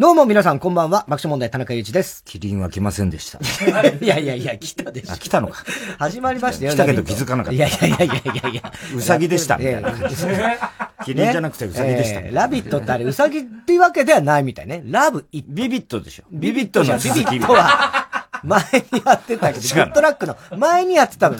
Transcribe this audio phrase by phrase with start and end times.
[0.00, 2.24] どうも皆さんこんばんは、爆笑問題田中裕一です。
[2.24, 3.38] キリンは来ませんでした。
[4.00, 5.12] いやいやいや、来たでしょ。
[5.12, 5.62] あ、来たのか。
[5.98, 6.72] 始まりましたよ。
[6.72, 7.56] 来たけど気づかなかった。
[7.56, 8.72] いやいやいやいやいやいや。
[8.96, 9.58] うさぎでした。
[11.04, 12.20] キリンじゃなくてうさぎでした。
[12.20, 14.82] えーラビットってあれ、うさぎっていうわけではないみたいね。
[14.86, 15.46] ラブイット。
[15.52, 16.24] ビビットでしょ。
[16.30, 18.60] ビビットのビビットは、前
[18.92, 21.36] にやってたけど、グッドラックの前にやってたの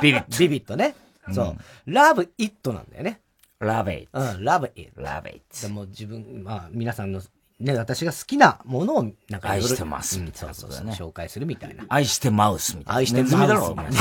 [0.00, 0.94] ビビットビビットね。
[1.32, 1.56] そう。
[1.86, 3.20] ラブイットなんだよね。
[3.60, 5.02] ラベイうん、ラブイット。
[5.02, 7.20] ラベイでも自分、まあ、皆さんの、
[7.60, 11.84] ね、私が好きなものを、なんか愛してますうんみたいなそうそうそう、紹介するみたいな。
[11.88, 12.98] 愛してマウスみたいな。
[13.00, 13.98] 愛してネズミだろ、マウス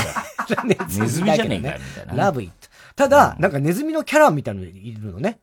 [0.54, 2.69] お前 ネネズミじゃねえかよみたいなねラブイット。
[3.00, 5.40] ただ、なんかネズミのキャラみたいなのいるのね。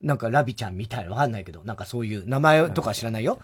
[0.00, 3.38] なんかラビちゃんみたいなのわかんないけど、なんかそういう名前とか知らないよ。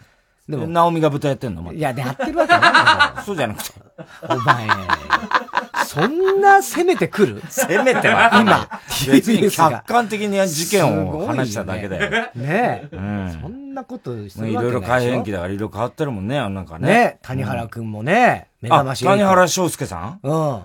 [0.49, 3.79] でも、ナオミが豚やってんのまいや、でやってるわけない そうじゃなくて。
[3.79, 3.85] よ。
[4.31, 4.67] お前、
[5.85, 7.43] そんな攻めてくる？
[7.51, 8.31] せめては。
[8.41, 8.67] 今、
[9.13, 12.11] 別に客観的に事件を話しただけだよ。
[12.11, 12.89] ねえ。
[12.93, 13.39] うん。
[13.43, 16.89] そんなことしてまあるわけないいろいろ改変期だからいろいろ変わってるもんね、なんかね。
[16.89, 20.21] ね谷原くんもね、目覚まあ、し谷原章介さん？
[20.23, 20.63] うん。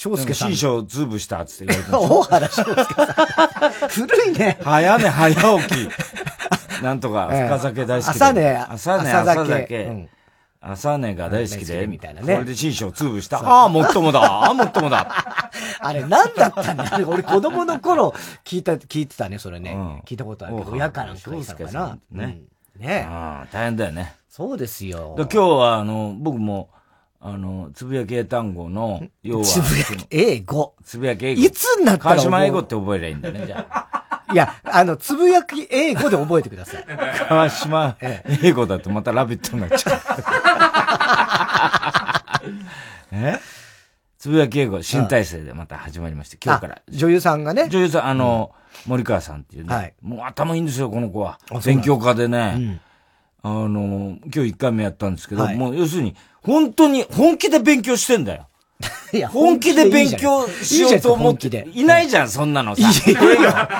[0.00, 0.52] 翔介さん。
[0.52, 3.88] 師匠ズーブしたって言われて 大原翔介さん。
[3.90, 4.58] 古いね。
[4.64, 5.88] 早寝早起き。
[6.82, 8.24] なんとか、ええ深酒大好きで。
[8.24, 10.08] 朝寝朝寝、朝酒
[10.62, 13.40] 朝寝が大好きで、みたいなねそれで師匠ツーブした。
[13.40, 14.20] ああ、もっともだ。
[14.22, 15.06] ああ、もっともだ。
[15.80, 18.14] あれ何だったんだ俺子供の頃
[18.46, 19.72] 聞いた、聞いてたね、それね。
[19.72, 21.98] うん聞いたことあるけど、親からんか言ったのかな。
[22.10, 22.38] ね
[22.76, 22.82] うん。
[22.82, 24.14] ねああ、大変だよね。
[24.30, 25.14] そうですよ。
[25.18, 26.70] 今日は、あの、僕も、
[27.22, 30.74] あの、つぶやき英単語の、要は、つぶやき、英語。
[30.82, 31.42] つぶやき英語。
[31.42, 34.32] いつになったら川島英語って覚えりゃいいんだね、じゃあ。
[34.32, 36.84] いや、あの、つぶやき英語で覚えてください。
[37.28, 40.00] 川島英語だとまたラビットになっちゃう。
[43.12, 43.38] え？
[44.18, 46.82] つぶやき英語、新体制でまた始まりまして、今日からあ。
[46.88, 47.68] 女優さんがね。
[47.68, 48.52] 女優さん、あの、
[48.86, 51.38] 森川さんっていうね、はいもう頭いいんですよ、この子は。
[51.66, 52.80] 勉強家でね、ん
[53.42, 58.46] あの、今日一回目やったんですけど、はいもう要するに、本当に、本気で勉強してんだよ。
[59.12, 62.82] いや本気で勉強しようと思って、いないじゃん、そんなのさ。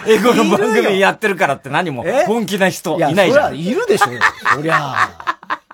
[0.06, 2.24] 英語の番組やってるからって何もえ？
[2.26, 3.58] 本気な人いないじゃん。
[3.58, 4.06] いるでしょ。
[4.54, 5.08] そりゃ。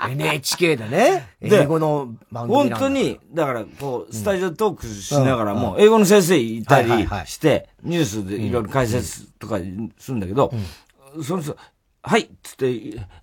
[0.09, 1.29] NHK でね。
[1.41, 2.89] で英語の番組本当。
[2.89, 9.59] に、だから、こう、スタジオトークしながらも、英語の先生いたりして、ニュースでいろいろ解説とか
[9.99, 10.53] するんだけど、
[11.25, 11.57] その人、
[12.09, 12.73] はいつって、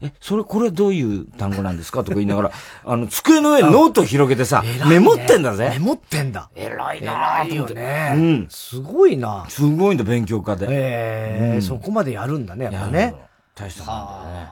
[0.01, 2.03] え、それ、これどういう単語なんですか？
[2.03, 2.51] とか言いながら、
[2.83, 5.77] あの、机の上にノートを広げてさ、メモってんだメぜ。
[5.79, 6.49] モってんだ。
[6.53, 8.11] 偉いな偉いよね。
[8.13, 9.45] うんすごいな。
[9.47, 10.67] すごいんだ、勉強家で。
[10.69, 13.15] ええそこまでやるんだね、やっぱね。
[13.55, 14.49] 大したもんだよね。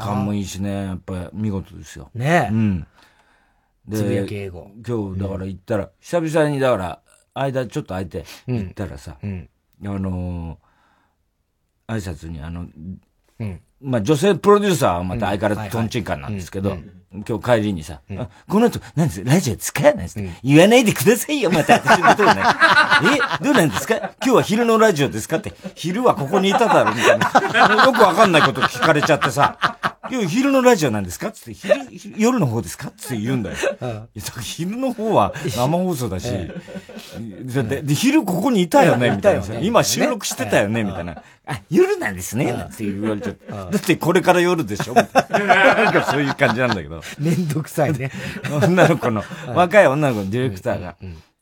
[0.00, 2.10] 勘もいいしね、やっぱり見事ですよ。
[2.14, 2.86] ねうん。
[3.86, 7.00] でつぶやき英語今日、だから行ったら、久々に、だから、
[7.34, 9.48] 間ちょっと空いて、行ったらさ、うん。
[9.84, 12.66] あのー、挨拶に、あの、
[13.40, 13.60] うん。
[13.80, 16.78] まあ、女性プロデューサーはまた相変わらずトンチンカンなんですけど、
[17.28, 21.74] 今日帰りにさ、あこの後、何ですラジオ使わないです、言わないでくださいよ、また。
[21.74, 22.42] 私のことをね。
[23.40, 23.96] え、どうなんですか？
[23.96, 25.36] 今日は昼のラジオですか？
[25.36, 27.26] って、昼はここにいただろ、みたいな。
[27.84, 29.58] よくわかんないこと聞かれちゃってさ、
[30.10, 31.30] 今日昼のラジオなんですか？
[31.30, 32.90] つって、昼、昼夜の方ですか？
[32.96, 33.56] つって言うんだよ。
[34.40, 36.28] 昼の方は生放送だし、
[37.44, 41.22] でで昼ここにいたよね、みたいな今収録してたよね、みたいな。
[41.46, 43.46] あ、夜なんですね、って言われちゃって。
[43.52, 44.94] だってこれから夜でしょ？
[44.94, 47.02] な なんかそういう感じなんだけど。
[47.18, 48.10] めんどくさいね。
[48.50, 50.96] 女の子の、若い女の子のディレクターが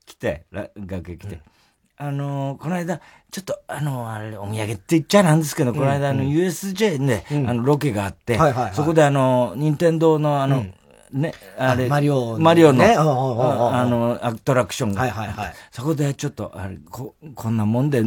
[0.04, 1.40] 来て、ら楽屋来て。
[1.98, 8.38] あのー、この間、ちょっと、あのー、あれ、お土産って言っちゃなんですけど、この間、あの、USJ で、あの、ロケがあって
[8.72, 10.66] そこであの、任天堂のあの、
[11.12, 15.02] ね、あれ、マリオのねマリオの、あの、アトラクションが。
[15.02, 18.02] はいはいはいそこでちょっと、あれ、こ、こんなもんで、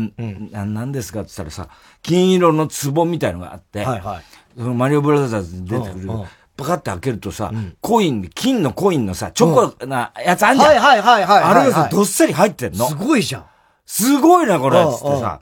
[0.52, 1.70] ななんですかって言ったらさ、
[2.02, 4.24] 金色の壺みたいのがあって、はいはい。
[4.58, 6.10] そのマリオブラザーズに出てくる
[6.58, 7.52] パカって開けるとさ、
[7.82, 10.70] コインで、金のコインのさ、チョコなやつあんじゃん。
[10.70, 11.44] はいはいはいはい。
[11.44, 12.96] あれがさ、どどっさり入ってんのす。
[12.96, 13.46] ごいじゃん。
[13.86, 15.42] すごいな、これ、うんつってさ。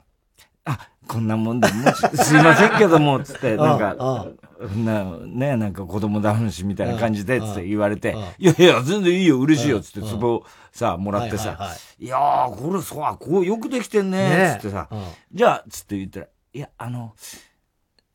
[0.64, 4.26] あ、こんなもんで、すいませんけども、つって、なんか、
[4.68, 17.14] な、ね、なんか子供だ話みたいな感じで、つって言われて、いやいや、全然いいよ、嬉しいよ、つって、壺さ、もらってさはいやー、これさ、こうよくできてんね、ねつってさうん、じゃあ、つって言ったら、いや、あの、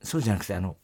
[0.01, 0.77] そうじゃなくて、あの、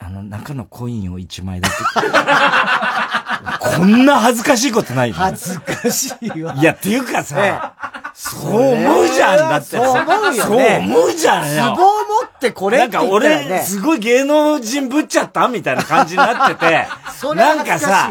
[0.00, 1.74] あの、中のコインを1枚だけ。
[3.76, 6.54] こんな恥ずかしいことないよ恥ずかしいわ。
[6.54, 9.76] いや、っていうかえさ、そう思うじゃん、だって。
[9.76, 10.38] そう思うよね。
[10.38, 11.76] そう思うじゃんよ。
[11.76, 16.86] 壺を持ってこれなんか俺、すごい芸能人ぶっちゃったみたいな感じになってて。
[17.34, 18.10] なんかさ、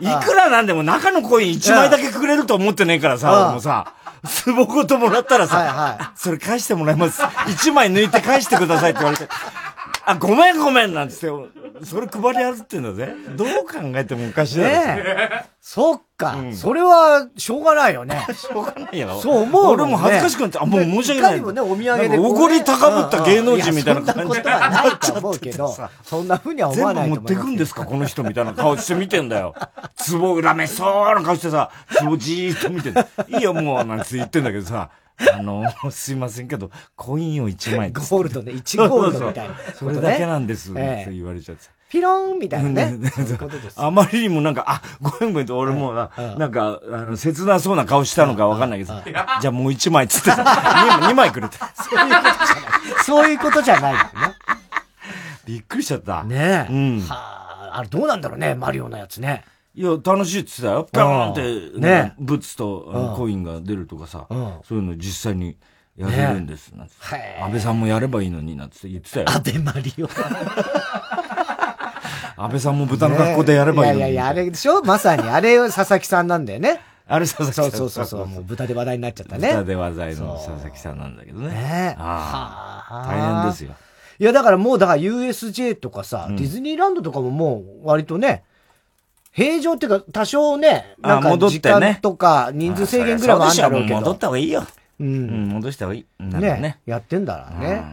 [0.00, 3.92] いくらなんでも中のコイン1枚だけくれると思ってねえからさ、もうさ、
[4.44, 7.22] 壺ごともらったらさ、はいはい、それ返してもらいます。
[7.22, 9.28] 1枚抜いて返してくださいって言われて。
[10.08, 11.26] あ、ごめんごめんなんつって、
[11.84, 13.12] それ配りあるってんだぜ。
[13.36, 15.02] どう考えてもおかしいだろ。
[15.02, 18.24] ねそっか、うん、それは、しょうがないよね。
[18.32, 19.20] しょうがないよ。
[19.20, 21.38] そう思う、ね、俺も恥ずかしくなって、あ、もう申し訳ない。
[21.38, 24.14] いもね、お土産で、おごり高ぶった芸能人みたいな感じで。
[24.14, 27.04] そんなことはないと思うけど、そんな風には思わない。
[27.06, 29.56] 全部持ってくんですか、この人みたいな顔して見てんだよ。
[30.08, 32.90] 壺恨めそうな顔してさ、壺じーっと見て
[33.26, 34.90] いいよ、もう、なんて言ってんだけどさ。
[35.32, 37.92] あの、 すいませんけど、コインを1枚。
[37.92, 39.54] ゴールドね、1ゴールドみたいな。
[39.74, 41.76] それだけなんです、って言われちゃって。
[41.88, 42.98] ピローンみたいなね。
[43.76, 48.94] あまりにもなんか、あ、ごめんごめんと俺もな、なんか、あの、切なそうな顔したのかわかんないけど、
[49.40, 51.56] じゃあもう1枚つって、2枚くれて。
[53.04, 53.94] そういうことじゃない。
[53.94, 54.34] そういうことじゃない。
[55.46, 56.24] びっくりしちゃった。
[56.24, 56.72] ねえ。
[56.72, 57.00] うん。
[57.02, 59.44] はあ、あれどうなんだろうね、マリオのやつね。
[59.76, 60.88] いや、楽しいって言ってたよ。
[60.90, 61.34] ピョーンっ
[61.74, 65.58] て、ね、ブツとコインが出るとかさ、そういうの実際に
[65.98, 66.72] やれるんです。
[66.74, 69.28] なん安倍さんもやればいいのに、なんて言ってたよ。
[69.28, 70.08] 安倍マリオ。
[72.38, 73.98] 安倍さんも豚の格好でやればいいのに。
[73.98, 74.82] いやいや、あれでしょ？
[74.82, 76.80] まさに、あれ佐々木さんなんだよね。
[77.06, 77.70] あれ佐々木さん。
[77.70, 79.48] そうそうそう、もう豚で話題になっちゃったね。
[79.48, 81.48] 豚で話題の佐々木さんなんだけどね。
[81.48, 83.06] ねああ。
[83.06, 83.74] 大変ですよ。
[84.18, 88.44] いや、だからもう、だから USJ とかさ、ディズニーランドとかももう割とね、
[89.36, 93.94] 平常っていうか、多少ね、なんか時間とか人数制限ぐらいはあるんだろうけど。
[93.96, 94.66] 戻った方がいいよ。
[94.98, 95.48] うん。
[95.50, 96.06] 戻した方がいい。
[96.18, 96.80] ねね。
[96.86, 97.84] やってんだらね。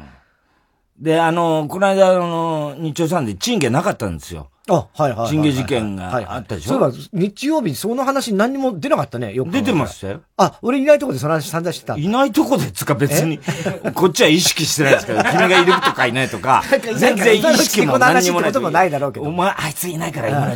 [0.98, 4.51] で、あの、この間、あの、日曜さんで賃金なかったんですよ。
[4.69, 5.30] あ、はいはい。
[5.30, 9.51] チンゲ事件があったでしょ、そういえば、日曜日その話何にも出なかったね、よく。
[9.51, 10.21] 出てましたよ。
[10.38, 11.98] あ、俺いないとこでその話散々してた。
[11.98, 13.39] いないとこでつか別に、
[13.94, 16.63] こっちは意識してないですけど、 君がいるとかいないとか、
[16.95, 18.50] 全然意識も何にもない。
[18.51, 19.25] こともないだろうけど。
[19.25, 20.56] お前、あいついないから今の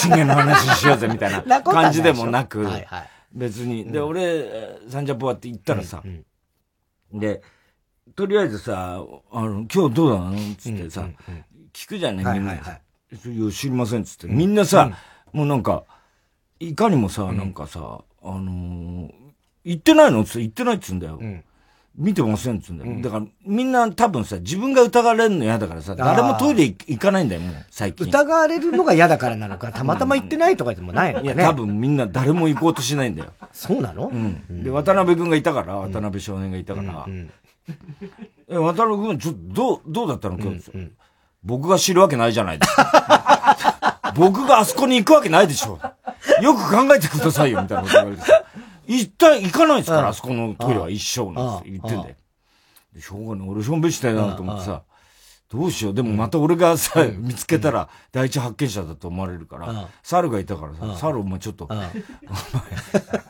[0.00, 2.66] チンゲの話しようぜ、みたいな 感じでもなく、
[3.32, 3.84] 別に。
[3.92, 4.44] で、俺、
[4.90, 6.02] サンジャポワって言ったらさ、
[7.12, 7.42] で、
[8.16, 10.36] とりあえずさ、あの、今日どうなの？
[10.58, 11.06] つってさ、
[11.72, 12.54] 聞くじゃんね、みんな。
[13.12, 14.26] いや、知りませんっつって。
[14.28, 14.90] みんなさ、
[15.32, 15.84] もうなんか、
[16.58, 19.10] いかにもさ、なんかさ、あのー、
[19.64, 21.20] 行ってないのって言ってないっつうんだよ。
[21.94, 23.00] 見てませんっつうんだよ。
[23.00, 28.06] だから、みんな多分さ、自分が疑われるの嫌だからさ、誰もトイレ行かないんだよ、もう、最近。
[28.06, 33.32] 疑われるのが嫌だからなのか、 たまたま行ってないとかでもないのいや、多分みんな誰も行こうとしないんだよ。
[33.52, 34.08] そうなの？
[34.08, 34.62] うん。
[34.62, 37.06] で、渡辺君がいたから、渡辺少年がいたから、
[38.48, 40.70] え、渡辺君、ちょっと、どう、どうだったの今日。
[41.46, 44.12] 僕が知るわけないじゃないですか。
[44.16, 45.78] 僕があそこに行くわけないでしょ。
[46.42, 48.22] よく考えてくださいよ、みたいなこと言われて。
[48.86, 52.14] 一体行かないですから、あそこのトイレは一生なんて言ってんだよ。
[53.00, 53.48] しょうがない。
[53.48, 54.82] 俺しょんべしたいなと思ってさ、
[55.48, 55.94] どうしよう。
[55.94, 61.90] でもまた俺がさ、見つけたら第一発見者だと思われるから、猿がいたからさ、猿お前ちょっと、お前、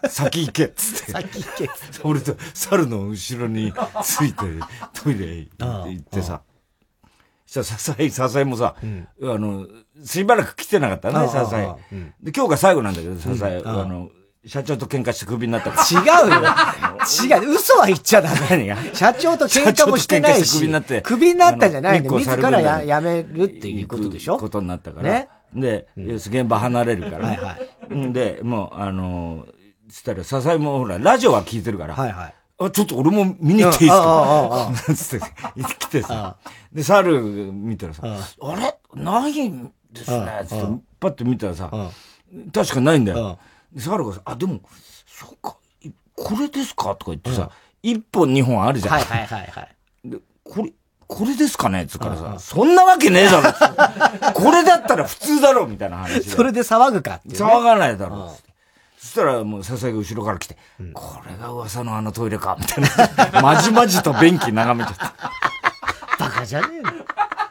[0.08, 1.12] 先行けっつって。
[1.12, 1.70] 先行け
[2.04, 3.72] 俺と猿の後ろに
[4.02, 4.40] ついて
[4.94, 6.42] トイレ行ってさ、
[7.46, 9.66] したら笹井、笹井 もさ、うん、あの、
[10.04, 12.14] しばらく来てなかったね、笹井、うん。
[12.22, 14.10] で、今日が最後なんだけど、笹井、うん、あの、
[14.46, 17.42] 社長と喧嘩してクビになった違うよ。
[17.42, 17.54] 違う。
[17.56, 18.76] 嘘は言っちゃダメ。
[18.94, 20.58] 社長と喧嘩もしてないし。
[20.58, 21.02] クビになって。
[21.02, 24.38] クビになったんじゃないの自らややめるっていうことでしょ？
[24.38, 25.10] ことになったから。
[25.10, 25.28] ね。
[25.52, 27.26] で、うん、現場離れるから。
[27.26, 27.58] はいは
[27.90, 28.12] い。
[28.12, 29.46] で、もう、あの、
[29.90, 31.94] つったら、笹井もほら、ラジオは聞いてるから。
[31.94, 32.34] はいはい。
[32.58, 34.72] あ、ちょっと俺も見に行っていいですか？
[34.94, 36.36] つって、来てさ。
[36.72, 37.22] で、猿
[37.52, 38.54] 見たらさ、あ。
[38.56, 38.78] れ？
[38.94, 40.26] ないんですね。
[40.48, 40.66] つって、
[40.98, 41.70] パッと見たらさ、
[42.54, 43.38] 確かないんだよ。
[43.76, 44.60] 猿がさ、あ、でも、
[45.06, 45.56] そっか、
[46.14, 46.94] これですか？
[46.96, 47.50] とか言ってさ、
[47.82, 48.94] 一本二本あるじゃん。
[48.94, 50.08] はいはいはいはい。
[50.08, 50.72] で、これ、
[51.06, 51.86] これですかね？
[51.86, 56.30] つからさ、そんなわけねえだろこれだったら普通だろみたいな話で。
[56.30, 58.34] それで騒ぐか騒がないだろ
[59.06, 63.38] そしたらもう笹井が後ろから来て、うん、これが噂のあのトイレか、みたいな。
[63.40, 65.14] まじまじと便器眺めちゃった。
[66.18, 66.90] バカじゃねえの。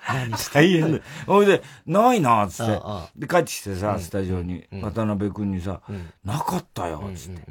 [0.07, 1.03] 何して大変だ。
[1.25, 2.81] ほいで、ないな、つって。
[3.15, 5.79] で、帰ってきてさ、スタジオに、渡辺君にさ、
[6.25, 7.41] なかったよ、つって。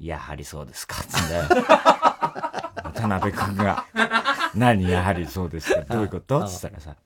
[0.00, 1.44] やはりそうですか、つんだよ。
[2.82, 3.84] 渡辺君が、
[4.54, 6.42] 何やはりそうですか、どういうこと？
[6.48, 6.96] つったらさ、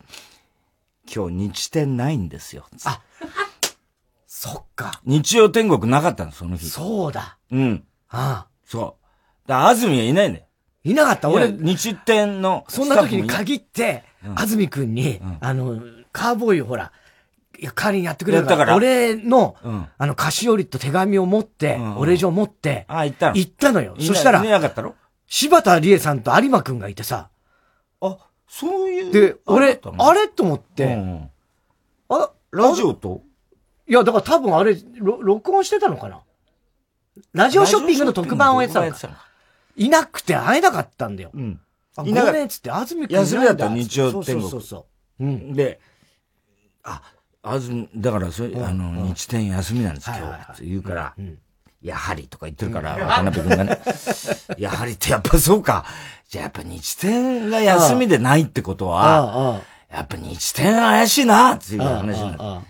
[1.13, 3.01] 今日日展ないんですよ、つって。
[4.41, 5.01] そっか。
[5.05, 6.71] 日曜天国なかったの、その日。
[6.71, 7.39] そうだ。
[7.51, 7.85] うん。
[8.09, 8.49] ああ。
[8.65, 8.97] そ
[9.45, 9.49] う。
[9.49, 10.45] だ安住はいないんだよ。
[10.85, 11.29] いなかった？
[11.29, 14.05] 俺、日天のそんな時に限って、
[14.37, 15.81] 安住くんに、あの、
[16.13, 16.93] カーボーイをほら、
[17.59, 18.77] いや、代わりにやってくれるから。
[18.77, 23.35] 俺の、うん、あの、菓子折りと手紙を持って、うん、お礼状を持って、あ、行ったの？
[23.35, 23.97] 行ったのよ。
[23.99, 24.95] そしたら、いなかったの
[25.27, 27.29] 柴田理恵さんと有馬くんがいてさ。
[28.01, 29.11] あ、そういう。
[29.11, 31.31] で、俺、あれと思って、うん、
[32.11, 33.27] あ、ラジオと？
[33.89, 36.21] いや、だから多分あれ、録音してたのかな？
[37.33, 39.27] ラジオショッピングの特番をやってたのか。
[39.77, 41.31] いなくて会えなかったんだよ。
[41.35, 41.61] うん。
[41.97, 44.43] あ、ごめんっつって、安住くん休みだった日曜天国。
[44.43, 44.87] そうそうそ
[45.21, 45.25] う。
[45.25, 45.53] うん。
[45.55, 45.81] で、
[46.85, 47.03] あ、
[47.43, 50.53] あず、だからそれ、あの、日天休みなんです、今日。
[50.53, 51.15] って言うから、
[51.83, 53.81] やはりとか言ってるから、渡辺君がね。
[54.59, 55.87] やはりってやっぱそうか。
[56.29, 62.67] じゃあやっぱ日天が休みでないってことは、やっぱ日天怪しいなっていう話になる。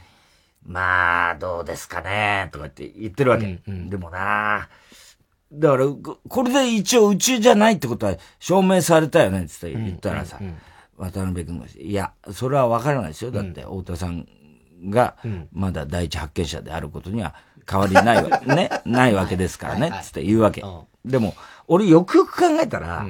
[0.68, 3.58] まあ、どうですかねとかって言ってるわけ。
[3.66, 4.68] でもな
[5.50, 5.86] だから、
[6.28, 10.38] これで一応うちじゃないってことは証明されたよねって言ったらさ、
[10.98, 13.30] 渡辺君が、いや、それはわからないですよ。
[13.30, 14.28] だって、太田さん
[14.90, 15.16] が、
[15.52, 17.34] まだ第一発見者であることには
[17.68, 20.62] 変わりないわ、 ね、ないわけですからね、つって言うわけ。
[21.02, 21.34] でも、
[21.66, 23.06] 俺よくよく考えたら、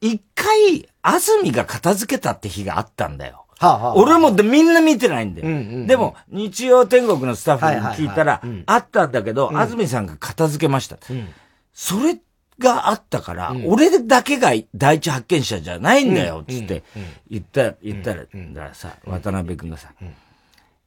[0.00, 3.39] 一回、安住が片付けたって日があったんだよ。
[3.60, 5.48] はあはあ、俺もみんな見てないんだよ。
[5.48, 10.96] うんうんうん、でも、日曜天国のスタッフに聞いたら、あったんだけど、安住さんが片付けました。
[11.10, 11.28] うん、
[11.74, 12.18] それ
[12.58, 16.82] があったから、うん、俺だけが第一発見者じゃないんだよ、つって
[17.28, 19.70] 言った、言ったら、だからさ、渡辺くん。
[19.70, 19.92] がさ、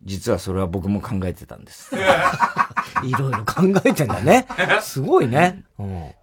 [0.01, 1.91] 実はそれは僕も考えてたんです。
[3.05, 4.47] いろいろ考えてんだね。
[4.81, 5.63] すごいね。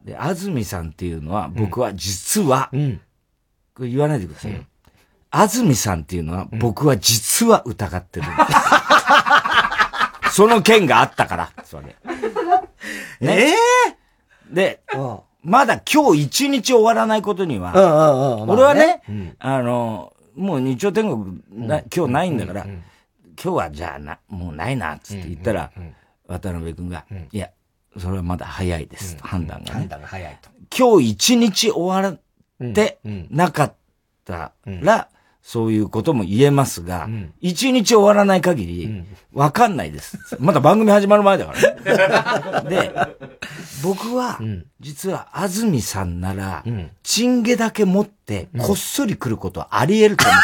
[0.05, 2.71] で、安住さんっていうのは、僕は実は、
[3.75, 4.65] これ言わないでくださいよ。
[5.31, 8.27] 安住さんっていうのは、僕は実は疑ってる。
[8.27, 8.37] んで
[10.31, 10.35] す。
[10.35, 11.97] その件があったから、それ。
[13.21, 14.81] ね、えー、で、
[15.43, 19.03] まだ今日一日終わらないことには、俺はね、
[19.39, 22.81] あの、もう日曜天国な、今日ないんだから、今
[23.37, 25.71] 日はじゃあな、もうないな、つって言ったら、
[26.27, 27.51] 渡辺君が、いや、
[27.99, 29.73] それはまだ早いです、判断がね。
[29.73, 30.51] 判断が早いと。
[30.77, 32.99] 今日一日終わって
[33.31, 33.75] なかっ
[34.25, 35.09] たら、
[35.51, 37.09] そういうことも言えますが、
[37.41, 40.17] 一、日終わらない限り、わかんないです。
[40.39, 41.55] まだ番組始まる前だか
[41.85, 42.71] らね。
[42.71, 42.95] で、
[43.83, 44.39] 僕は、
[44.79, 46.63] 実は安住さんなら、
[47.03, 50.39] チンゲだけ持って、こっそり来ることはあり得ると思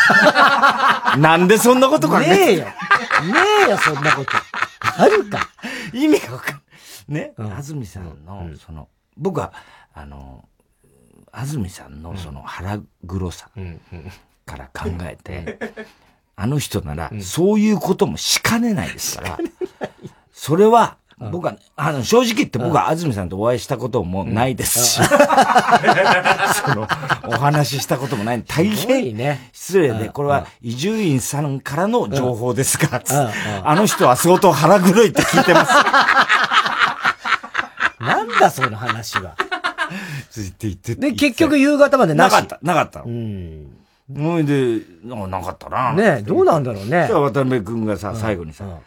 [1.15, 1.19] う。
[1.23, 2.65] なんでそんなことかねえよ。
[2.65, 2.73] ね
[3.69, 4.33] えよ、そんなこと。
[4.81, 5.49] あるか。
[5.93, 7.23] 意味がわかんない。
[7.23, 9.53] ね、安住さんの、その、僕は、
[9.95, 10.49] あの、
[11.31, 13.51] 安住さんのその腹黒さ、
[14.47, 15.59] から考えて、
[16.37, 19.39] あの人なら、そういうこともしかねないですから、
[20.33, 25.01] それは、僕は、あの、正直言って僕は安住さんとお会いしたこともないですし、
[26.63, 26.87] その、
[27.27, 28.43] お話ししたこともない。
[28.43, 29.17] 大変
[29.53, 33.03] 失礼で、これは伊集院さんからの情報ですが、
[33.65, 35.73] あの人は相当腹黒いって聞いてます。
[37.99, 39.37] なんだその話は。
[40.31, 40.95] ついて言って。
[40.95, 43.03] で、結局夕方までなかった、なかった。
[43.03, 43.67] うん。
[44.15, 45.93] ほいで、ななかったな。
[45.93, 47.07] ねどうなんだろうね。
[47.09, 48.81] じゃあ渡辺くんがさ、最後にさ、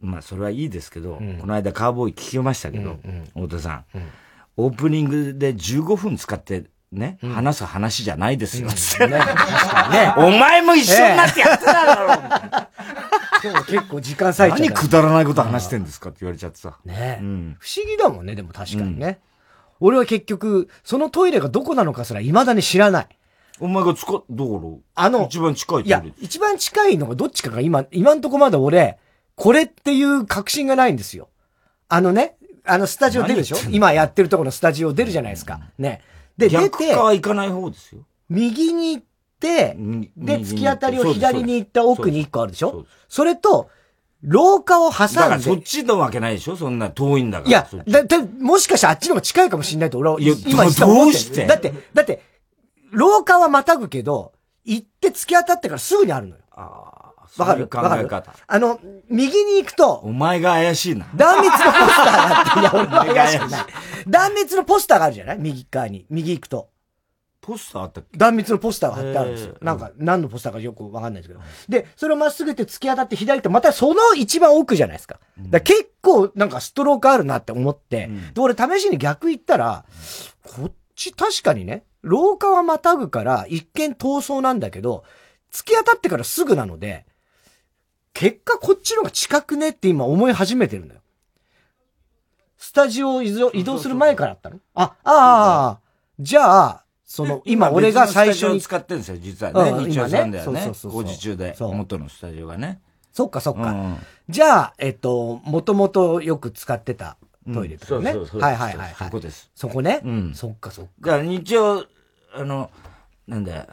[0.00, 2.98] まあそれはいいですけど、この間カーボーイ聞きましたけど、
[3.34, 3.84] 太田さん、
[4.56, 9.06] オープニングで15分使ってね、話す話じゃないですよ、つって。
[9.06, 9.18] ね。
[10.16, 12.70] お前も一緒になってやってただろ
[13.42, 16.76] 今日結構時間割いちゃ何くだらないこと話してんですかって言われちゃってさ。
[16.84, 19.18] ね不思議だもんね、でも確かにね。
[19.78, 23.08] 俺は結局、そのトイレがどこなのかすら未だに知らない。
[23.60, 28.98] お前が使っ、どこあの、一番近いいや、一番近いのがどっちかが今、今んとこまだ俺、
[29.36, 31.28] これっていう確信がないんですよ。
[31.88, 33.56] あのね、あのスタジオ出るでしょ？
[33.70, 35.60] 今やってるところのスタジオ出るじゃないですか。
[35.78, 36.02] ね。
[36.36, 36.88] で、出て。
[36.88, 38.02] 逆行かない方ですよ。
[38.28, 39.04] 右に行っ
[39.40, 39.76] て、
[40.16, 42.86] で、突き当たりを左に行った奥に一個あるでしょ？
[43.08, 43.70] それと、
[44.22, 45.14] 廊下を挟んで。
[45.14, 47.48] だからそっちのわけないでしょそんな遠いんだから。
[47.48, 52.22] いや、だ、だ、もしかしたらあっちの方が近いかもしれないと俺は今言ったどうしてだって、だって、
[52.90, 54.32] 廊下はまたぐけど、
[54.64, 56.42] 行って突き当たってからすぐにあるのよ。
[56.52, 57.00] ああ。
[57.38, 57.68] わかる？
[57.68, 58.34] 考え方。
[58.46, 61.06] あの、右に行くと、お前が怪しいな。
[61.14, 63.66] 断密のポスターがあって、いや、俺は怪しくない。
[64.08, 65.38] 断密のポスターがあるじゃない？
[65.38, 66.06] 右側に。
[66.10, 66.70] 右行くと。
[67.40, 68.18] ポスターあったっけ？
[68.18, 69.56] 断密のポスターが貼ってあるんですよ。
[69.60, 71.40] なんか、何のポスターかよくわかんないですけど。
[71.68, 75.20] で、それをまっすぐって突き当たって左って、またその一番奥じゃないですか。
[75.38, 79.84] だ結構、なんかストロークあるなって思って、うん、で、俺試しに逆行ったら、
[80.42, 85.04] こっち確かにね、廊下はまたぐから一見逃走なんだけど、
[85.52, 87.04] 突き当たってからすぐなので、
[88.12, 91.00] 結果こっちの方が近くねって今思い始めてるんだよ。
[92.58, 93.32] スタジオを移
[93.64, 94.58] 動する前からあったの？
[94.74, 95.78] あ、ああ、
[96.18, 98.60] じゃあ、その、今俺が最初に。
[98.60, 99.88] 使ってるんですよ、実はね。
[99.88, 100.72] 日曜さんだよね。
[100.82, 101.56] 工事中で。
[101.58, 102.80] 元のスタジオがね。
[103.12, 103.96] そっかそっか。
[104.28, 107.16] じゃあ、えっと、もともとよく使ってた
[107.52, 108.12] トイレとかね。
[108.12, 108.40] そうそうそう。
[108.40, 108.94] はいはいはい。
[108.94, 109.50] そこです。
[109.54, 110.00] そこね。
[110.04, 110.34] うん。
[110.34, 110.90] そっかそっか。
[111.00, 111.86] だから日曜、
[112.34, 112.70] あの、
[113.26, 113.66] なんだよ。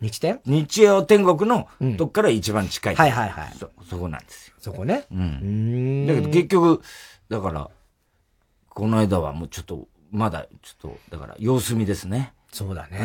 [0.00, 1.68] 日天日曜天国の
[1.98, 2.94] とこから一番近い。
[2.94, 3.54] はいはいはい。
[3.58, 4.54] そ、そこなんですよ。
[4.58, 5.04] そこね。
[5.12, 6.06] うん。
[6.06, 6.82] だけど結局、
[7.28, 7.70] だから、
[8.68, 12.32] この間はもうちょっと、まだちょっと、だから様子見ですね。
[12.50, 12.98] そうだね。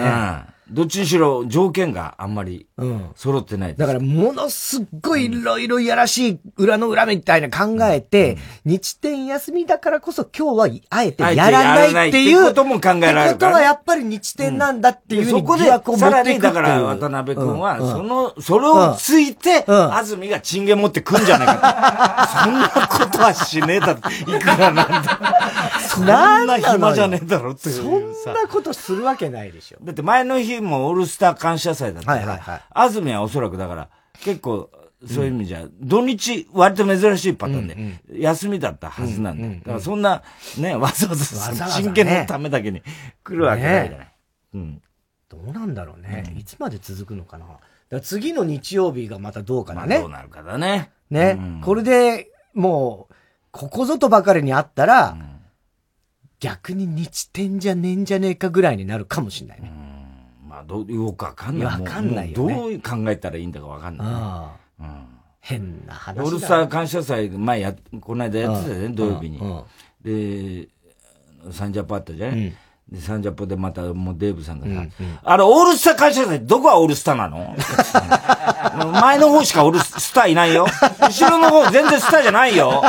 [0.64, 0.64] うん。
[0.71, 2.67] どっちにしろ条件があんまり
[3.15, 12.45] 揃ってない、うん、だからものすっごいいろいろやらしい裏の裏みたいな考えて、うん、日天休みだからこそ今日はあえてやらないっていう。
[12.45, 13.33] ことも考えられるね。
[13.33, 15.65] ことはやっぱり日天なんだっていう、うん、そこで、
[15.97, 22.45] さらにだから渡辺君は、その、それをついて、安住がチンゲ持ってくんじゃないかと。
[22.45, 23.99] そんなことはしねえだろ。
[24.35, 25.03] いくらなんだ。
[25.87, 29.77] そんな暇じゃねえだろってそんなことするわけないでしょ。
[29.81, 33.89] だって前の日もオールスター感謝祭だったから、はいはいはい、安住はおそらくだから、
[34.21, 34.69] 結構、
[35.07, 39.47] そういう意味じゃ、土日、割と珍しいパターンで、休みだったはずなんだ。
[39.59, 40.23] だからそんな、
[40.57, 42.81] ね、 わざわざ真剣のためだけに
[43.23, 44.13] 来るわけないじゃない。
[44.55, 44.81] うん。
[45.29, 46.33] どうなんだろうね。
[46.37, 47.45] いつまで続くのかな。
[48.01, 49.99] 次の日曜日がまたどうかなね。
[49.99, 50.91] どうなるかだね。
[51.09, 51.39] ね。
[51.63, 53.15] これで、もう、
[53.51, 55.17] ここぞとばかりにあったら、
[56.39, 59.71] 逆に日天じゃねえんじゃねえかぐらいになるかもしれないね。
[60.55, 61.65] まあ、どう、よくわかんない。
[61.65, 65.05] わかんないよ、ね、どう考えたらいいんだかわかんない、うん。
[65.41, 69.39] 変な話だ、オールスター感謝祭、前や、この間やってたよね、土曜日に。
[70.01, 70.69] で、
[71.51, 72.55] サンジャポあったじゃない、
[72.89, 74.89] で、サンジャポでまたもうデーブさんがさ、うんうん、
[75.23, 77.53] あれ、オールスター感謝祭どこがオールスターなの？
[79.01, 80.67] 前の方しかオールスターいないよ。
[81.01, 82.81] 後ろの方全然スターじゃないよ。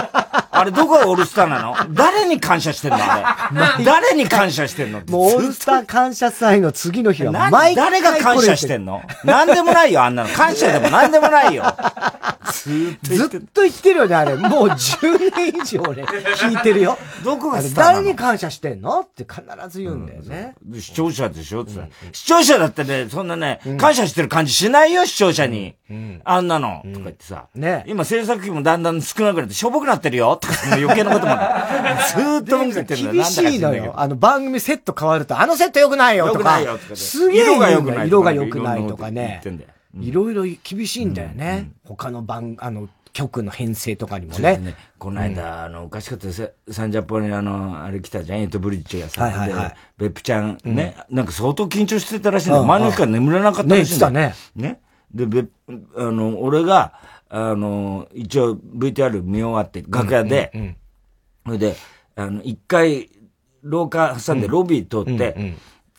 [0.59, 1.75] あれ、どこがオールスターなの？
[1.95, 2.99] 誰に感謝してんの？
[2.99, 3.85] あれ。
[3.85, 5.01] 誰に感謝してんの？
[5.07, 9.03] もうオールスター感謝祭の次の日は毎回誰が感謝してんの？
[9.25, 10.29] なんでもないよ、あんなの。
[10.31, 11.65] 感謝でもなんでもないよ。
[13.03, 14.37] ずっと言ってるよね、あれ。
[14.37, 16.97] もう10年以上ね、聞いてるよ。
[17.25, 17.97] どこがスターなの？
[17.99, 19.01] 誰に感謝してんの？
[19.01, 20.55] って必ず言うんだよね。
[20.69, 21.63] うん、視聴者でしょ？
[21.63, 25.77] って、うん、視聴者だってね、そんなね、感謝してる感じしないよ、視聴者に。
[26.25, 27.49] あんなの、とか言ってさ。
[27.55, 31.35] ね今制作費もだんだん少なくなってしょぼくなってるよ、とか、余計なことも。
[32.09, 33.15] ずーっと文句言ってるんだよ。
[33.15, 33.95] 厳しいのよ。
[33.97, 36.61] あの番組セット変わると、あのセット良くないよ、とか。
[36.95, 38.09] すげえ色が良くない。
[38.09, 39.43] 色が良くないとかね。
[40.01, 41.71] いろいろ厳しいんだよね。
[41.85, 44.59] 他の番、あの、曲の編成とかにもね。
[44.59, 49.23] ねこの間、あの、おかしかったですサンジャポにあの、あれ来たじゃん、エイトブリッジがさ。
[49.23, 49.75] はいはいはい。
[49.97, 52.65] ベップちゃんね、なんか相当緊張してたらしいんだよ。
[52.65, 54.13] 前の日から眠れなかったらしいんだよ。
[54.13, 54.81] ね、ね。
[55.15, 55.47] で、ベ
[55.97, 56.93] あの、俺が、
[57.29, 60.77] あの、一応 VTR 見終わって、楽屋で、
[61.45, 61.77] それで、
[62.17, 63.11] あの、一回、
[63.63, 65.55] 廊下挟んでロビー通って、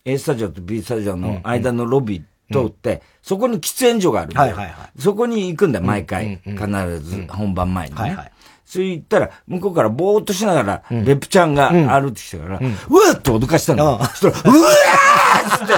[0.05, 4.55] A スタジオと B スタジオの間のロビー通って、そこに喫煙所があるんだよ。
[4.99, 6.39] そこに行くんだよ、毎回。
[6.45, 8.17] 必ず、本番前にね。
[8.65, 14.03] そう言ったら、向こうからぼーっとしながら、ベップちゃんが歩いてきたから、うわっと脅かしたの。
[14.15, 15.73] そしたら、うわーっつって、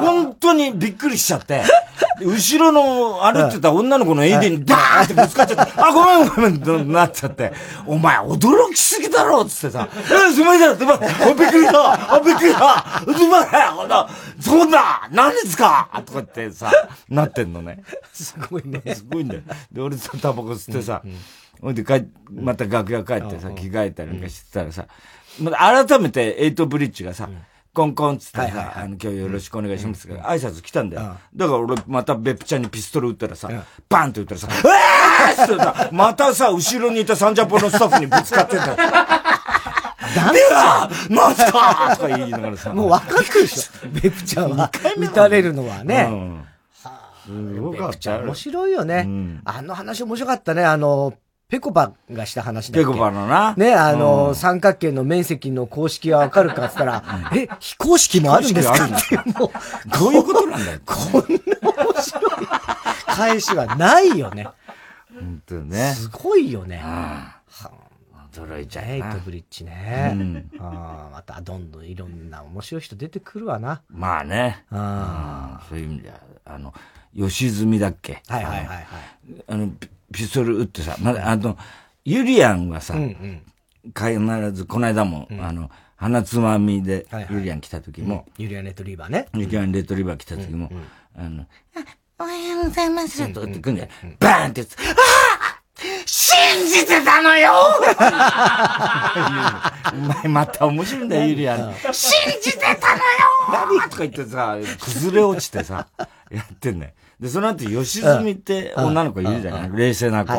[0.00, 1.62] 本当にびっくりしちゃって、
[2.22, 7.52] 後ろの歩いてた女の子のエイデンにダーってぶつかっちゃって、 あ、ごめんごめんってなっちゃって、
[7.86, 12.14] お前驚きすぎだろっつってさ、え、すまんじゃん、すまん、あ、びっくりした。
[12.14, 12.84] あ、びっくりした。
[13.18, 14.08] すまんほんと、
[14.40, 15.88] そんな何ですか？
[16.06, 16.70] とかってさ、
[17.08, 17.82] なってんのね。
[18.12, 18.80] すごいね。
[18.94, 19.40] すごいんだよ。
[19.72, 21.02] で、俺さ、タバコ吸ってさ、
[21.60, 24.86] ほいで帰、また楽屋帰ってさ、着替えたりなんかしてたらさ、
[25.40, 27.28] また改めてエイトブリッジがさ、
[27.74, 31.16] コンコンつってさ、あの、今日よろしくお願いしますから、挨拶来たんだよ。
[31.34, 33.50] だから俺また別府ちゃんにピストル撃ったらさ、
[33.88, 38.76] バンって撃ったらさ、うわーってさ、 またさ、後ろにいたサンジャポのスタッフにぶつかってんだよ。
[38.76, 42.72] ダメだなんすかとか言いながらさ。
[42.72, 43.88] もう分かってるでしょ。
[43.88, 44.70] ベプちゃんは。
[44.96, 46.08] 撃たれるのはね。
[46.08, 46.44] うん。
[47.26, 48.18] すごかった。
[48.18, 49.08] 面白いよね。
[49.44, 50.64] あの話面白かったね。
[50.64, 51.14] あの、
[51.48, 53.54] ペコパがした話だペコパのな。
[53.56, 57.04] ね、あの、三角形の面積の公式はわかるかって言ったら、
[57.36, 58.74] え、非公式もあるんですか？
[58.74, 59.50] ってもう、
[59.98, 60.80] どういうことなんだよ。
[60.86, 62.46] こんな面白い
[63.06, 64.48] 返しはないよね。
[65.12, 65.92] 本当ね。
[65.94, 66.82] すごいよね。
[68.32, 70.44] 驚いちゃうエイトブリッジね。
[70.58, 73.82] あまたどんどんいろんな面白い人出てくるわな。
[73.88, 74.64] まあね。
[75.68, 76.74] そういう意味では、あの、
[77.16, 78.22] 吉住だっけ？
[78.26, 78.86] はいはいはいはい。
[79.46, 79.68] あの、
[80.14, 81.58] ピストル撃ってさ、まだ、あの、
[82.04, 89.26] ユリアンはさ、必ず、この間も、あの、鼻つまみで、ユリアン来た時も、ユリアンレトリバーね。
[89.34, 90.70] ユリアンレトリバー来た時も、
[91.16, 91.46] あの、
[92.18, 93.88] おはようございますとかって来んじゃん。
[94.20, 95.60] バーンってやつ、ああ
[96.06, 97.52] 信じてたのよ。
[99.92, 101.74] お前また面白いんだよ、ユリアン。
[101.92, 103.02] 信じてたのよ
[103.80, 105.88] 何とか言ってさ、崩れ落ちてさ、
[106.30, 106.94] やってんね。
[107.24, 109.70] で、その後、吉住って女の子いるじゃない？
[109.74, 110.32] 冷静な子。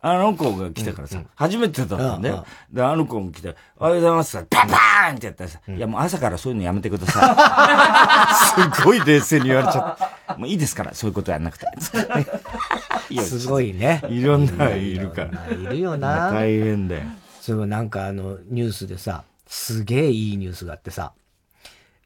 [0.00, 2.46] あの子が来たからさ、初めてだったんだよ。
[2.72, 8.72] で、あの子も来て、おはようございますパンパーンってやったらさ、いやもう朝からそういうのやめてください。
[8.74, 10.36] すごい冷静に言われちゃった。
[10.38, 11.66] もういいですから、そういうことやんなくて。
[13.20, 14.02] すごいね。
[14.08, 15.46] いろんないるから。
[15.54, 16.30] いるよな。
[16.32, 17.02] 大変だよ。
[17.42, 21.12] そう、なんかあの、ニュースでさ、すげえいいニュースがあってさ、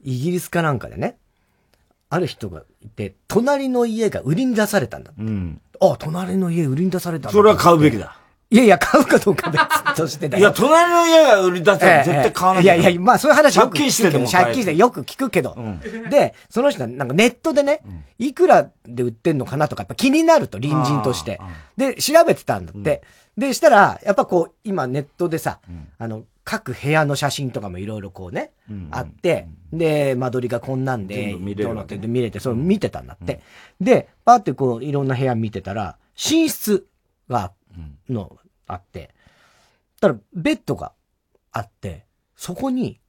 [0.03, 1.17] イギリスかなんかでね、
[2.09, 5.13] ある人がいて、隣の家が売りに出されたんだ。
[5.19, 5.61] うん。
[5.81, 8.19] あ、隣の家売りに出されたそれは買うべきだ。
[8.49, 10.41] いやいや、買うかどうか別としてだよ。
[10.41, 12.67] いや、隣の家が売り出したら絶対買わない、い。
[12.67, 13.81] やいや、まあそういう話よく聞くけど。
[13.81, 15.55] 借金してでも借金してよく聞くけど。
[15.57, 15.81] うん、
[16.11, 17.81] で、その人はなんかネットでね、
[18.19, 21.41] いくらで売ってんのかなとかやっぱ気になると、隣人として。
[21.77, 23.03] で、調べてたんだって。
[23.37, 25.59] うん、で、したら、やっぱこう、今ネットでさ、
[25.99, 28.89] あの、各部屋の写真とかもいろいろこうね、うん。
[28.93, 33.41] あって、で、間取りがこんなんで、見れる、ね、で見れて、それ見てたんだって。
[33.81, 36.87] うん、で、パってこう、いろんな部屋見てたら、寝室
[37.29, 37.51] が、
[38.09, 39.15] の、あって、
[40.01, 40.93] たら、ベッドが
[41.53, 42.05] あって、
[42.37, 43.01] そこに、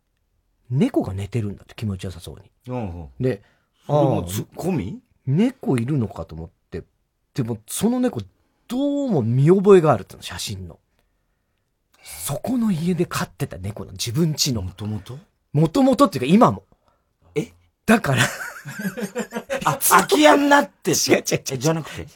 [0.70, 2.52] 猫が寝てるんだって気持ちよさそうに。
[2.68, 3.42] うんで、
[3.88, 6.84] ああ、込み猫いるのかと思って、
[7.34, 8.22] でも、その猫、
[8.68, 10.80] どうも見覚えがあるっての、写真の。
[12.04, 14.62] そこの家で飼ってた猫の自分家の。
[14.62, 15.18] もともと
[15.52, 16.64] もともとっていうか今も。
[17.36, 17.52] え？
[17.86, 18.24] だから
[19.66, 21.58] あ、空き家になって違う違う違う。
[21.58, 22.08] じゃなくて？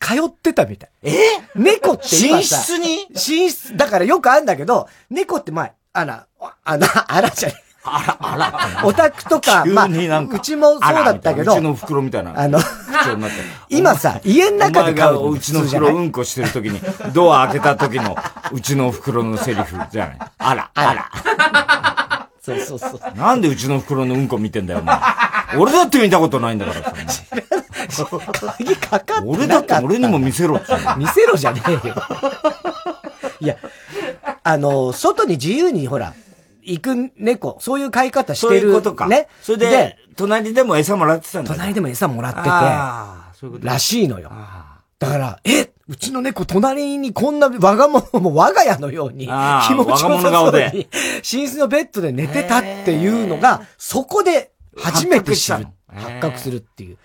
[0.00, 0.90] 通ってたみたい。
[1.02, 1.14] え？
[1.54, 3.06] 猫って寝室に？
[3.10, 6.26] 寝室、だからよくあるんだけど、猫って前、あ ら、
[6.64, 7.50] あら、あらじゃ
[7.84, 8.36] あら、あ
[8.82, 8.86] ら。
[8.86, 11.52] オタクとか、まあ、うちもそうだったけど。
[11.52, 12.38] うちの袋みたいな。
[12.38, 12.58] あの、
[13.70, 15.32] 今さ、家の中で買う。
[15.32, 16.80] うちの袋うんこしてる時に、
[17.14, 18.14] ドア開けた時の、
[18.52, 20.18] うちの袋のセリフじゃない？
[20.38, 22.28] あら、あら。
[22.42, 23.00] そうそうそう。
[23.16, 24.98] なんでうちの袋のうんこ見てんだよ、お前。
[25.56, 26.92] 俺だって見たことないんだからさ。
[27.88, 30.72] 鍵かかって俺だって俺にも見せろって。
[30.96, 31.94] 見せろじゃねえよ。
[33.40, 33.56] いや、
[34.42, 36.14] あの、外に自由にほら、
[36.62, 38.60] 行く猫、そういう飼い方してる。
[38.60, 39.06] そういうことか。
[39.08, 39.28] ね。
[39.42, 41.54] それで、隣でも餌もらってたんだ。
[41.54, 44.30] 隣でも餌もらってて、あそういうことらしいのよ。
[44.98, 55.66] だから、えうちの猫隣にこんな我が物も我が家のように気持ちよさそうに寝室のベッドで寝てたっていうのが、そこで初めて知る。
[55.86, 56.98] 発覚するっていう。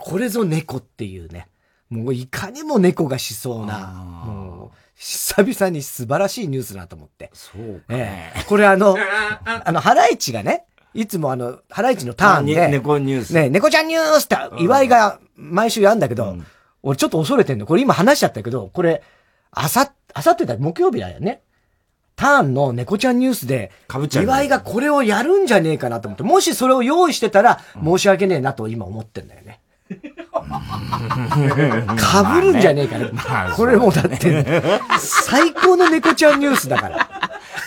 [0.00, 1.48] これぞ猫っていうね。
[1.90, 3.78] もういかにも猫がしそうな、
[4.24, 7.30] もう久々に素晴らしいニュースだと思って。
[7.32, 8.96] そうか、ええこれあの、
[9.44, 13.34] あの、ハライチがね、いつもあの、ハライチのターンで、猫ニュース。
[13.34, 16.46] ね、猫ちゃんニュースって岩井が毎週やんだけど、うん、
[16.82, 17.66] 俺ちょっと恐れてんの。
[17.66, 19.02] これ今話しちゃったけど、これ、
[19.50, 21.42] あさ、あさってだ、木曜日だよね。
[22.14, 23.72] ターンの猫ちゃんニュースで、
[24.22, 29.59] 岩井がこれをやるんじゃねえかなと思って、もしそれを用意してたら、申し訳ねえなと今思ってんだよね。
[31.96, 33.10] かぶるんじゃねえかね。
[33.56, 34.62] これもうだって、
[34.98, 37.08] 最高の猫ちゃんニュースだから。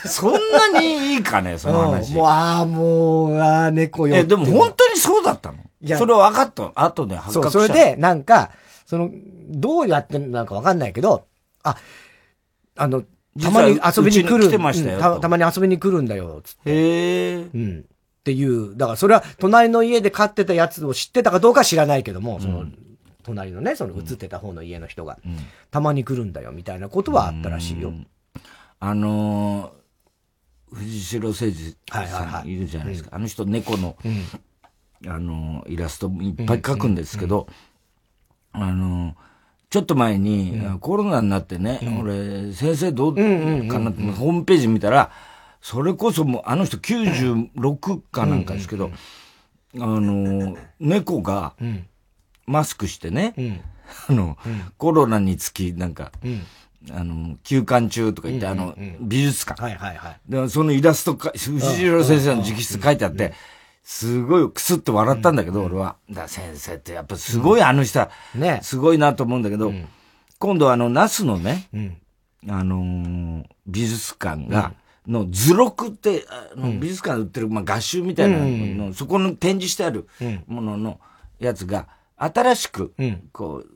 [0.05, 2.13] そんなにいいかね、その話。
[2.13, 4.15] もう、ああ、もう、ああ、猫よ。
[4.15, 5.57] え、でも本当にそうだったの？
[5.81, 8.51] いや、それ分かった後で発覚したそう、それで、なんか、
[8.85, 9.09] その、
[9.49, 11.25] どうやってなんか分かんないけど、
[11.63, 11.77] あ、
[12.75, 13.03] あの、
[13.41, 14.49] たまに遊びに来る。
[14.49, 15.19] 来ましたよ、た。
[15.19, 16.71] たまに遊びに来るんだよ、つって。
[16.71, 17.35] へえ。
[17.53, 17.85] うん。
[18.23, 22.65] っていう、だからそれは隣の家で飼ってたやつを知ってたかどうか知らないけども、その、
[23.21, 25.19] 隣のね、その映ってた方の家の人が、
[25.71, 27.91] たまに来るんだよ、みたいなことはあったらしいよ。
[28.79, 33.09] あのー、藤代誠二さんいるじゃないですか。
[33.11, 33.97] あの人猫の、
[35.05, 37.47] あのー、イラストいっぱい描くんですけど、
[38.53, 39.13] あのー、
[39.69, 45.11] ちょっと前に、コロナになってね、俺、先生どうかなって、ホームページ見たら、
[45.63, 48.91] それこそもう、あの人96かなんかですけど、
[49.75, 51.55] あの、猫が、
[52.45, 53.63] マスクしてね、
[54.09, 54.37] あの、
[54.77, 56.11] コロナにつき、なんか、
[56.91, 59.63] あの、休館中とか言って、あの、美術館。
[59.63, 60.19] はいはいはい。
[60.27, 63.33] で、そのイラストか、藤代先生の直筆書いてあって、
[63.83, 65.95] すごいクスッと笑ったんだけど、俺は。
[66.11, 68.59] だ先生ってやっぱすごいあの人は、ね。
[68.63, 69.71] すごいなと思うんだけど、
[70.39, 71.69] 今度あの、ナスのね、
[72.49, 74.73] あの美術館が、
[75.07, 80.07] の図録って、あの美術館で売ってる、まあ、画集みたいなの、うん、そこの展示してある
[80.47, 80.99] ものの
[81.39, 81.87] やつが、
[82.17, 82.93] 新しく、
[83.31, 83.67] こう、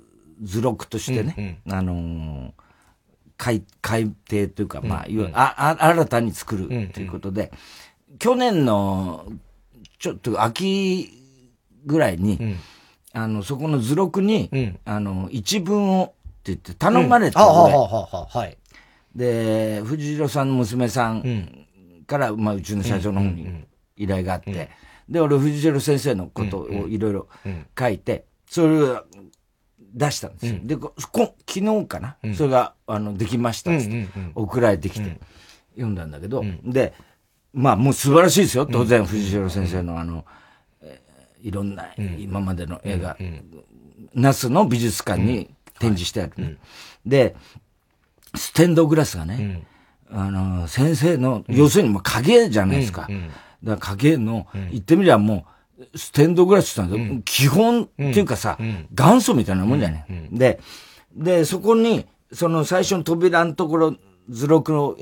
[0.41, 2.51] 図録としてね、あのー、
[3.37, 7.51] 改、改訂というか、まあ、いわゆる、あ、あ、新たに作るということで、
[8.19, 9.25] 去年の、
[9.99, 11.11] ちょっと秋
[11.85, 12.57] ぐらいに、
[13.13, 18.57] あの、そこの図録に、あの、一文をって言って頼まれたので、はい。
[19.17, 21.65] で、藤代さんの娘さん
[22.05, 23.65] から、まあ、うちの社長の方に
[23.97, 24.69] 依頼があって、
[25.09, 27.27] で、俺、藤代先生のことをいろいろ
[27.77, 29.03] 書いて、それを
[29.93, 30.59] 出したんですよ。
[30.63, 35.19] で、こ昨日かな、それが、あの、できましたっって、送られてきて、
[35.71, 36.93] 読んだんだけど、で、
[37.53, 38.67] まあ、もう素晴らしいですよ。
[38.67, 40.25] 当然、藤代先生のあの、
[41.41, 41.87] いろんな、
[42.19, 43.17] 今までの映画、
[44.13, 45.49] 那須の美術館に
[45.79, 46.59] 展示してある、
[47.05, 47.35] で、
[48.37, 49.63] ステンドグラスがね、
[50.09, 53.07] あの、先生の、要するにもう影じゃないですか。
[53.63, 55.45] だから影の、言ってみりゃも
[55.93, 58.57] う、ステンドグラスってのは、基本っていうかさ、
[58.93, 60.05] 元祖みたいなもんじゃない。
[60.31, 60.59] で、
[61.15, 63.95] で、そこに、その最初の扉のところ、
[64.29, 64.97] 図録を、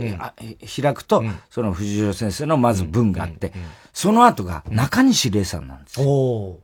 [0.81, 3.53] 開くと、その藤代先生のまず文があって、
[3.93, 6.59] その後が中西礼さんなんですよ。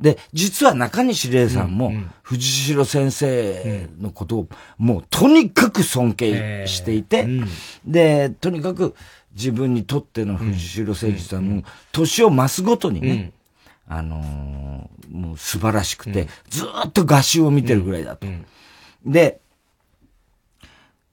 [0.00, 7.28] で、実は中西礼さんも、藤代先生のことを、もうとにかく尊敬していて、
[7.84, 8.94] で、とにかく
[9.32, 13.32] 自分にとっての藤代誠二さんも、年を増すごとにね、
[13.86, 18.26] あのー、もう素晴らしくて、ずっと画集を見てるぐらいだと。
[19.04, 19.40] で、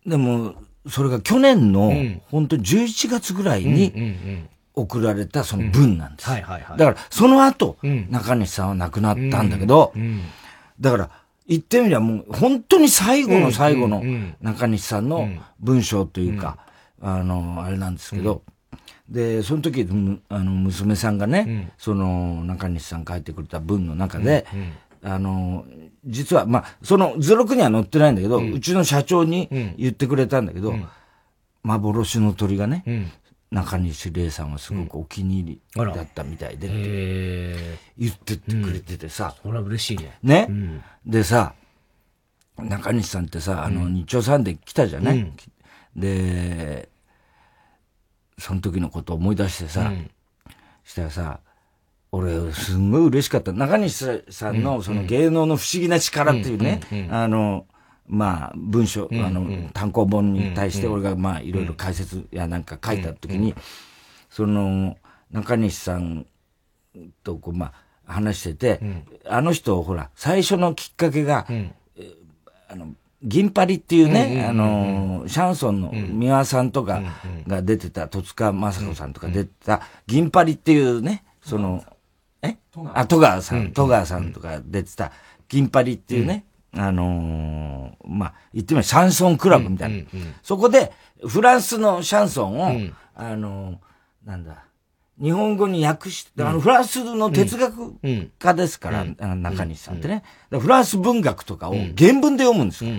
[0.05, 0.55] でも、
[0.87, 1.91] それが去年の、
[2.29, 4.47] 本当に11月ぐらいに、
[4.77, 6.29] 送られたその文なんです。
[6.77, 7.77] だから、その後、
[8.09, 9.91] 中西さんは亡くなったんだけど、
[10.79, 11.09] だから、
[11.47, 14.03] 言ってみりゃもう、本当に最後の最後の
[14.41, 15.27] 中西さんの
[15.59, 16.57] 文章というか、
[17.01, 18.43] あの、あれなんですけど、
[19.09, 19.87] で、その時、
[20.29, 24.45] あの、娘さんがね、その、中西さん書いてくれた文の中で、
[25.03, 25.65] あの、
[26.05, 30.75] 実は、まあ、その図録には載ってないんだけど、うちの社長に言ってくれたんだけど、
[31.63, 32.83] 幻の鳥がね、
[33.49, 39.35] 中西礼さんはすごくお気に入りだったみたいでって言ってってくれててさ。
[39.41, 40.47] それは嬉しいね。
[40.47, 41.53] ね、でさ、
[42.57, 45.31] 中西さんってさ、あの、日曜サンデー来たじゃない、
[45.95, 46.89] で、
[48.37, 49.91] その時のことを思い出してさ、
[50.83, 51.39] したらさ、
[52.11, 53.53] 俺、すんごい嬉しかった。
[53.53, 56.81] 中西さんのその芸能の不思議な力っていうね、
[57.11, 57.65] あの、
[58.07, 63.53] まあ、文章、あの、単行本に対して俺がまあ、いろいろ解説やなんか書いた時に、
[64.29, 64.97] その、
[65.31, 66.25] 中西さん
[67.23, 67.73] とこう、ま
[68.05, 68.79] あ、話してて、
[69.25, 71.45] あの人、ほら、最初のきっかけが、
[72.69, 72.93] あの、
[73.23, 77.01] 銀パリっていうね、あの、シャンソンの三輪さんとか
[77.47, 81.83] が出てた、戸塚雅子さんとか出てた、銀パリっていうね、その、
[82.41, 82.57] え？
[82.93, 85.11] あ、戸川さん、戸川さんとか出てた、
[85.49, 89.95] 銀パリっていうね、あのー、まあ、言ってみればシャンソンクラブみたいな。
[89.95, 90.91] うんうんうん、そこで、
[91.25, 94.63] フランスのシャンソンを、うん、あのー、なんだ、
[95.21, 97.95] 日本語に訳して、あの、フランスの哲学
[98.37, 100.23] 家ですから、うん、中西さんってね。
[100.51, 102.91] フランス文学とかを原文で読むんですよ。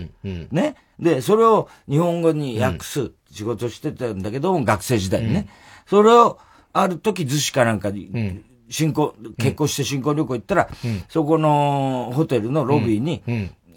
[0.51, 0.75] ね。
[0.99, 5.49] で、それを日本語に訳す仕事してたんだけど、学生時代にね。
[5.87, 6.39] それを、
[6.73, 10.69] ある時、逗子かなんかに、新婚、結婚して新婚旅行行ったら、
[11.09, 13.23] そこのホテルのロビーに、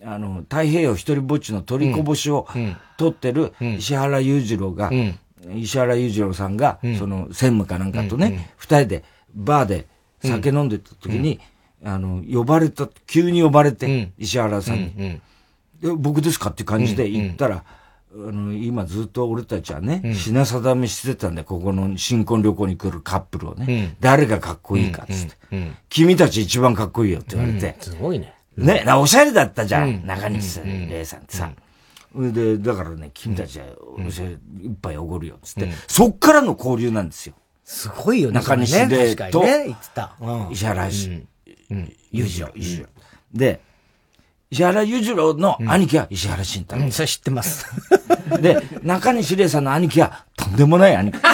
[0.04, 2.48] あの、太平洋一人ぼっちの取りこぼしを
[2.98, 4.92] 取ってる石原裕次郎が、
[5.56, 9.04] 石原裕次郎さんが、その専務かなんかとね、二人で
[9.36, 9.88] バーで
[10.24, 11.40] 酒飲んでた時に、
[11.84, 15.22] あの、呼ばれた、急に呼ばれて、石原さんに。
[15.98, 17.64] 僕ですかって感じで行ったら、
[18.14, 23.96] あの、今ずっと俺たちはね、品定めしてたんだよ、ここの新婚旅行に来るカップルをね。
[24.00, 27.78] 誰がかっこいいかっつって、君たち一番かっこいいよって言われて。
[27.80, 28.34] すごいね。
[28.58, 31.52] ね、おしゃれだったじゃん、中西さん、レイさんってさ。
[32.16, 33.66] で、だからね、君たちは
[34.06, 35.72] おしゃれ一杯おごるよ、つって。
[35.88, 37.36] そっからの交流なんですよ。
[37.64, 38.36] すごいよね。
[38.36, 39.44] 中西レイと、
[40.52, 41.26] 石原裕
[42.28, 42.50] 次郎。
[43.34, 43.62] で、
[44.50, 46.84] 石原裕次郎の兄貴は石原慎太郎。
[46.84, 47.66] うん、それ知ってます。
[48.42, 51.20] で、中西礼さんの兄貴はとんでもない兄貴。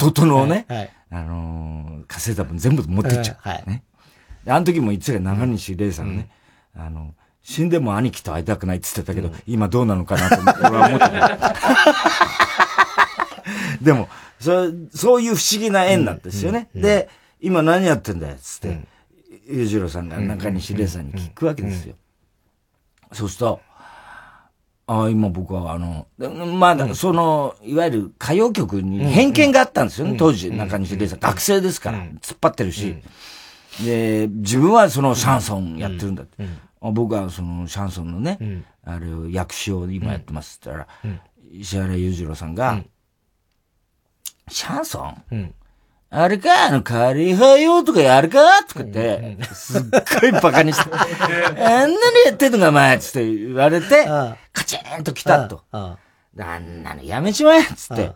[0.00, 0.66] 弟のね、
[1.10, 3.70] あの稼いだ分全部持ってっちゃう。
[3.70, 3.82] ね。
[4.46, 6.28] あの時も言ってた中西礼さんね、
[6.74, 10.36] あの、死んでも兄貴と会いたくないって言ってたけど、今どうなのかなと
[10.68, 11.54] 俺は思ってた。
[13.82, 14.08] でも、
[14.40, 16.68] そそういう不思議な縁なんですよね。
[16.74, 17.08] で、
[17.40, 18.80] 今何やってんだよ、つって。
[19.48, 21.94] 裕次郎さんが中西礼さんに聞くわけですよ。
[23.12, 23.60] そうすると、
[24.86, 26.06] ああ、今僕はあの、
[26.58, 31.20] まあ、その、いわゆる歌謡曲に偏見があったんですよね、当時、中西礼さん。
[31.20, 32.96] 学生ですから、突っ張ってるし。
[33.80, 36.44] で、自分はそのシャンソンやってるんだって。
[36.80, 41.20] 僕はそのシャンソンのね、あれを訳詞を今やってますって言ったら、
[41.52, 42.82] 石原裕次郎さんが、
[44.48, 45.54] シャンソン？
[46.10, 48.64] あれか、あの、カリハヨとかやるか？
[48.68, 49.82] とかって、すっ
[50.20, 51.08] ごいバカにして、あん
[51.58, 51.94] なに
[52.26, 52.98] やってんのか、お前？
[52.98, 54.04] つって言われて、
[54.52, 55.62] カチンと来たと。
[55.72, 55.96] あ
[56.58, 57.62] んなのやめちまえ！
[57.62, 58.12] つって、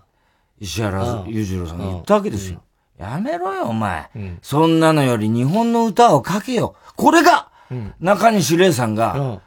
[0.59, 2.63] 石原裕次郎さんが言ったわけですよ。
[2.99, 4.11] やめろよ、お前。
[4.43, 6.75] そんなのより日本の歌を書けよ。
[6.97, 7.49] これが、
[8.01, 9.41] 中西礼さんが、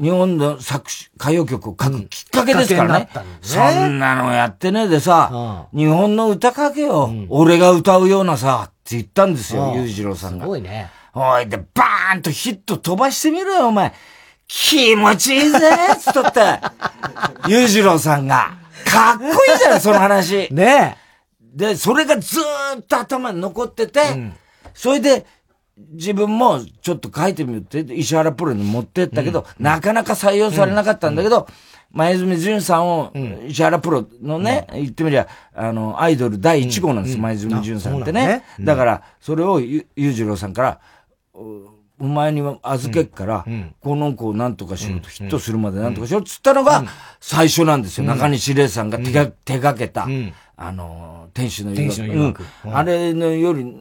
[0.00, 3.08] 日本の作詞、歌謡曲を書くきっかけですからね。
[3.14, 10.44] うん、ねそんなのやってねえでさ、日本の歌書けよ、うん、俺が歌うようなさ、って言ったんですよ、裕次郎さんが。
[10.44, 10.90] すごいね。
[11.14, 13.92] おい、で、バーンとヒット飛ばしてみろよ、お前。
[14.48, 15.58] 気持ちいいぜ
[15.98, 16.40] つっとって。
[17.46, 18.52] 裕次郎さんが。
[18.84, 20.48] かっこいいじゃない、その話。
[20.52, 20.98] ね
[21.54, 24.34] で、それがずーっと頭に残ってて、うん、
[24.74, 25.24] それで、
[25.76, 31.48] 自分もちょっと書いてみるって、石原プロに持ってったけど、うん、なかなか採用されなかったんだけど、
[31.94, 33.12] 前住淳さんを、
[33.46, 38.42] 石原プロのね、言ってみりゃ、あの、アイドル第1号なんです、前住淳さんってね。
[38.60, 40.80] だから、それを裕次郎さんから、
[41.32, 43.46] お前に預けっから、
[43.80, 46.84] この子を何とかしろと、ヒットするまで何とかしろっつったのが、
[47.20, 48.04] 最初なんですよ。
[48.04, 50.08] 中西礼さんが手が、手がけた、
[50.56, 51.88] あの、天使の誘
[52.20, 52.44] 惑。
[52.64, 53.76] あれのより、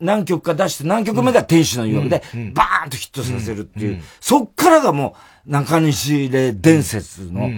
[0.00, 2.22] 何曲か出して何曲目が天使の誘惑で、
[2.52, 7.50] バーンとヒットさせるっていう、そっからがもう中西礼伝説の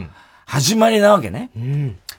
[0.47, 1.51] 始まりなわけね。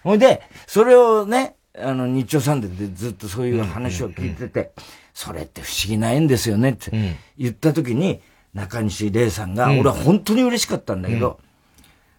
[0.03, 4.71] ほ、いで、それをね、あの、日曜サンデーでずっとそういう話を聞いてて、
[5.13, 6.91] それって不思議な縁ですよねって
[7.37, 8.21] 言った時に、
[8.53, 11.39] 中西礼さんが、俺は本当に嬉しかったんだけど、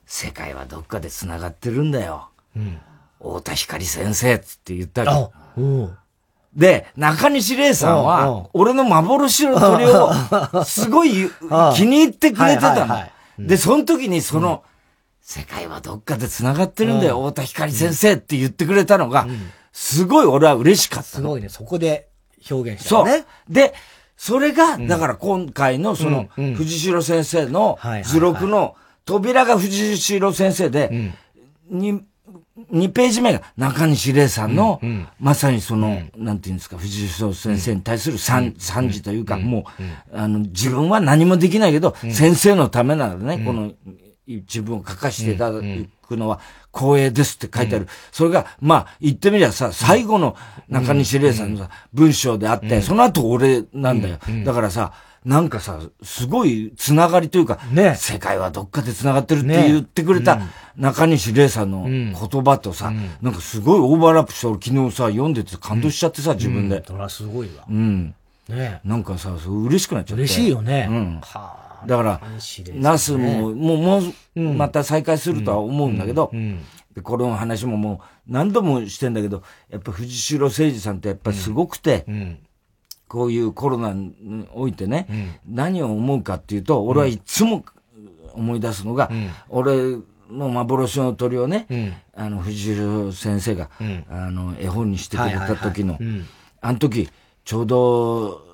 [0.07, 2.29] 世界はどっかで繋がってるんだよ。
[3.21, 5.63] 太田光先生って言ったわけ。
[6.55, 11.31] で、中西礼さんは、俺の幻の鳥を、すごい
[11.75, 12.97] 気に入ってくれてたの。
[13.39, 14.63] で、その時にその、
[15.21, 19.27] 世界はどっかで繋がってるんだよ、太田光先生って言ってくれたのが、
[19.73, 21.09] すごい俺は嬉しかった。
[21.09, 22.09] すごいね、そこで
[22.51, 23.11] 表現したね。
[23.11, 23.25] そう。
[23.49, 23.75] で、
[24.17, 31.13] それが、だから今回のその、藤代先生の図録の扉が藤代先生で、
[31.71, 32.03] に、
[32.73, 39.65] 2ページ目が中西礼さんの、うんうん、まさにその、うん、なんていうんですか、藤井先生に対する賛、賛辞というか、も
[40.13, 43.73] う、あの、自分は何もできないけど、先生のためならね、この、
[44.27, 45.61] 自分を書かせていただ
[46.07, 46.41] くのは
[46.75, 47.89] 光栄ですって書いてある。
[48.13, 50.37] それが、まあ、言ってみりゃさ、最後の
[50.69, 54.19] 中西礼さんのさ、文章であって、その後俺なんだよ。
[54.45, 54.93] だからさ、
[55.25, 60.41] なんかさ、すごいつながりというか、ね、世界はどっかでつながってるって言ってくれた
[60.77, 66.83] 中西礼さんの言葉とさ、うん、なんかすごいオーバーラップして俺昨日さ、読んでて感動しちゃってさ、自分で。
[66.87, 67.65] そ、うん、れすごいわ。
[67.69, 68.15] うん。
[68.49, 70.23] ねなんかさ、嬉しくなっちゃって。
[70.23, 70.87] 嬉しいよね。
[70.91, 71.21] うん。
[71.21, 71.87] はあ。
[71.87, 72.21] だから、
[72.75, 73.99] ナスも、もう、も
[74.37, 76.33] う、また再開するとは思うんだけど、
[76.95, 82.05] で、この話ももう何度もしてんだけど、やっぱ藤代誠二さんってやっぱすごくて、
[83.09, 84.15] こういうコロナに
[84.53, 85.13] おいてね、う
[85.51, 87.65] ん、何を思うかっていうと、俺はいつも
[88.35, 89.97] 思い出すのが、うん、俺
[90.31, 93.71] の幻の鳥をね、うん、あの、藤代先生が、
[94.11, 95.99] あの、絵本にしてくれた時の、
[96.61, 97.09] あの時、
[97.45, 98.47] ちょうど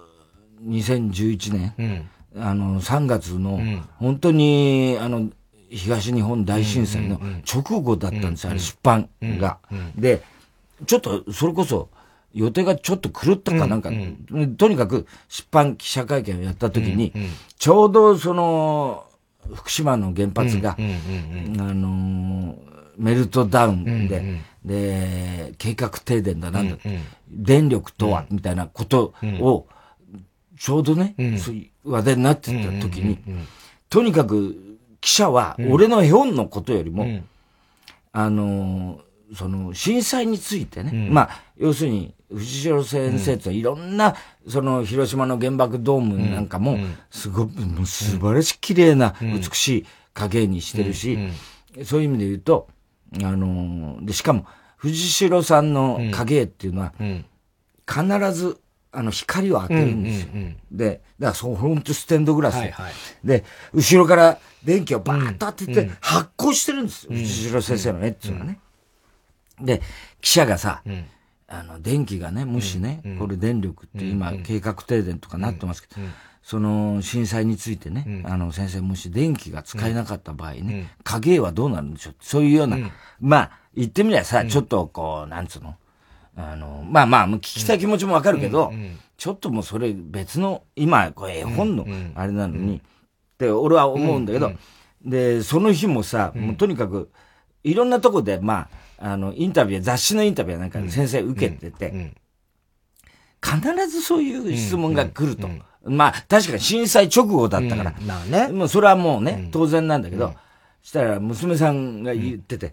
[0.62, 3.60] 2011年、あの、3月の、
[3.98, 5.30] 本当に、あの、
[5.68, 7.20] 東日本大震災の
[7.52, 9.58] 直後だったんですよ、出版が。
[9.96, 10.22] で、
[10.86, 11.88] ちょっと、それこそ、
[12.34, 14.26] 予定がちょっと狂ったかなんか、うん。
[14.30, 19.06] うん、とにかく出版記者会見をやった時に、うんうん、ちょうどその、
[19.54, 22.56] 福島の原発が、あのー、
[22.96, 29.66] メルトダウンで、うんうん、で、計画停電だなんだ、うんうん、電力とは、みたいなことを、
[30.58, 33.18] ちょうどね、そういう話題になってた時に、
[33.88, 34.56] とにかく
[35.00, 37.22] 記者は、俺の絵本のことよりも、
[38.12, 39.00] あのー、
[39.34, 44.14] その震災についてね、まあ、要するに、藤代先生といろんな、
[44.48, 46.78] その広島の原爆ドームなんかも、
[47.10, 51.18] すごく、もう素晴らしい綺麗な、美しい影にしてるし、
[51.84, 52.68] そういう意味で言うと、
[53.22, 56.92] あの、で、しかも、藤代さんの影っていうのは、
[57.86, 58.58] 必ず、
[58.92, 60.28] あの、光を当てるんですよ。
[60.70, 62.54] で、だからそう、ほんとステンドグラス。
[62.54, 62.60] で。
[62.60, 62.92] はいはい、
[63.24, 67.12] で、後ろから電気をバーッと当てて、発光してるんですよ。
[67.12, 68.58] 藤代先生の絵っていうのはね。
[69.60, 69.82] で、
[70.20, 70.82] 記者がさ、
[71.46, 76.00] あの、電気がね、もしね、これ電力って今、計画停電とかなってますけど、
[76.42, 82.14] その震災についてね、あの、先生、もし電気が使えなかった場合ね、影はどうなるんでしょう？
[82.20, 82.78] そういうような、
[83.20, 85.76] まあ、言ってみりゃさ、ちょっとこう、なんつうの、
[86.36, 88.72] あの、まあまあ、聞きたい気持ちもわかるけど、
[89.16, 92.80] ちょっともうそれ別の、今、これ絵本のあれなのに、っ
[93.38, 94.52] て俺は思うんだけど、
[95.04, 97.10] で、その日もさ、もうとにかく、
[97.62, 98.68] いろんなとこで、まあ、
[98.98, 102.14] あの、インタビュー、雑誌のインタビューなんか先生受けてて、
[103.42, 105.48] 必ずそういう質問が来ると。
[105.84, 107.94] まあ、確かに震災直後だったから。
[108.06, 108.48] まあね。
[108.48, 110.34] もうそれはもうね、当然なんだけど、
[110.82, 112.72] したら娘さんが言ってて、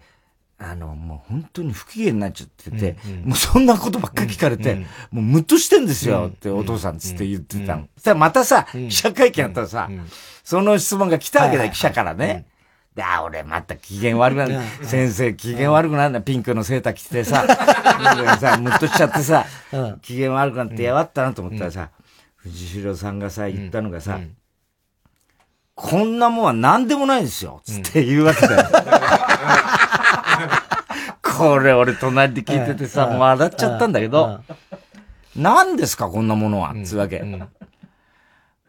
[0.57, 4.75] あの、もう本当に不機嫌になっちゃってて、もうそんなことばっかり聞かれて、
[5.09, 7.87] もうムッとしてんですよって、お父さんつって言ってたの。
[7.95, 9.89] そしたらまたさ、記者会見やったらさ、
[10.43, 12.45] その質問が来たわけだよ、記者からね。
[12.95, 14.59] で、あ、俺また機嫌悪くなる。
[14.83, 16.21] 先生、機嫌悪くなるんだ。
[16.21, 19.45] ピンクのセーター着てさ、さ、 ムッとしちゃってさ、
[20.01, 21.89] 機嫌悪くなってやわったなと思ったらさ、
[22.35, 24.19] 藤代さんがさ、言ったのがさ、
[25.73, 28.69] こんなもんは何でもないですよ、つって言うわけだよ。
[31.23, 34.41] これ俺隣で聞いててさ、笑っちゃったんだけど、
[35.35, 37.23] 何ですかこんなものは、つうわけ。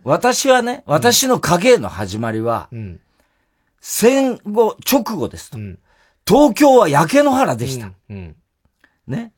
[0.04, 2.68] 私はね、私の影の始まりは、
[3.82, 5.58] 戦後直後ですと。
[6.26, 7.92] 東京は焼け野原でした。
[9.08, 9.32] ね。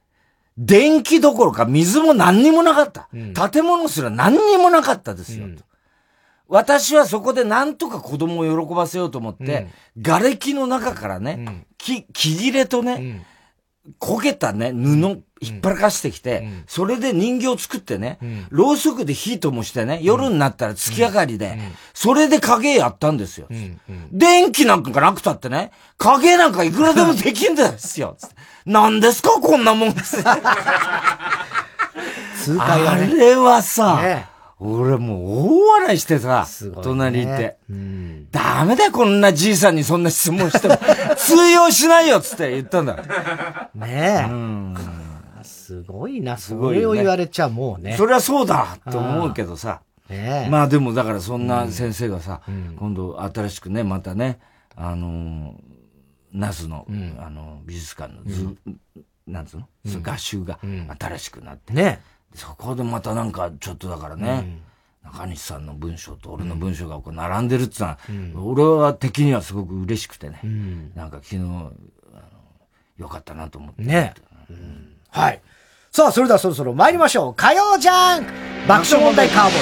[0.57, 3.09] 電気どころか水も何にもなかった。
[3.51, 5.47] 建物すら何にもなかったですよ。
[6.47, 13.27] 私はそこでなんとか子供を喜ばせようと思って、うん、瓦礫の中からね、木切れとね、
[13.99, 18.19] 焦げたね、布、引っ張らかしてきて、それで人形を作ってね、
[18.51, 21.59] ろうそくで火ともしてね、夜になったら月明かりで、
[21.93, 23.49] それで影やったんですよ。
[24.13, 28.17] 電気なんかなくたってね、影なんかいくらでもできんですよ。
[28.67, 29.95] 何ですかこんなもん。
[32.59, 34.35] あれはさ、ね
[34.67, 38.29] 俺もう大笑いしてさ、ね、隣いて、うん。
[38.31, 40.79] ダメだよ、こんなじいさんにそんな質問しても。
[41.17, 42.97] 通用しないよっつって言ったんだ。
[43.75, 44.31] ねえ。
[44.31, 45.04] うん。
[45.65, 47.97] すごいな、それを言われちゃもうね。
[47.97, 49.81] そりゃそうだと思うけどさ。
[50.11, 54.39] ねまあでもだからそんな先生がさ、うん、今度新しくね、またね、
[54.77, 55.55] あのー、
[56.35, 58.79] 那須の、うん、あの、美術館の図、うん、
[59.27, 60.59] なんつうの、うん、合集が
[60.99, 61.73] 新しくなって。
[61.73, 62.03] ね。
[62.35, 64.61] そこでまたなんかちょっとだからね、
[65.05, 71.73] うん、中西さんの文章と俺の文章がこう並んでるってのは、うん、俺は的にはすごく嬉しくてね、うん、なんか昨日、あの、
[72.99, 73.83] よかったなと思って。
[73.83, 74.13] ね。
[75.09, 75.41] はい。
[75.97, 77.35] さあ、それではそろそろ参りましょう。
[77.35, 78.27] 火曜じゃん
[78.67, 79.55] 爆笑問題カーボーイ。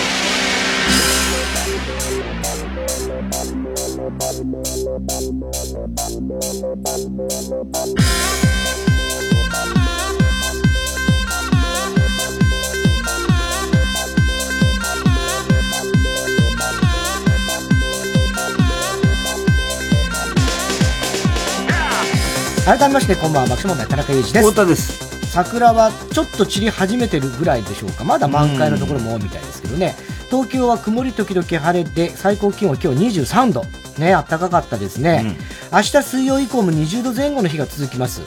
[22.64, 23.50] 改めましてこんばんは。
[23.50, 24.48] 爆笑問題田中裕二です。
[24.48, 28.04] 太田です桜はちょっと散り始めてるぐらいでしょうか。
[28.04, 29.94] まだ満開のところも多いみたいですけどね。
[30.30, 33.64] 東京は曇り時々晴れで最高気温は今日23度。
[33.98, 38.20] ね暖かかったですね、うん、明日水曜以降も20度前後の日が続きます。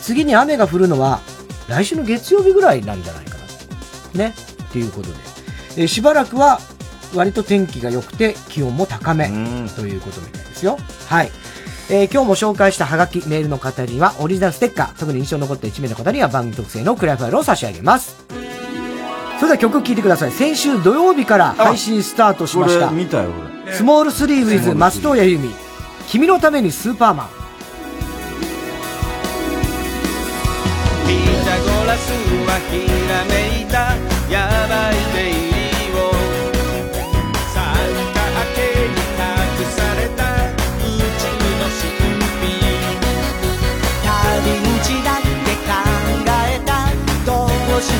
[0.00, 1.20] 次に雨が降るのは
[1.68, 3.36] 来週の月曜日ぐらいなんじゃないか
[4.14, 4.18] な。
[4.18, 4.34] ね。
[4.62, 5.16] っていうことで、
[5.76, 6.60] えー、しばらくは
[7.14, 9.28] 割と天気が良くて気温も高め
[9.76, 10.78] ということみたいですよ。
[11.06, 11.30] はい
[11.88, 18.26] えー、今日も紹介したハガキ、メールの方にはオリジナルステッカー、特に印象に残った1名の方には番組特製のクライファイルを差し上げます。
[19.38, 20.32] それでは曲聴いてください。
[20.32, 22.90] 先週土曜日から配信スタートしました。
[22.90, 23.30] 見たよ、
[23.64, 23.72] 俺。
[23.72, 25.54] スモールスリーブイズ松任谷由実。
[26.08, 27.28] 君のためにスーパーマン。
[31.06, 31.14] ピ
[31.44, 32.10] ザゴラス
[32.46, 33.94] はひらめいた
[34.32, 35.15] やばい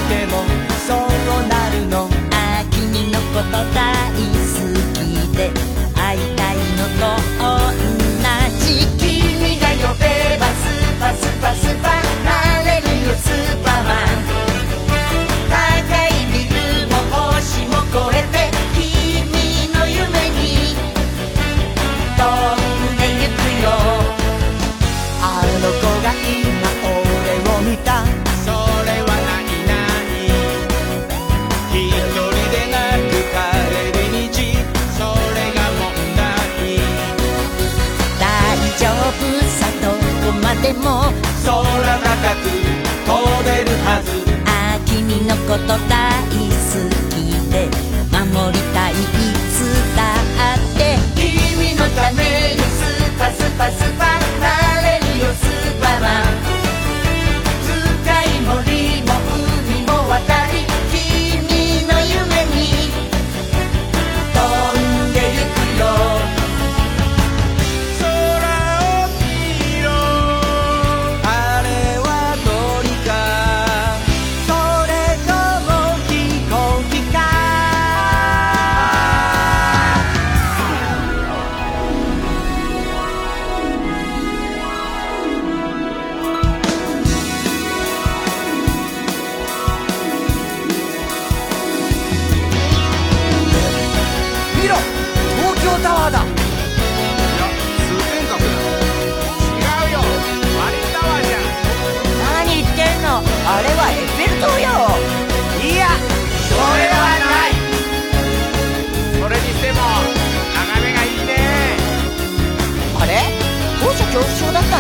[0.09, 0.45] でも
[0.87, 0.99] そう
[1.49, 2.09] なるの。
[2.31, 4.57] あ君のこと大好
[4.95, 4.97] き
[5.37, 5.51] で
[5.95, 7.05] 会いたいのと
[7.39, 7.45] 同
[8.61, 8.87] じ。
[8.97, 10.05] 君が呼べ
[10.39, 10.63] ばス
[11.01, 11.96] パスパスパ
[45.67, 46.16] total.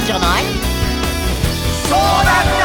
[0.07, 0.44] じゃない？
[1.88, 2.55] そうだ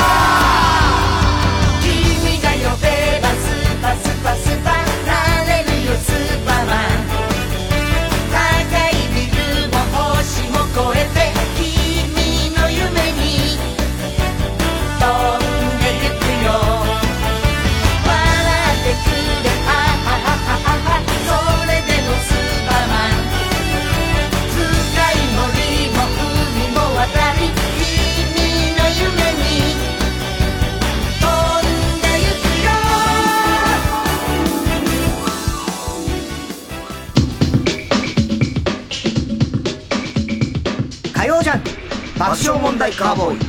[42.81, 43.39] 爆笑問題カーボーイ。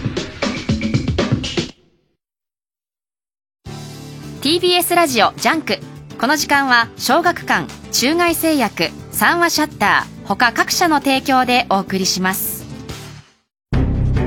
[4.43, 5.79] TBS ラジオ JUNK。
[6.21, 12.67] この時間は小学館中外製薬三和シャッター他各社の提供でお送りします。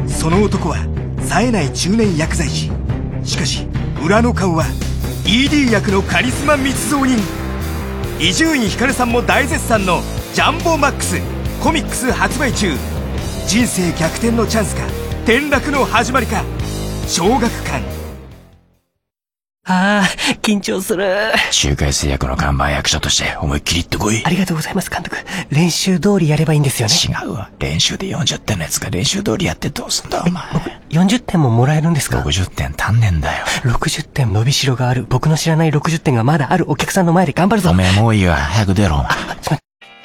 [0.07, 0.77] その男は
[1.21, 2.71] 冴えない中年薬剤師。
[3.23, 3.67] しかし
[4.03, 4.65] 裏の顔は
[5.25, 7.19] ED 役のカリスマ密造人。
[8.19, 10.01] 伊集院光さんも大絶賛の
[10.33, 11.21] 「ジャンボマックス」
[11.61, 12.71] コミックス発売中
[13.47, 14.85] 人生逆転のチャンスか？
[15.23, 16.43] 転落の始まりか？
[17.07, 17.83] 小学館
[19.67, 20.05] ああ、
[20.41, 21.31] 緊張する。
[21.51, 24.23] 中華製薬の看板役者として思いっきりってこい。
[24.25, 25.17] ありがとうございます、監督。
[25.49, 26.93] 練習通りやればいいんですよね。
[26.93, 27.51] 違うわ。
[27.59, 30.43] 練習で40点のやつが練習通りやってどうすんだ、お前。
[30.89, 33.45] 40点ももらえるんですか ?60 点足んねんだよ。
[33.63, 35.05] 60点伸びしろがある。
[35.07, 37.69] 僕の知らない60点がまだあるお客さんの前で頑張るぞ。
[37.71, 38.35] おめえもういいわ。
[38.35, 39.05] 早く出ろ。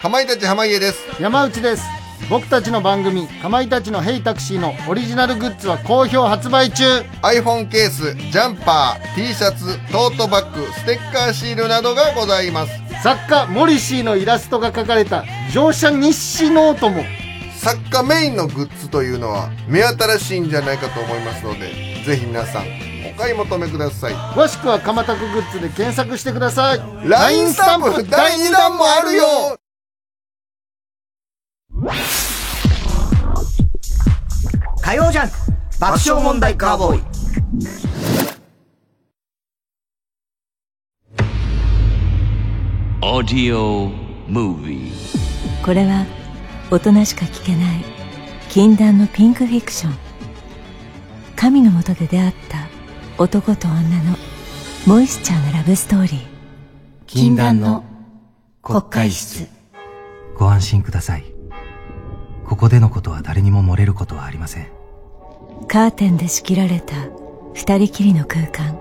[0.00, 1.82] かまいたち濱家です山内です
[2.30, 6.84] 僕たちの番組「かまいたちのヘイタクシー」のオリジナルグッズは好評発売中。
[7.22, 12.72] iPhone ケースジャンパー T シャツトートバッグステッカーシールなどがございます。
[13.02, 17.04] 作家モリシーのイラストが描かれた乗車日誌ノートも。
[17.58, 22.64] 作家メインのグッズというのは目新しいんじゃないかと思いますのでぜひ皆さん
[23.06, 24.14] お買い求めください。
[24.14, 26.80] 詳しくはかまたくグッズで検索してください。
[27.04, 29.24] LINE スタンプ第2弾もあるよ
[34.82, 35.34] 火曜ジャンク
[35.80, 37.02] 爆笑問題カーボーイ。
[43.02, 43.88] オーディオ
[44.28, 46.04] ムービーこれは
[46.70, 47.84] 大人しか聞けない
[48.50, 49.94] 禁断のピンクフィクション。
[51.34, 52.68] 神のもとで出会った
[53.16, 54.18] 男と女の
[54.86, 56.20] モイスチャーなラブストーリー。
[57.06, 57.84] 禁断の
[58.60, 59.48] 国会室。
[60.36, 61.39] ご安心ください
[62.50, 64.66] ここでのことは誰にも漏れることはありません。
[65.68, 66.96] カーテンで仕切られた
[67.54, 68.76] 二人きりの空間。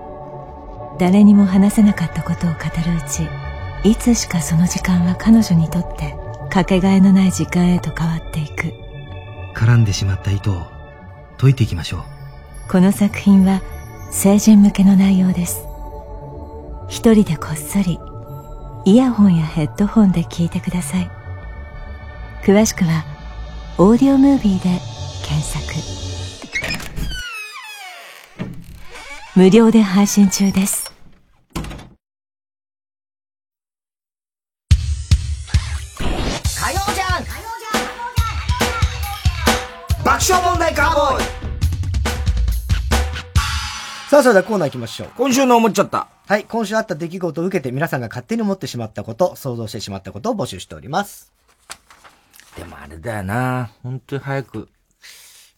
[0.98, 3.28] 誰にも話せなかったことを語るうち
[3.88, 6.16] いつしかその時間は彼女にとって
[6.50, 8.74] かけがえのない時間へと変わっていく。
[9.54, 10.66] 絡んでしまった糸を
[11.38, 12.02] 解いていきましょう。
[12.68, 13.62] この作品は
[14.10, 15.64] 成人向けの内容です。
[16.88, 18.00] 一人でこっそり
[18.84, 21.08] イヤホンやヘッドホンで聞いてください。
[22.42, 23.19] 詳しくは
[23.82, 24.78] オーディオムービーで
[25.26, 25.64] 検索
[29.34, 30.92] 無料で配信中です
[35.98, 37.30] 火曜ジャンク
[40.04, 41.24] 爆笑問題カーボーイ
[44.10, 45.10] さあ、それではコーナー行きましょう。
[45.16, 46.08] 今週の思っちゃった。
[46.26, 51.32] はい、今週あった出来事を受けて皆さんが勝手に思ってしまったこと、想像してしまったことを募集しております。
[52.56, 53.70] でもあれだよな。
[53.82, 54.68] 本当に早く。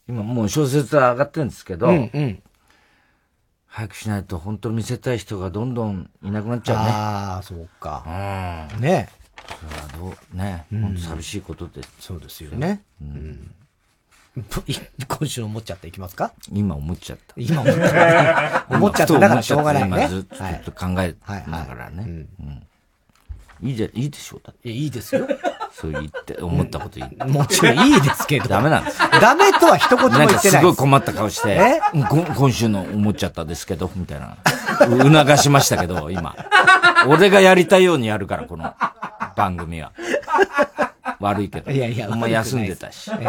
[0.07, 2.43] 今もう小説は上がってるんですけど、うんうん
[3.67, 6.91] 早くしないと本当に見せたい人がどんどんいなくなっちゃうね。
[6.91, 8.03] ああ、そうか。
[8.75, 8.81] うん。
[8.81, 9.09] ね
[9.47, 11.81] それはどう、ね、うん本当寂しいことで。
[11.99, 12.83] そうですよね。
[13.01, 13.51] うん。
[14.35, 16.33] 今週の思っちゃったいきますか？
[16.51, 17.33] 今思っちゃった。
[17.35, 18.75] 今思っちゃった。
[18.75, 19.87] 思っちゃっただからしょうがないね。
[19.89, 20.23] 今ずっ
[20.65, 21.15] と考え
[21.47, 22.27] ながらね。
[22.39, 22.67] うん
[23.61, 24.69] いいじゃ、いいでしょうだって。
[24.69, 25.25] いいですよ。
[25.83, 27.25] そう言って、思ったこと言って。
[27.25, 28.99] もちろんいいですけどダメなんです。
[29.19, 34.37] ダメとは一言も言ってないかすごい困った顔して今週の思っちゃったですけど、みたいな。
[34.87, 36.35] う促しましたけど、今。
[37.07, 38.73] 俺がやりたいようにやるから、この
[39.35, 39.91] 番組は。
[41.19, 41.69] 悪いけど。
[41.69, 43.11] いやいやお前休んでたし。
[43.11, 43.19] もう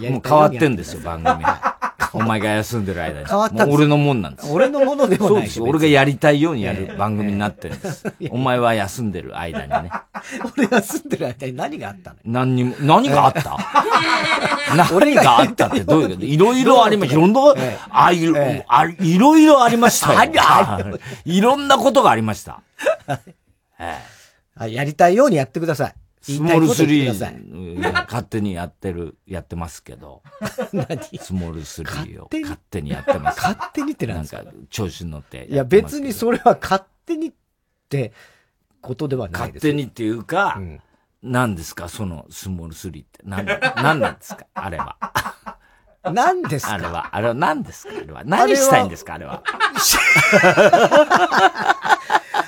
[0.00, 1.93] 変わってんですよ、番組は。
[2.14, 3.26] お前が休んでる間に。
[3.26, 4.52] 変わった俺のもんなんです。
[4.52, 5.64] 俺のものでもないそうですよ。
[5.66, 8.04] 俺がやりたいようにやる番組になってるんです。
[8.30, 9.90] お前は休んでる間にね。
[10.56, 12.16] 俺が住んでる間に何があったの？
[12.24, 13.56] 何にも、何があった？
[14.76, 16.24] 何があったってどういうこと？
[16.24, 17.14] いろいろありました。
[17.16, 17.40] いろんな、
[17.90, 18.36] あ、いろ、
[18.68, 20.24] あいろいろありました
[21.24, 22.62] いろんなことがありました。
[24.56, 25.94] はいやりたいようにやってください。
[26.24, 27.34] スモール言いたいこと言ってください。
[27.34, 30.22] 3勝手にやってる、やってますけど。
[30.72, 30.86] 何？
[31.18, 32.90] スモール3を勝手に？
[32.90, 33.40] やってます。
[33.42, 34.42] 勝手にってなんですか？
[34.42, 37.32] なんか、調子に乗っていや、別にそれは勝手にっ
[37.90, 38.12] て
[38.80, 39.62] ことではない勝です。
[39.62, 40.58] 手にっていうか、
[41.22, 43.20] 何ですか、そのスモール3って。
[43.24, 43.44] 何、
[43.76, 44.96] 何なんですか、あれは。
[46.04, 46.72] 何ですか？
[46.74, 47.92] あれは、あれは何ですか？
[47.96, 48.24] あれは。
[48.24, 49.14] 何したいんですか？
[49.14, 49.42] あれは。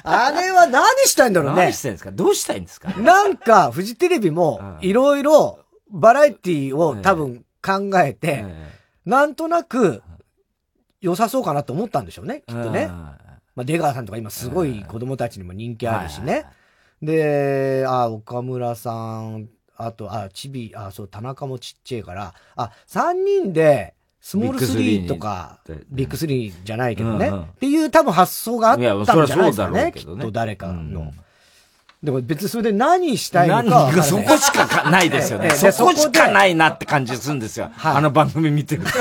[0.06, 1.62] あれは何したいんだろうね。
[1.64, 2.12] 何したいんですか？
[2.12, 2.90] どうしたいんですか？
[3.00, 5.58] なんか、フジテレビも、いろいろ、
[5.90, 8.44] バラエティを多分考えて、
[9.04, 10.02] なんとなく、
[11.00, 12.86] 良さそうかなと思ったんでしょうね、きっとね。
[12.86, 16.46] まあ、出川さんとか今すごい子供たちにも人気あるしね。
[17.02, 23.94] で、あ、岡村さん、あと、あ、ちび、あ、そう、田中もちっちゃいから、あ、三人で、
[24.26, 31.12] スモール3とか、ビッグ3じゃないけどね、うんうんっていう多分発想があったんじゃないですかいやそりゃそうだろね、うけどねきっと誰かの。
[32.02, 35.50] でも別にそれで何したいのかかそこしかかないですよね。
[35.54, 37.70] そこしかでないなって感じするんですよ。
[37.80, 38.88] あの番組見てると。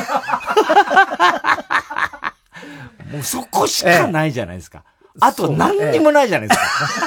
[3.12, 4.84] もうそこしかないじゃないですか。
[5.20, 6.60] あと何にもないじゃないです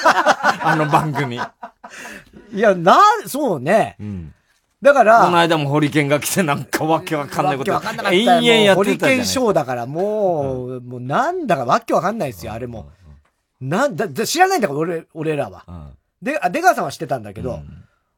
[0.02, 0.58] か。
[0.68, 1.36] あの番組。
[1.36, 1.40] い
[2.58, 2.98] や、な、
[3.28, 3.96] そうね。
[4.80, 7.72] だから、この間もホリケンが来てなんかわけわかんないこと。
[7.72, 9.40] わけわかんなかった延よ々やもうホリケンってたじゃないですか。
[9.40, 12.88] ショーだからもう、もうなんだかわけわかんないですよ、あれも。
[13.60, 15.64] なんだ、だ知らないんだから、俺、俺らは。
[16.22, 17.60] で、あ、出川さんは知ってたんだけど、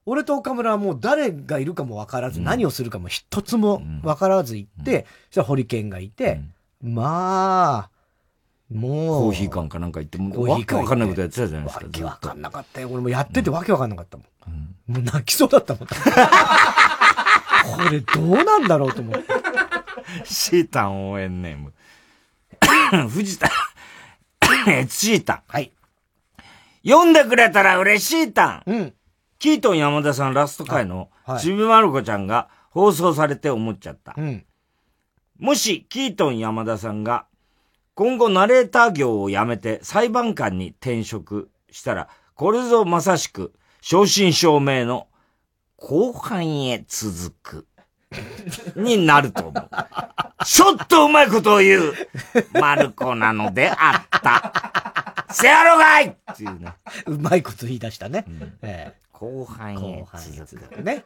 [0.04, 6.40] 俺と岡村はもう誰がいるかもわからず、何をするかも一つもわからず行って、そしたらホリケンがいて、
[6.82, 7.90] まあ、
[8.71, 9.23] もう。
[9.25, 11.85] コーヒー館かなんか行って、もうわけコーヒー館わかんないことやってたじゃないですか。
[11.85, 12.89] わけわかんなかったよ。
[12.91, 14.27] 俺もやっててわけわかんなかったもん。
[14.93, 15.87] もう泣きそうだったもん。
[15.87, 15.95] こ
[17.91, 19.25] れどうなんだろうと思って。
[20.25, 21.73] シータン応援ネーム。
[23.09, 23.49] 藤田、
[24.89, 25.43] シータン。
[25.47, 25.73] はい。
[26.87, 28.62] 読んでくれたら嬉しいたん。
[28.66, 28.95] うん。
[29.39, 31.11] キートン山田さんラスト回の
[31.41, 34.14] ちびまる子ちゃんが放送されて思っちゃった。
[34.16, 34.45] うん。
[35.39, 37.27] もし、キートン山田さんが、
[38.01, 45.07] 今後ナレーター業を辞めて裁判官に転職したら、これぞまさしく、正真正銘の、
[45.76, 47.66] 後半へ続く、
[48.74, 49.68] になると思う。
[50.46, 51.92] ちょっとうまいことを言う、
[52.59, 55.26] マルコなのであった。
[55.30, 56.72] せやろがいっていうね。
[57.05, 58.24] うまいこと言い出したね。
[58.62, 60.82] ええ後半へ後半へ続く。
[60.82, 61.05] ね。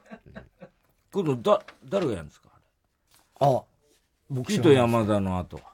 [1.13, 2.51] 今度、だ、誰がやるんですか？
[3.41, 3.63] あ、
[4.31, 5.74] 僕キートン山田の後は。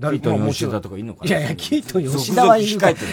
[0.00, 1.28] キ誰ートン吉田とかいんのかな。
[1.28, 3.12] いやいや、キートン吉田はいる続々控えてる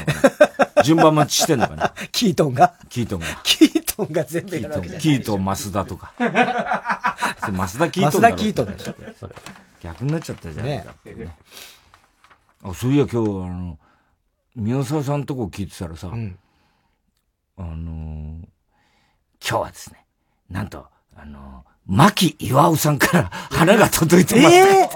[0.78, 1.94] の順番待ちしてんのかな。
[2.12, 2.74] キートンが？
[2.90, 3.26] キートンが。
[3.44, 5.02] キートンが全部キートン、やるわけじゃない。
[5.02, 6.14] キートン、増田とか。
[7.42, 9.36] それ増田キートン増田キートンでしょ、それ。
[9.82, 11.36] 逆になっちゃったじゃないかっていうね。
[12.64, 13.80] あ、そういや今日、あの、
[14.56, 18.48] 宮沢さんとこ聞いてたらさ、あのー
[19.40, 20.06] 今日はですね、
[20.50, 24.90] なんと、あのー、牧岩尾さんから花が届いてます、え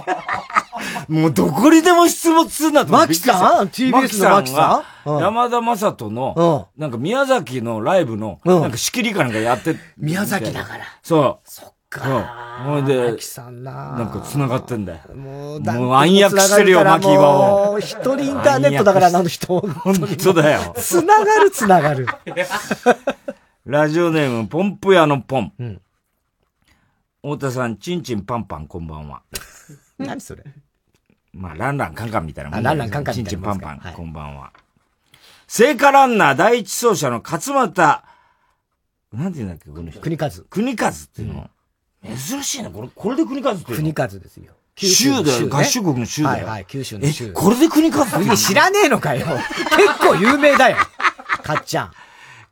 [1.07, 3.91] もうどこにでも出没するなと思って牧さん ?TBS
[4.23, 10.83] の牧さんが山田正人の、なんか宮崎のライブの、なんか仕切りかなんかやって、宮崎だから。
[11.03, 11.49] そう。
[11.49, 12.61] そっか。
[12.65, 14.99] ほいで、牧さんななんか繋がってんだよ。
[15.15, 17.65] もうもう暗躍してるよ、牧岩を。
[17.71, 19.59] もう一人インターネットだから、あの人。
[19.59, 20.73] 本当だよ。
[20.77, 22.05] つながるつながる。
[23.65, 25.53] ラジオネーム、ポンプ屋のポン。
[27.23, 29.21] 太田さん、チンチンパンパンこんばんは。
[29.99, 30.43] 何それ？
[31.33, 34.51] まあ、ランランカンカンみたいなもんあランランカンカンチンみたいなもんチンパンパン、ですかはいこんばんは。
[35.47, 38.03] 聖火ランナー第一走者の勝俣、
[39.13, 39.99] なんて言うんだっけ、この人。
[39.99, 40.29] 国和。
[40.49, 41.49] 国和っていうの。
[42.03, 43.75] 珍しいな、これ、これで国和っていうの？
[43.77, 44.53] 国和ですよ。
[44.75, 46.47] 州だよ、ね合衆国の州だよ。
[46.47, 47.25] はいはい、九州の州。
[47.25, 49.25] え、これで国和って知らねえのかよ。
[49.25, 50.77] 結構有名だよ。
[51.43, 51.91] かっちゃん。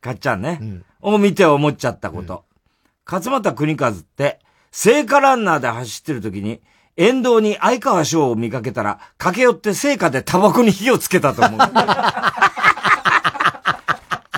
[0.02, 0.84] かっちゃんね。
[1.02, 2.44] を見て思っちゃったこと。
[3.06, 4.40] 勝俣国和って、
[4.72, 6.62] 聖火ランナーで走ってる時に、
[7.00, 11.60] 沿道に相川翔を見かけたら、駆け寄って聖火でタバコに火をつけたと思う。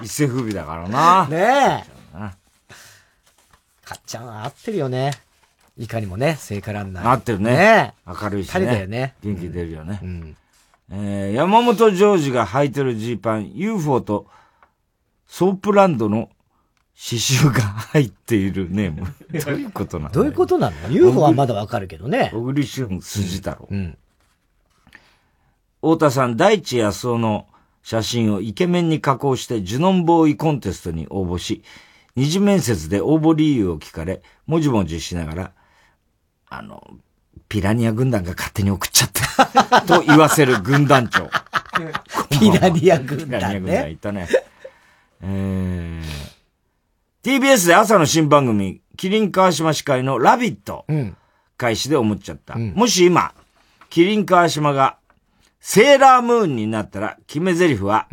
[0.06, 1.26] 一世風靡だからな。
[1.28, 1.92] ねえ。
[3.84, 5.12] かっちゃんは合ってるよね。
[5.76, 7.10] いかにもね、聖火ランナー。
[7.10, 7.52] 合ってるね。
[7.52, 8.54] ね明るいしね。
[8.54, 9.16] 彼だよね。
[9.24, 10.00] 元気出るよね。
[10.92, 14.28] えー山本ジョージが履いてるジーパン、UFO と
[15.26, 16.30] ソープランドの
[17.04, 19.08] 刺繍が入っているネーム。
[19.44, 20.12] どういうことなの？
[20.12, 22.30] どういうことなの ?UFO はまだわかるけどね。
[22.32, 23.68] 小栗旬筋太郎。
[25.82, 27.48] 太田さん、大地康雄の
[27.82, 31.64] 写真をイケメンに加工してジュノンボーイコンテストに応募し、
[32.16, 35.52] 二次面接で応募理由を聞かれ、もじもじしながら、
[36.50, 36.86] あの、
[37.50, 39.82] ピラニア軍団が勝手に送っちゃった。
[39.82, 41.32] と言わせる軍団長。
[42.30, 44.28] ピラニア軍団ねピラニア軍団いたね。
[45.24, 46.41] えー、
[47.24, 51.18] TBS で朝の新番組、キリン川島司会のラビット、うん。
[51.56, 52.58] 開始で思っちゃった。
[52.58, 53.34] もし今、
[53.92, 54.98] キリン川島が、
[55.60, 58.08] セーラームーンになったら、決め台詞は、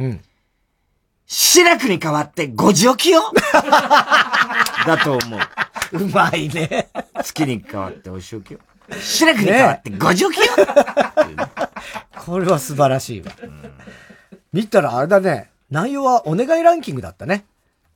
[1.26, 3.22] 志らくに代わってご助起よ
[4.86, 6.04] だと思う。
[6.04, 6.90] うまいね。
[7.22, 8.60] 月に代わってお仕置きよ。
[9.00, 10.46] 志らくに代わってご助起よ、
[12.26, 13.32] これは素晴らしいわ。
[14.52, 15.50] 見たらあれだね。
[15.70, 17.46] 内容はお願いランキングだったね。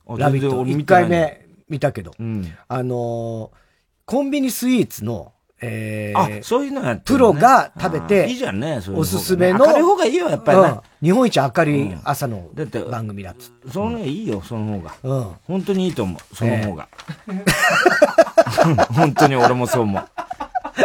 [0.07, 0.49] あラビット。
[0.49, 2.11] 全然俺1見てない回目見たけど。
[2.21, 3.63] んあのー
[4.05, 5.31] コンビニスイーツの、
[5.61, 9.59] えーあ、そういうのやってプロが食べあて、ーいいじゃんねそういう方おすすめの。
[9.65, 12.49] 明るい方がいいよやっぱりねうん日本一明るい朝の
[12.91, 13.69] 番組だっつって。
[13.71, 14.93] そのいいよ、その方が。
[15.03, 15.35] うん。
[15.45, 16.89] 本当にいいと思う、その方が。
[18.93, 20.03] 本当に俺もそう思う。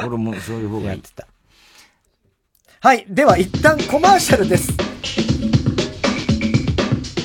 [0.06, 1.02] 俺もそういう方がいい。
[2.80, 3.04] はい。
[3.08, 4.70] では一旦コマーシャルです。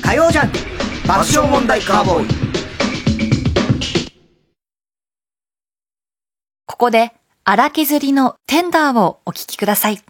[0.02, 0.73] 火曜ジャンク
[1.06, 2.28] 爆笑問題カーボーイ。
[6.66, 7.12] ここで、
[7.44, 10.00] 荒削りのテンダーをお聞きください。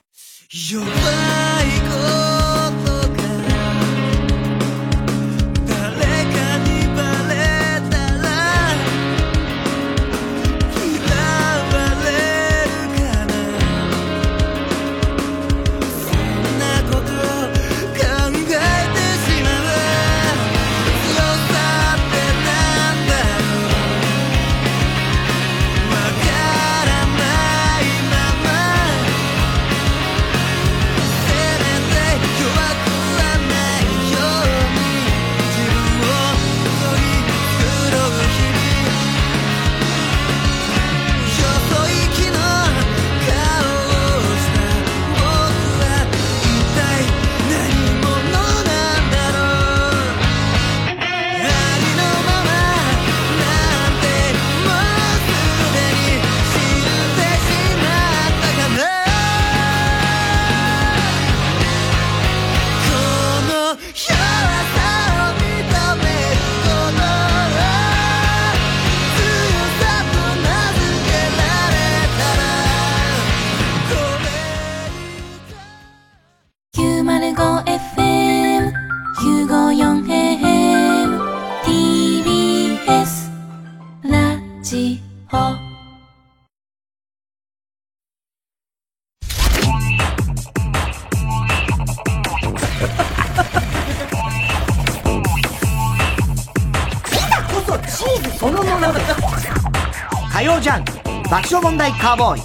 [101.34, 102.42] 爆笑問題カーボーイ。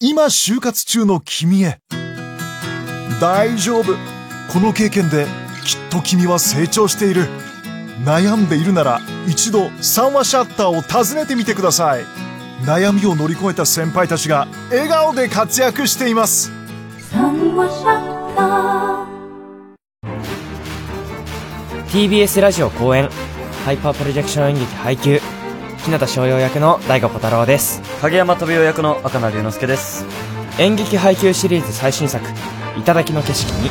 [0.00, 1.78] 今就活中の君へ。
[3.20, 3.92] 大丈夫。
[4.52, 5.28] この経験で
[5.64, 7.28] きっと君は成長している。
[8.04, 12.04] 悩んでいるなら一度三話シャッターを訪ねてみてください。
[12.64, 16.50] 悩みを乗り越えた先輩たちが笑顔で活躍しています。
[21.92, 23.08] TBS ラジオ公演
[23.64, 25.20] ハイパープロジェクション演劇配給
[25.84, 27.80] 日向翔陽役の大悟小太郎です。
[28.00, 30.04] 影山飛雄役の赤名龍之介です。
[30.58, 32.24] 演劇配給シリーズ最新作
[32.84, 33.70] 「頂きの景色に」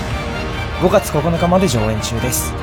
[0.82, 2.54] 5月9日まで上演中です。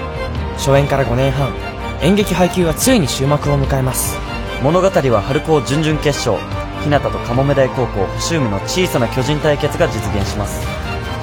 [0.57, 1.53] 初演から5年半
[2.01, 4.16] 演劇配給はついに終幕を迎えます。
[4.62, 6.37] 物語は春高準々決勝
[6.83, 10.66] 日向とカモメ大高校星海の小さな巨人対決が実現します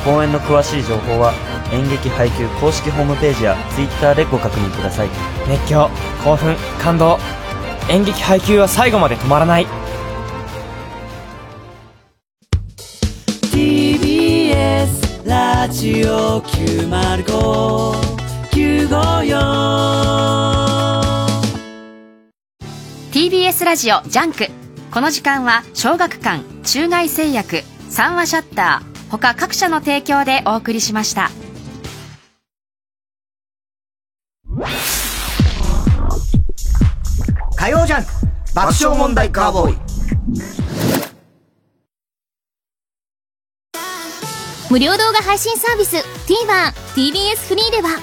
[0.06, 1.34] 公演の詳しい情報は
[1.74, 5.10] 演劇ハイキュー公式ホームページや Twitter でご確認ください。
[5.50, 5.90] 熱狂
[6.24, 7.18] 興奮感動。
[7.90, 9.66] 演劇ハイキューは最後まで止まらない。
[13.52, 17.96] TBS ラジオ905954
[23.12, 24.50] TBS ラジオ JUNK。
[24.92, 31.30] この時間は小学館中外製薬三話シャッター他各社の提供でお送りしました。
[37.56, 38.12] 火曜ジャンク
[38.54, 39.78] 爆笑問題カーボーイ。
[44.70, 48.00] 無料動画配信サービス TVer、TBS フリーでは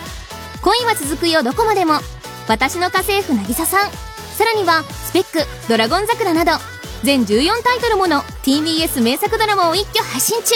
[0.62, 1.94] 恋は続くよどこまでも
[2.48, 6.52] 私の家政婦渚さんさらにはスペック、ドラゴン桜など
[7.02, 10.54] 全14タイトルもの TBS 名作ドラマを一挙配信中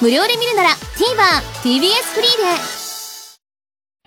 [0.00, 0.76] 無料で見るなら TVer、
[1.62, 3.28] TBS フリーで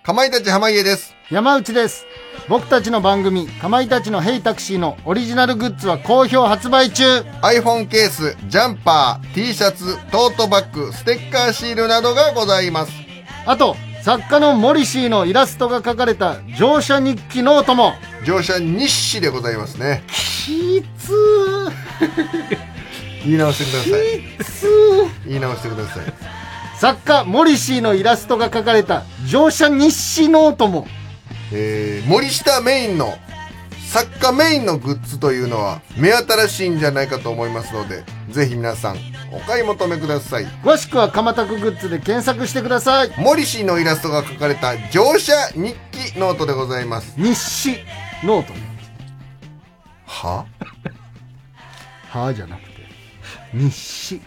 [0.04, 1.14] かまいたち濱家です。
[1.30, 2.06] 山内です。
[2.48, 7.04] 僕たちの番組、かまいたちのヘイタクシーのオリジナルグッズは好評発売中
[7.42, 12.94] iPhone ケース、ジャンパー、T シャツ、トートバッグ、ステッカーシールなどがございます。
[13.46, 17.94] あと、作家のモリシーのイラストが描かれた乗車日記ノートも
[18.26, 21.14] 乗車日誌でございますねきつ
[23.24, 25.28] 言い直してください。
[25.28, 26.14] 言い直してください。
[26.78, 30.88] 作家モリシーのイラストが描かれた乗車日誌ノートも。
[31.54, 33.14] えー、森下メインの
[33.92, 38.98] 作家メインのグッズというのは目新しいんじゃないかと思いますのでぜひ皆さん
[39.34, 40.46] お買い求めください。
[40.64, 43.12] 詳しくはかまたくグッズで検索してください。
[43.18, 47.14] モリシーのイラストが描かれた乗車日記ノートでございます。
[47.18, 47.80] 日誌
[48.24, 48.54] ノート。
[48.54, 48.60] ね
[50.06, 50.46] は
[52.10, 52.71] はじゃなくて
[53.54, 54.22] 日誌。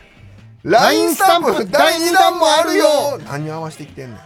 [0.62, 3.18] LINE スタンプ第2弾もあるよ。
[3.26, 4.18] 何合わせてきてんねん。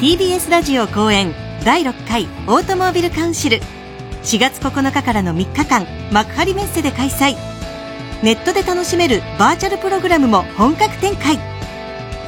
[0.00, 1.32] TBS ラジオ公演
[1.64, 3.60] 第6回オートモービルカウンシル。
[4.22, 7.36] 4月9日からの3日間幕張メッセで開催。
[8.22, 11.38] ネットで楽しめるバーチャルプログラムも本格展開。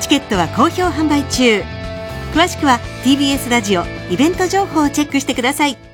[0.01, 1.63] チケットは好評販売中。
[2.37, 5.86] 詳しくは TBS ラジオイベント情報をチェックしてください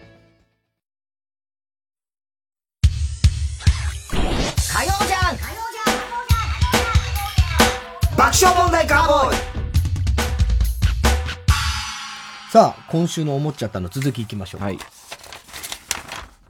[8.43, 9.37] 爆笑問題カーボーイ
[12.51, 14.63] さあ、今週の思っちゃったの続きいきましょう。
[14.63, 14.79] はい。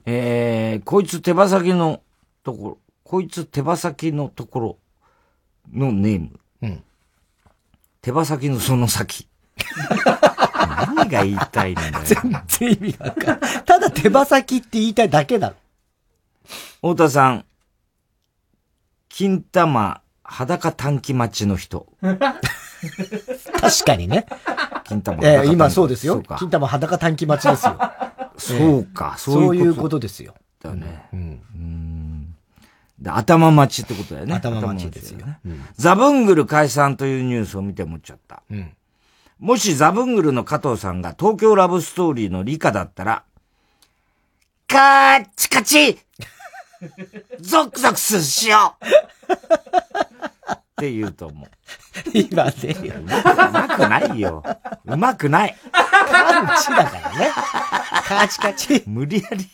[0.05, 2.01] えー、こいつ手羽先の
[2.43, 4.77] ところ、こいつ手羽先のところ
[5.71, 6.39] のネーム。
[6.63, 6.83] うん。
[8.01, 9.27] 手羽先のその先。
[10.95, 11.99] 何が言いたいんだよ。
[12.03, 12.17] 全
[12.47, 13.63] 然意味がわかんない。
[13.65, 15.55] ただ手羽先って言いたいだけだろ。
[16.81, 17.45] 太田さん、
[19.09, 20.02] 金玉
[20.33, 21.85] 裸短期待ちの人。
[22.01, 24.25] 確かにね。
[24.83, 27.77] 金玉え裸短期え今そうですよ金玉裸短期待ちですよ。
[28.35, 30.33] そうか、そそうういううこといことですよ。
[30.61, 31.05] だよね。
[31.13, 32.35] うん。
[32.99, 34.33] で頭待ちってことだよね。
[34.33, 35.19] 頭待ちですよ
[35.75, 38.41] ザブングル解散というニュースを見て思っちゃった。
[38.49, 38.71] うん。
[39.39, 43.23] もしザブングルの加藤さんが東京ラブストーリーの理科だったら、
[44.67, 45.99] カーチカチ
[47.39, 48.85] ゾクゾクすしよう
[50.83, 51.49] って言うと思う。
[52.13, 52.51] 今ね。
[52.51, 53.03] う
[53.51, 54.43] まくないよ。
[54.85, 55.55] うまくない。
[55.71, 57.31] パンチだからね。
[58.05, 58.83] カチカチ。
[58.85, 59.47] 無理やり。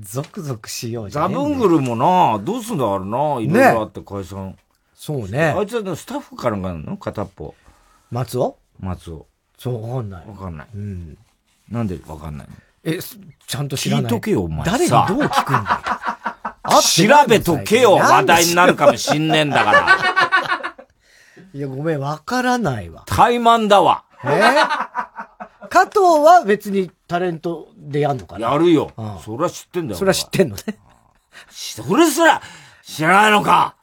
[0.00, 4.56] ゾクゾクしようじゃザブングルもな、どうすんだあれな、いろいろあって解散。
[4.94, 7.54] そうねあいつはスタッフからがあるの片っぽ。
[8.10, 8.58] 松尾？
[8.80, 9.26] 松尾。
[9.56, 10.26] そう、わかんない。
[10.26, 10.66] わかんない。
[10.74, 11.16] うん。
[11.70, 12.54] なんでわかんないの？
[12.82, 14.12] え、すちゃんと知らない。
[14.12, 15.99] 聞いとけよお前誰にさどう聞くんだよ。
[16.62, 19.86] 調べとけよ、話題になるかもしんねえんだから。
[21.52, 23.04] いや、ごめん、わからないわ。
[23.06, 24.04] 怠慢だわ。
[24.24, 24.28] え？
[25.70, 28.50] 加藤は別にタレントでやんのかな？
[28.50, 29.18] やるようん。
[29.20, 29.98] そりゃ知ってんだよ。
[29.98, 30.62] それは知ってんのね。
[31.48, 32.42] それすら
[32.82, 33.76] 知らないのか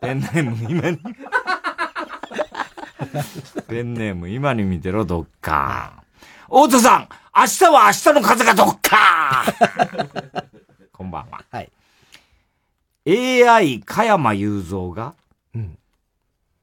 [0.00, 0.98] ペンネーム今に。
[3.68, 6.04] ペンネーム今に見てろ、どっか。
[6.48, 9.44] 大田さん明日は明日の風がどっか
[10.96, 11.44] こんばんは。
[11.50, 11.70] はい。
[13.06, 15.14] AI 加山雄三が、
[15.54, 15.76] うん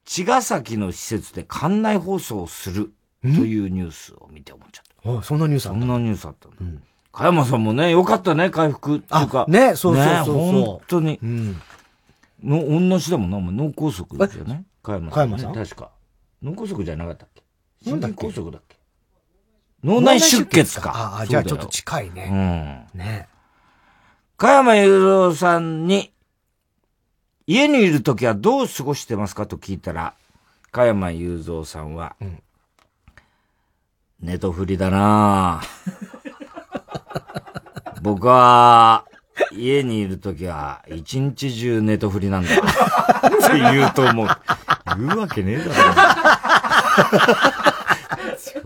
[0.03, 5.19] 茅ヶ崎の施設で館内放送をするというニュースを見て思っちゃった。
[5.19, 6.55] あそんなニュースあそんなニュースあったの。
[7.13, 9.45] 加山さんもね、よかったね、回復っていうか。
[9.47, 11.19] あねそうそうそうそうね本当に。
[11.21, 11.61] うん。
[12.43, 14.65] の、同じだもんな、お前脳梗塞ですよね。
[14.82, 15.38] 加山さん、ね。
[15.38, 15.65] 加山さん？
[15.65, 15.91] 確か。
[16.41, 17.43] 脳梗塞じゃなかったっけ？
[17.84, 18.75] 心筋梗塞だっけ？
[19.84, 20.91] 脳内出血か。
[20.93, 22.88] ああ、じゃあちょっと近いね。
[22.93, 22.99] うん。
[22.99, 23.29] ね
[24.41, 26.11] 加山雄三さんに、
[27.45, 30.15] 家にいるときはどう過ごしてますかと聞いたら、
[30.71, 32.15] 加山雄三さんは、
[34.19, 35.67] ネトフリだなぁ
[38.01, 39.05] 僕は、
[39.51, 42.49] 家にいるときは、一日中ネトフリなんだ。
[42.49, 42.53] っ
[43.47, 44.27] て言うと思う。
[44.97, 45.71] 言うわけねえだろ。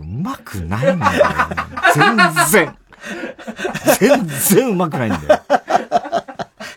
[0.00, 1.26] うまくないんだよ。
[1.94, 2.16] 全
[2.50, 2.85] 然。
[3.98, 5.42] 全然うまくないんだよ。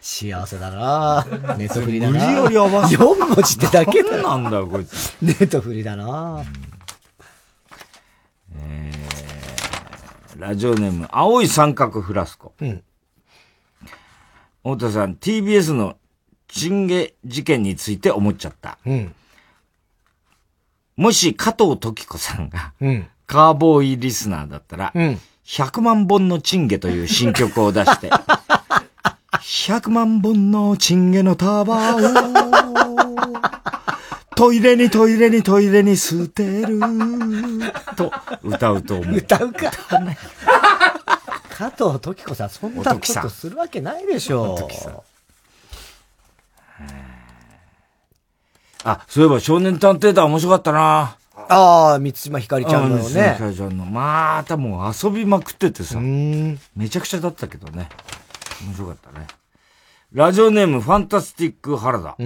[0.01, 1.25] 幸せだな
[1.57, 4.23] ネットフリだな無理やり合わせ4文字ってだけだよ。
[4.23, 5.15] なんだよ、こいつ。
[5.21, 6.43] ネットフリだな
[10.37, 12.53] ラジオネーム、青い三角フラスコ。
[12.61, 12.81] うん。
[14.63, 15.97] 太田さん、TBS の
[16.47, 18.79] チンゲ事件について思っちゃった。
[18.85, 19.13] うん。
[20.95, 23.07] もし加藤時子さんが、うん。
[23.27, 25.19] カーボーイリスナーだったら、うん。
[25.49, 28.11] 100万本のチンゲという新曲を出して、
[29.33, 31.99] 100万本のチンゲの束を、
[34.35, 36.79] トイレにトイレにトイレに捨てる、
[37.97, 39.15] と歌うと思う。
[39.15, 39.71] 歌うか。
[41.49, 44.99] 加藤時子さん、そんなことするわけないでしょお時さん
[48.83, 51.17] あ、そういえば少年探偵団面白かったな。
[51.47, 53.51] ああ、三島ひかりちゃんのあ三島ひかね。
[53.51, 53.85] りちゃんの。
[53.85, 55.99] またもう遊びまくっててさ。
[55.99, 56.57] め
[56.89, 57.89] ちゃくちゃだったけどね。
[58.65, 59.27] 面白かったね。
[60.11, 62.17] ラジオネームファンタスティック原田。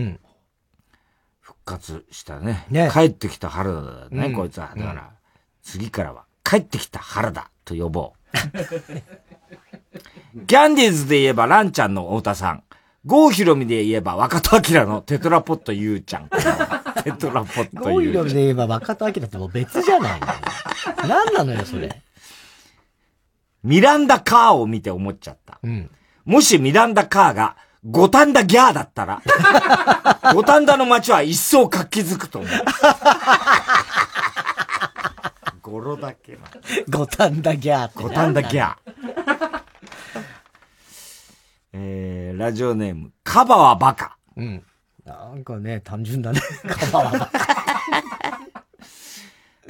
[1.42, 2.66] 復活したね。
[2.92, 4.72] 帰ってきた原田だね、うんこいつは。
[4.76, 5.10] だから、
[5.62, 8.20] 次からは、帰ってきた原田と呼ぼう。
[10.48, 12.64] キャンディーズで言えばランちゃんの太田さん。
[13.06, 16.30] 郷ひろみで言えば若戸明のテトラポットゆうちゃん。
[17.04, 18.24] テトラポットゴイゆうちゃん。
[18.26, 20.28] ロで言えば若戸明ってもう別じゃないの。
[21.08, 22.02] 何なのよ、それ。
[23.64, 25.60] ミランダ・カーを見て思っちゃった。
[26.26, 29.22] もしミランダ・カーが五反田ギャーだったら、
[30.34, 32.52] 五反田の街は一層活気づくと思う。
[35.62, 36.40] 語呂だけな。
[36.90, 38.04] 五反田ギャーって。
[38.04, 39.62] 五反田ギャー。
[41.74, 44.18] えー、ラジオネーム、カバはバカ。
[44.38, 44.64] うん。
[45.06, 46.40] なんかね、単純だね。
[46.68, 47.30] カバは。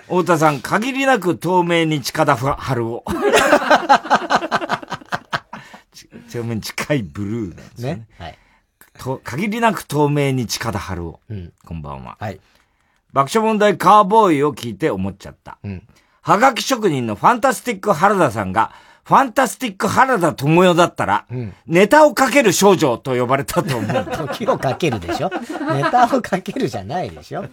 [0.04, 3.04] 太田さん、限りなく透明に近田春を。
[5.94, 7.96] ち透明に近いブルーなんですね。
[7.96, 8.08] ね？
[8.20, 8.38] はい。
[9.00, 11.20] と限りなく透明に近田春を。
[11.30, 12.18] うんこんばんは。
[12.20, 12.40] はい。
[13.12, 15.58] 爆笑問題カーボーイを聞いて思っちゃった。
[15.64, 15.88] うん。
[16.22, 18.72] はがき職人のファンタスティック原田さんが、
[19.04, 21.26] ファンタスティック原田智代だったら、
[21.66, 24.06] ネタをかける少女と呼ばれたと思う。
[24.30, 25.30] 時をかけるでしょ？
[25.74, 27.46] ネタをかけるじゃないでしょ？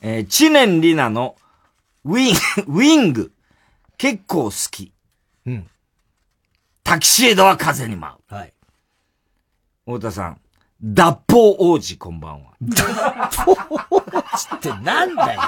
[0.00, 1.36] えー、知念里奈の
[2.04, 2.36] ウィン、
[2.66, 3.32] ウィング、
[3.98, 4.92] 結構好き。
[5.46, 5.68] うん。
[6.84, 8.34] タキシエドは風に舞う。
[8.34, 8.52] はい。
[9.84, 10.40] 太田さん、
[10.80, 12.52] 脱法王子こんばんは。
[12.60, 12.84] 脱
[13.44, 13.52] 法
[13.90, 15.40] 王子ってなんだよ。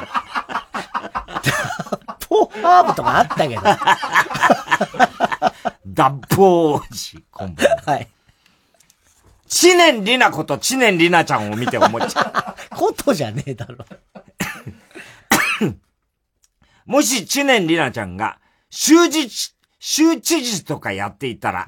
[2.63, 3.63] ハーブとかあったけど。
[5.87, 7.83] 脱法王子こんばんは。
[7.87, 8.09] はい。
[9.47, 12.77] 知念里奈こと知念里奈ちゃんを見て思っちゃう。
[12.77, 13.85] ことじゃねえだろ。
[16.87, 18.39] もし知念里奈ちゃんが、
[18.71, 21.67] 州知事、州知事とかやっていたら、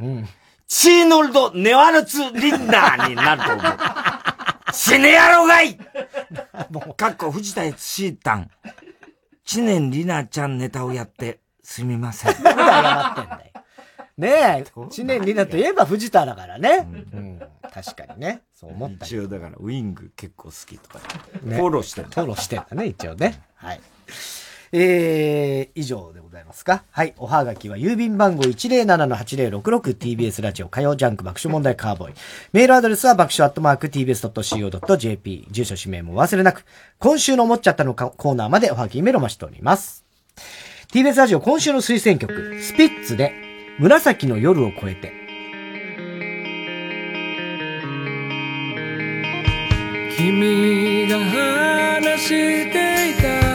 [0.67, 3.79] チーノルド・ネワルツ・リンナーになると思う。
[4.73, 5.77] 死ねやろうがい
[6.97, 8.51] かっこ藤田悦シータン。
[9.47, 12.35] 知念里奈ちゃんネタをやって、すみません。
[12.43, 13.57] なんで謝ってんだよ。
[14.19, 16.89] ねえ、知念里奈といえば藤田だからね。
[17.13, 17.41] うん。
[17.73, 18.43] 確かにね。
[18.53, 20.99] そう思った一応だから、ウィング結構好きとか、
[21.43, 22.09] ねフォローしてる。
[22.09, 23.41] フォローしてんだね、一応ね。
[23.55, 23.81] はい。
[24.73, 26.85] えー、以上でございますか。
[26.91, 27.15] はい。
[27.19, 32.15] おはがきは郵便番号 107-8066TBS ラジオ火曜ジャンク爆笑問題カーボーイ。
[32.53, 35.49] メールアドレスは爆笑アットマーク TBS.CO.JP。
[35.51, 36.65] 住所氏名も忘れなく、
[36.99, 40.05] 今週の思っちゃったのかコーナーまでおはがきメールを待ちしております。
[40.93, 43.33] TBS ラジオ今週の推薦曲、スピッツで
[43.79, 45.27] 紫の夜を越えて。
[50.17, 52.29] 君が話し
[52.73, 53.46] ていた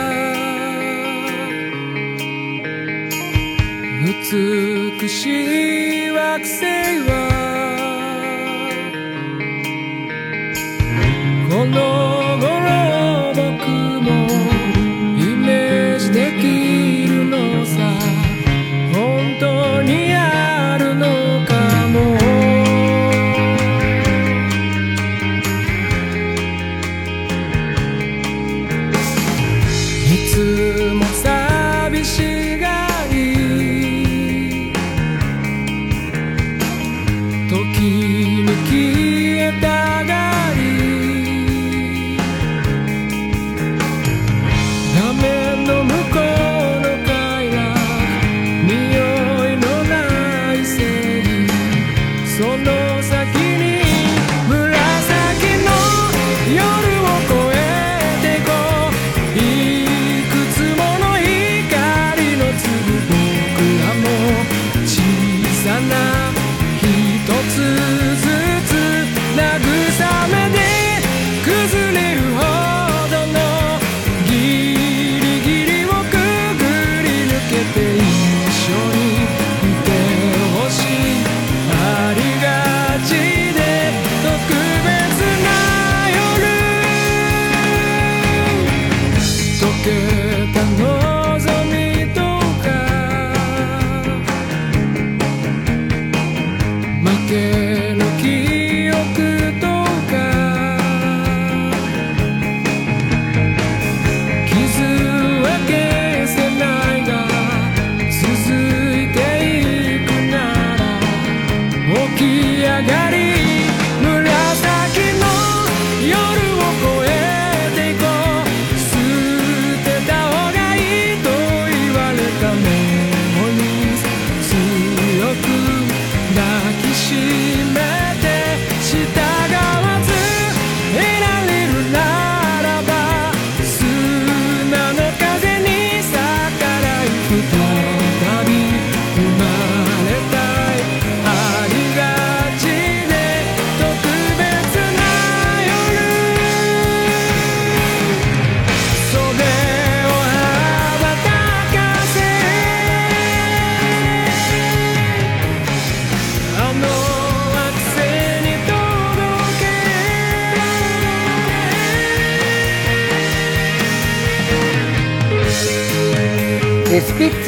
[4.33, 6.90] 美しい惑星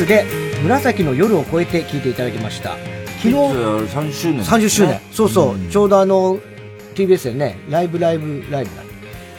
[0.06, 0.26] で
[0.64, 2.78] 紫の夜を越えて聞いていただきました。
[3.22, 4.41] 昨日、30周年。
[4.43, 4.99] 30周年。
[5.12, 6.39] そうそう、ちょうどあの、
[6.95, 8.84] TBS でね、ライブライブライブだ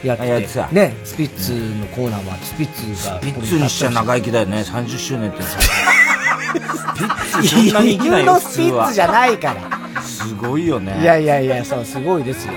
[0.03, 3.19] やっててたね、スピッツのコーナーは、スピッツが。
[3.19, 4.61] スピッツにしちゃ長生きだよね。
[4.61, 5.57] 30周年ってさ。
[6.55, 6.59] ス
[7.01, 9.01] ピッツそんいなに生きないよ、スピッツじ。
[9.01, 10.01] ゃないから。
[10.01, 10.99] すごいよね。
[11.01, 12.53] いやいやいや、そう、すごいですよ。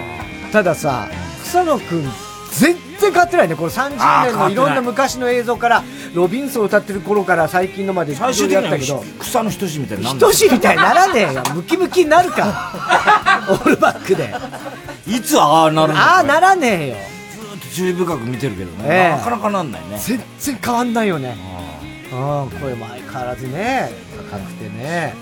[0.53, 1.09] たださ、
[1.43, 2.11] 草野くん、
[2.53, 3.55] 全然変わってないね。
[3.55, 5.83] この30あー変わってない年のいろんな昔の映像から、
[6.19, 11.43] ロビンソン歌ってる頃から最近のまで最終的にったけど、草の人志みたいになる人志みたいにならねえよ。
[11.55, 13.47] ムキムキになるか。
[13.49, 14.35] オールバックで。
[15.07, 16.97] いつああなるのああ、ならねえよ。
[17.73, 18.85] 注意深く見てるけどね。
[18.89, 19.97] ええなかなかなんないね。
[20.05, 21.37] 全然変わんないよね。
[22.13, 23.93] ああ、声も相変わらずね、
[24.31, 25.15] 高くてね。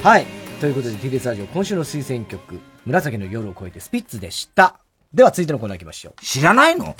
[0.00, 0.26] うんはい。
[0.60, 4.74] ということで、TBS ラジオ、今週の推薦曲、紫の夜を越えてスピッツでした。
[5.12, 6.24] では、続いてのコーナー行きましょう。
[6.24, 6.96] 知らないの？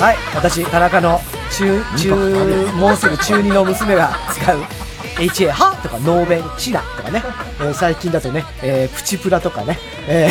[0.00, 0.16] はい。
[0.34, 2.14] 私、田中の中、中、
[2.76, 4.58] もうすぐ中2の娘が使う、
[5.16, 7.22] HA、はとか、ノーベン、チナとかね。
[7.60, 10.28] えー最近だとね、えープチプラとかね、え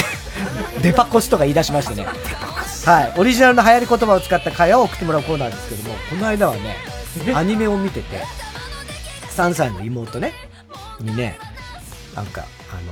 [0.78, 2.06] ーデパコスとか言い出しましてね。
[2.86, 3.14] はい。
[3.18, 6.76] オリジナルの流行り言葉を使った会話を送ってもらうコーナーですけども、この間はね、
[7.34, 8.22] アニメを見てて、
[9.38, 10.34] 3歳の妹ね、
[11.00, 11.40] にね、
[12.16, 12.86] なんか、あのー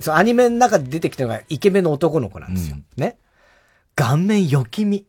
[0.00, 2.76] そう、アニメの中で出てきたのがイケメンの男の子なんですよ。
[2.96, 3.16] ね？
[4.00, 5.04] 顔面よきみ。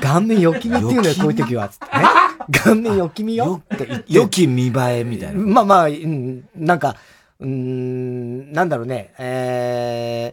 [0.00, 1.68] 顔面よきみっていうのよ、こういう時は。
[1.68, 2.04] つってね。
[2.52, 3.60] 顔面よきみよ？
[3.74, 4.12] って言って。
[4.12, 5.40] 良き見栄えみたいな。
[5.40, 6.94] まあまあ、うん、なんか、
[7.40, 10.32] うーん、なんだろうね、え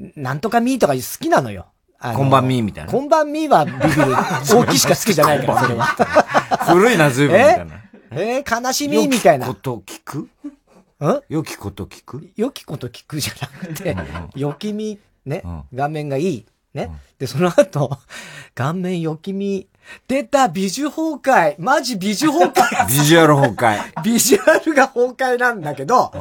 [0.00, 1.66] ー、なんとかみーとか好きなのよ。
[2.00, 3.88] こんばんみーみたいなこんばんみーはビビる。
[4.52, 5.84] 大きいしか好きじゃないから、それは。
[6.66, 7.74] 古いな、随分みたいな。
[8.10, 8.38] え？
[8.40, 9.46] ー、悲しみみたいな。
[9.46, 10.18] 良きこと聞く？
[10.18, 10.28] ん？
[11.28, 12.30] 良きこと聞く？
[12.36, 13.96] 良きこと聞くじゃなくて、
[14.34, 15.44] よきみ、ね、
[15.76, 16.46] 顔面がいい。
[16.74, 16.90] ね。
[17.18, 17.98] で、その後、
[18.54, 19.66] 顔面よきみ、
[20.06, 23.78] 出た美女崩壊マジ美女崩壊ビジュアル崩壊。
[24.04, 26.12] ビジュアルが崩壊なんだけど、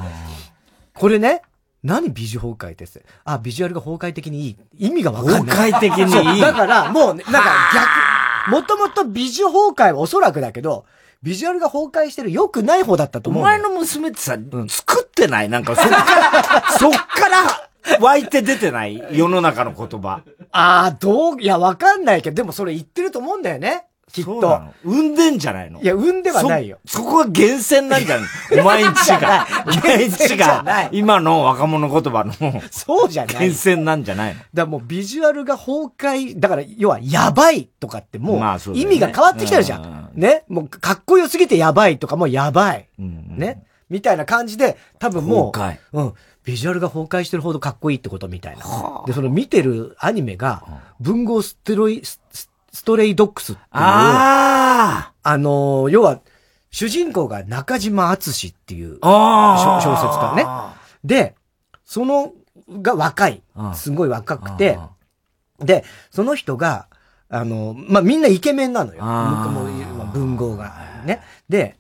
[0.94, 1.42] これね、
[1.84, 2.86] 何美女崩壊って
[3.26, 4.88] あ、ビジュアルが崩壊的にいい。
[4.88, 5.72] 意味がわかんない。
[5.72, 7.50] 崩壊的にいいだから、もうね、なんか
[8.48, 10.86] 逆、もともと美女崩壊はおそらくだけど、
[11.24, 13.44] ビジュアルが崩壊してる良くない方だったと思う。
[13.44, 14.38] お前の娘ってさ、
[14.70, 15.50] 作ってない？
[15.50, 17.67] なんかそっから、そっから
[18.00, 19.02] 湧いて出てない？
[19.12, 20.22] 世の中の言葉。
[20.52, 23.86] ああ、どう、いや、わかんないけど、でもそれ言ってると思うんだよね。
[24.10, 26.80] きっと産んでんじゃないのいや、産んではないよ。
[26.86, 29.46] そ、そこが源泉なんじゃないお前んちが。
[29.68, 32.34] お前んち源泉じゃないが、今の若者言葉の
[32.72, 33.34] そうじゃない。
[33.34, 34.40] 源泉なんじゃないの？
[34.40, 40.10] だからもうビジュアルが崩壊、だから要はやばいとかってもうまあそうだよね意味が変わってきてるじゃん。
[40.16, 40.46] ね？
[40.48, 42.88] もうかっこよすぎてやばいとかもうやばい。
[42.98, 43.64] ね？
[43.90, 46.14] みたいな感じで多分もう、崩うん。
[46.48, 49.04] ビジュアルが崩壊してるほどかっこいいってことみたいな。
[49.06, 50.64] で、その見てるアニメが、
[51.02, 52.22] 文豪ステロイ、ス
[52.86, 56.22] トレイドックスっていう、ああのー要は、
[56.72, 60.46] 主人公が中島敦っていう小小説家ね。
[61.04, 61.36] で、
[61.84, 62.32] その、
[62.82, 63.76] が若いうん。
[63.76, 64.80] すごい若くて、
[65.60, 66.88] で、その人が、
[67.28, 69.02] あの、まあ、みんなイケメンなのよ。
[69.02, 70.74] あーも文豪が。
[71.04, 71.22] ね。
[71.50, 71.76] で、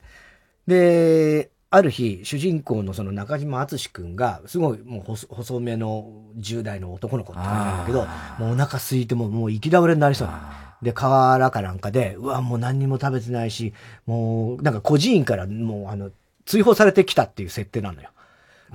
[0.68, 8.06] で、ある日、主人公のその中島敦くんが、すごいもう細細めの10代の男の子って感じなんだけど、
[8.40, 10.76] もうお腹空いてもうもう行き倒れになりそうな。
[10.82, 13.74] で、河原かなんかで、うわ、もう何にも食べてないし、
[14.06, 16.12] もう、なんか孤児院からもうあの、
[16.46, 18.10] 追放されてきたっていう設定なのよ。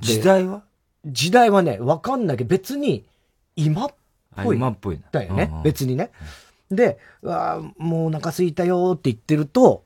[0.00, 0.62] で時代は？
[1.06, 3.04] 時代はね、わかんないけど、別に、
[3.56, 3.94] 今っ
[4.36, 4.56] ぽい。
[4.56, 5.50] あ今っぽいなだよね。
[5.64, 6.10] 別にね。
[6.70, 9.84] で、うわーもうお腹空いたよーって言ってると、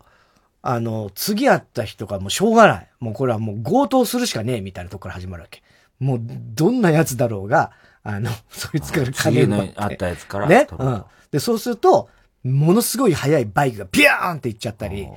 [0.69, 2.89] あの、次会った人がもうしょうがない。
[3.01, 5.63] もうこれはもう強盗するしかねえみたいなところから始まるわけ。
[5.99, 7.73] もう、どんな奴だろうが、
[8.03, 9.73] あの、 そいつから金次の奪。
[9.75, 10.67] 会ったやつからね？
[10.79, 11.05] うん。
[11.31, 12.09] で、そうすると、
[12.45, 15.09] ものすごい速いバイクがビャーンって行っちゃったり、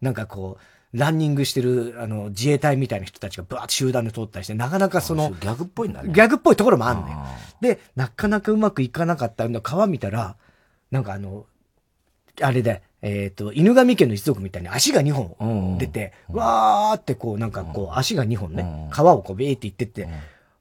[0.00, 6.12] なんかこう、ランニングしてる、あの、自衛隊みたいな人たちがバーッと集団で通ったりして、なかなかその、ギャグっぽいんだね。
[6.12, 7.16] ギャグっぽいところもあんのよ。
[7.60, 9.60] で、なかなかうまくいかなかったんだ。
[9.60, 10.36] 川見たら、
[10.90, 11.46] なんかあの、
[12.40, 20.08] あれで、えっ、と、犬神家の一族みたいに足が2本出て、わーってこう、なんかこう、足が2本ね、川をこう、ビーって行ってって、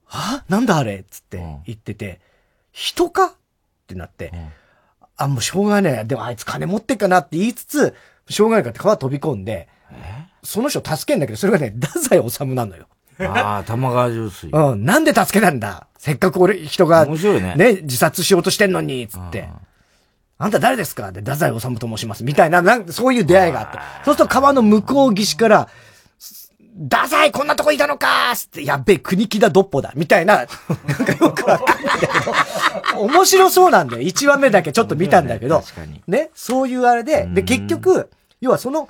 [0.09, 2.19] あなんだあれっつって言ってて、
[2.73, 3.27] 人か？
[3.27, 3.31] っ
[3.87, 4.33] てなって、
[5.15, 6.03] あ、もうしょうがねえ。
[6.05, 7.95] でもあいつ金持ってっかなって言いつつ、
[8.27, 9.69] しょうがないからって川飛び込んで、
[10.43, 12.87] その人助けんだけど、それがね、太宰治なのよ。
[13.19, 14.49] ああ、玉川上水。
[14.51, 15.87] うん、なんで助けたんだ？
[15.97, 17.55] せっかく俺、人が、面白いね。
[17.83, 19.47] 自殺しようとしてんのに、つって。
[20.43, 21.11] あんた誰ですか？
[21.11, 22.23] で、太宰治と申します。
[22.23, 23.77] みたいな、なんそういう出会いがあって。
[24.03, 25.69] そうすると川の向こう岸から、
[26.89, 28.33] 太宰こんなとこいたのか！
[28.35, 29.93] つって、やっべえ、国木だどっぽだ。
[29.95, 30.47] みたいな、なん
[31.05, 34.01] かよくわかんないけど、 面白そうなんだよ。
[34.03, 35.63] 1話目だけちょっと見たんだけど、
[36.07, 38.09] ね、そういうあれで、で、結局、
[38.41, 38.89] 要はその、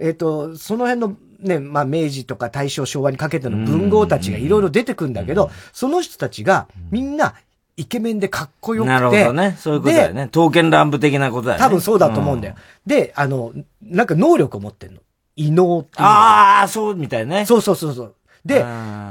[0.00, 7.34] えっ、と、その辺のね、まあ明治とか大正昭和にかけての文豪たちがいろいろ出てくるんだけど、その人たちがみんな
[7.78, 8.88] イケメンでかっこよくて。
[8.92, 9.56] なるほどね。
[9.56, 10.24] そういうことだよね。
[10.26, 11.64] 刀剣乱舞的なことだよね。
[11.64, 12.56] 多分そうだと思うんだよ。
[12.84, 15.00] で、あの、なんか能力を持ってんの。
[15.36, 17.46] 異能っていうのああ、そうみたいね。
[17.46, 18.14] そうそうそうそう。
[18.44, 18.64] で、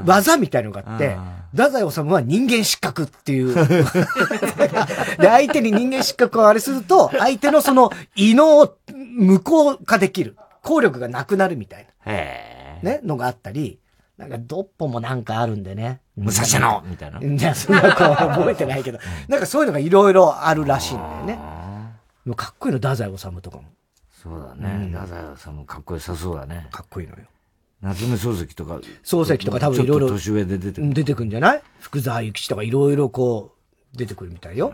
[0.06, 1.16] 技みたいのがあって、
[1.52, 3.56] 太宰治は人間失格っていう。
[5.18, 10.36] で、相手に人間失格をあれすると、相手のその異能を無効化できる。
[10.62, 12.12] 効力がなくなるみたいな。
[12.12, 13.80] へね、のがあったり、
[14.18, 16.02] なんか、ドッポもなんかあるんでね。
[16.16, 17.20] 武蔵野みたいな。
[17.20, 21.36] いや、そんなこう覚えてないけど、なんかそういうのがいろいろあるらしいんだよね。
[22.26, 23.64] もうかっこいいの、太宰治とかも。
[24.12, 24.90] そうだね。
[24.92, 26.68] 太宰治もかっこよさそうだね。
[26.72, 27.26] かっこいいのよ。
[27.80, 28.80] 夏目漱石とか。
[29.04, 30.10] 漱石とか多分いろいろ。
[30.10, 30.94] 年上で出てくる。
[30.96, 31.62] 出てくんじゃない？
[31.80, 33.54] 福沢諭吉とかいろいろこ
[33.94, 34.74] う、出てくるみたいよ。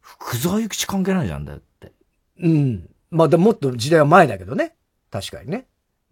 [0.00, 1.92] 福沢諭吉関係ないじゃんだって。
[2.40, 2.88] うん。
[3.10, 4.74] まあでももっと時代は前だけどね。
[5.10, 5.66] 確かにね。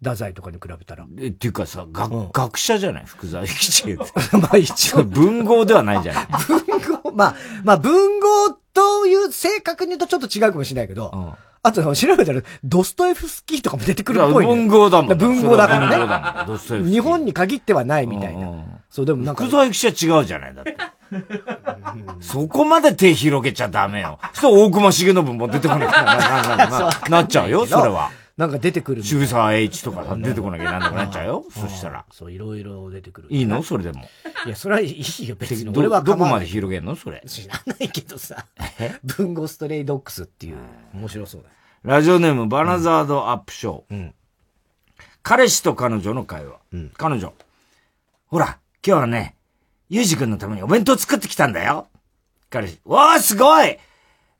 [0.05, 1.05] 太宰とかに比べたら。
[1.19, 3.05] え、っていうかさ、が、学者じゃない？
[3.05, 4.03] 福沢諭吉って。
[4.37, 5.03] まあ一応。
[5.03, 14.53] 文豪ではないじゃない 文豪、まあ、まあ文豪という正確に言うとちょっと違うかもしれないけど、あと調べたら、ドストエフスキーとかも出てくるっぽい、ね。
[14.53, 15.17] 文豪だもん。
[15.17, 16.89] 文豪だからね。
[16.89, 18.49] 日本に限ってはないみたいな。
[18.91, 19.43] そう、でもなんか。
[19.43, 20.77] 福沢諭吉は違うじゃないだって。
[22.19, 24.19] そこまで手広げちゃダメよ。
[24.33, 28.11] そう、大隈重信も出てこなきゃ な、な、な、な、なっちゃうよ、それは。
[28.37, 29.01] なんか出てくる。
[29.01, 31.45] 渋沢栄一とか出てこなきゃなんなくなっちゃうよ。
[31.49, 32.05] そしたら。
[32.11, 33.29] そう、いろいろ出てくる。
[33.31, 33.63] いいの？
[33.63, 34.01] それでも。
[34.45, 35.69] いや、それはいいよ、別に。
[35.77, 36.97] 俺はどこまで広げんの？
[36.97, 37.23] それ。
[37.25, 38.45] 知らないけどさ。
[39.03, 40.57] 文豪ストレイドックスっていう、
[40.93, 41.55] 面白そうだよ。
[41.83, 44.11] ラジオネーム、バナザードアップショー。
[45.23, 46.59] 彼氏と彼女の会話。
[46.97, 47.33] 彼女。
[48.27, 49.37] ほら、今日はね、
[49.87, 51.87] ゆうじくんのためにお弁当作ってきたんだよ。
[52.49, 52.79] 彼氏。
[52.83, 53.77] わあ、すごい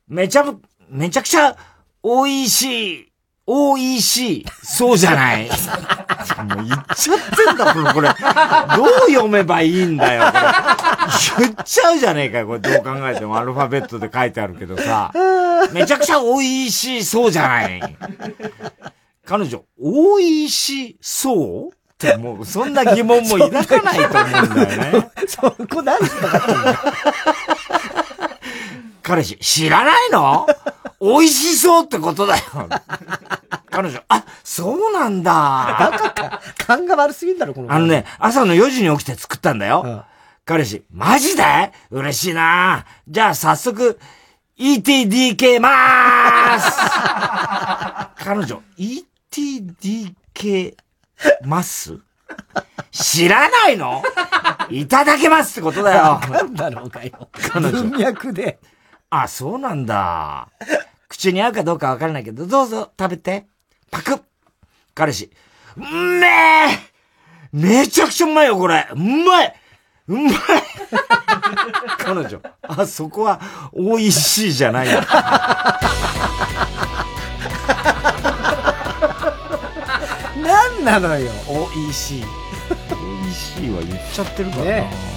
[0.06, 0.44] めちゃ、
[0.90, 1.56] めちゃくちゃ、
[2.02, 3.12] おいしい。
[3.46, 4.46] おいしい。
[4.62, 5.46] そうじゃない。
[5.46, 5.52] も
[6.62, 7.92] う言っちゃってんだ、これ。
[7.92, 8.08] これ
[8.76, 11.46] どう読めばいいんだよ、これ。
[11.46, 12.58] 言っちゃうじゃねえかよ、これ。
[12.58, 15.12] どう考えてもアルファベットで書いてあるけどさ。
[15.72, 17.80] めちゃくちゃおいしい、そうじゃない。
[19.24, 25.10] 彼女、おいしそうってもう、そんな疑問も抱かないと思うんだよね。
[25.26, 26.78] そこ何引っかかってんだよ。
[29.02, 30.46] 彼氏、知らないの？
[31.00, 32.42] 美味しそうってことだよ。
[33.70, 35.32] 彼女、あ、そうなんだ。
[35.32, 36.40] バカか。
[36.66, 40.04] 勘が悪すぎんだろ、このあのね、朝の4時に起きて作ったんだよ。
[40.44, 41.42] 彼氏、マジで
[41.90, 43.98] 嬉しいなじゃあ早速、
[44.58, 50.76] ETDK まーす彼女、ETDK
[51.44, 51.98] ます？
[52.90, 54.02] 知らないの？
[54.70, 56.20] いただけますってことだよ。
[56.30, 57.28] なんだろうかよ。
[57.52, 58.58] 彼女文脈で。
[59.22, 60.48] あ、そうなんだ。
[61.08, 63.46] 口に合うかどうかわからないけど、どうぞ食べて。
[63.90, 64.20] パクッ
[64.94, 65.30] 彼氏。
[65.76, 66.96] うんめえ
[67.52, 69.54] めちゃくちゃうまいよ、これうまい
[70.08, 70.34] うまい
[71.98, 72.40] 彼女。
[72.62, 73.40] あ、そこは、
[73.74, 75.00] 美味しいじゃないよ。
[80.42, 82.24] なんなのよ、おいしい。
[82.90, 84.70] 美味しいは言っちゃってるからな。
[84.70, 85.15] ね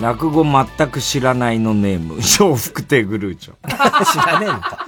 [0.00, 3.54] 落語全く知らないのネーム、笑福亭グルーチョ。
[4.12, 4.86] 知らねえのか。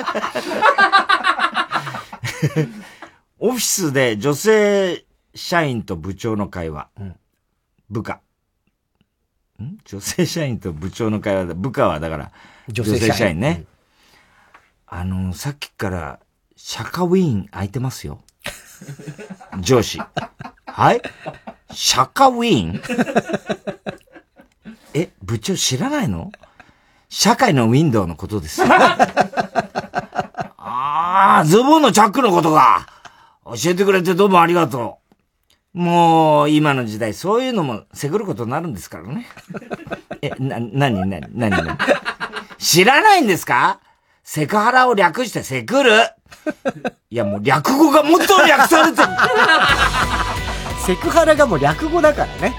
[3.38, 5.04] オフィスで女性
[5.34, 6.88] 社員と部長の会話。
[7.88, 8.20] 部下。
[9.60, 9.78] ん？
[9.84, 11.54] 女性社員と部長の会話だ。
[11.54, 12.30] 部下はだから、
[12.68, 13.64] 女性社員ね。
[14.86, 16.20] あの、さっきから、
[16.56, 18.22] シャカウィーン空いてますよ。
[19.60, 20.00] 上司。
[20.66, 21.02] はい？
[21.72, 22.82] シャカウィーン？
[24.94, 26.32] え、部長知らないの？
[27.08, 28.62] 社会のウィンドウのことです。
[30.56, 32.86] ああ、ズボンのチャックのことか。
[33.44, 34.98] 教えてくれてどうもありがと
[35.74, 35.78] う。
[35.78, 39.26] もう、今の時代、そういうのも、せぐることになるんですからね。
[40.22, 41.68] え、な、なになになになに
[42.58, 43.78] 知らないんですか？
[44.22, 45.90] セクハラを略してセクる。
[47.10, 49.08] いや、もう略語がもっと略されてる。
[50.86, 52.54] セクハラがもう略語だからね。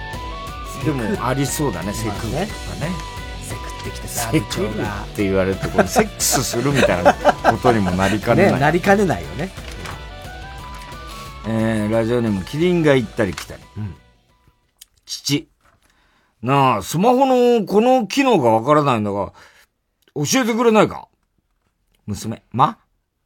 [0.85, 2.47] でも、ありそうだね、セクとかね。
[2.47, 8.53] セクってきてさ、セクるって言われると、これセックスするみたいなことにもなりかねない。
[8.53, 9.51] ね、なりかねないよね。
[11.47, 13.63] えー、ラジオネーム、キリンが行ったり来たり。
[15.05, 15.47] 父。
[16.41, 19.33] なあ、スマホのこの機能がわからないんだが、
[20.15, 21.07] 教えてくれないか
[22.07, 22.41] 娘。
[22.51, 22.77] ま？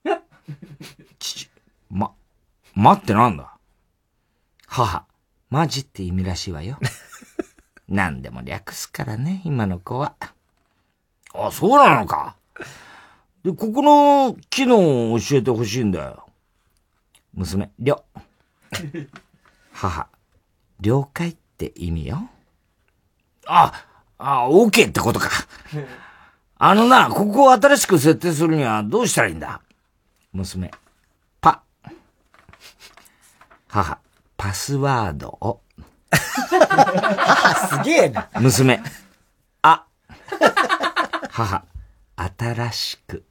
[1.19, 1.49] 父。
[1.89, 2.11] ま、
[2.73, 3.53] まってなんだ？
[4.67, 5.05] 母。
[5.49, 6.77] マジって意味らしいわよ。
[7.87, 10.15] 何でも略すからね、今の子は。
[11.33, 12.35] あ、そうなのか。
[13.43, 16.25] で、ここの機能を教えてほしいんだよ。
[17.33, 18.03] 娘、りょ。
[19.71, 20.07] 母、
[20.79, 22.29] 了解って意味よ。
[23.45, 23.85] あ、
[24.17, 25.29] あ、OK ってことか。
[26.57, 29.61] あのな、ここを新しく設定するにはどうしたらいいんだ
[30.31, 30.71] 娘、
[31.41, 31.61] パ。
[33.67, 33.99] 母、
[34.37, 35.61] パスワードを。
[36.49, 38.29] 母すげえな。
[38.39, 38.81] 娘、
[39.61, 39.85] あ。
[41.29, 41.65] 母、
[42.15, 43.25] 新しく。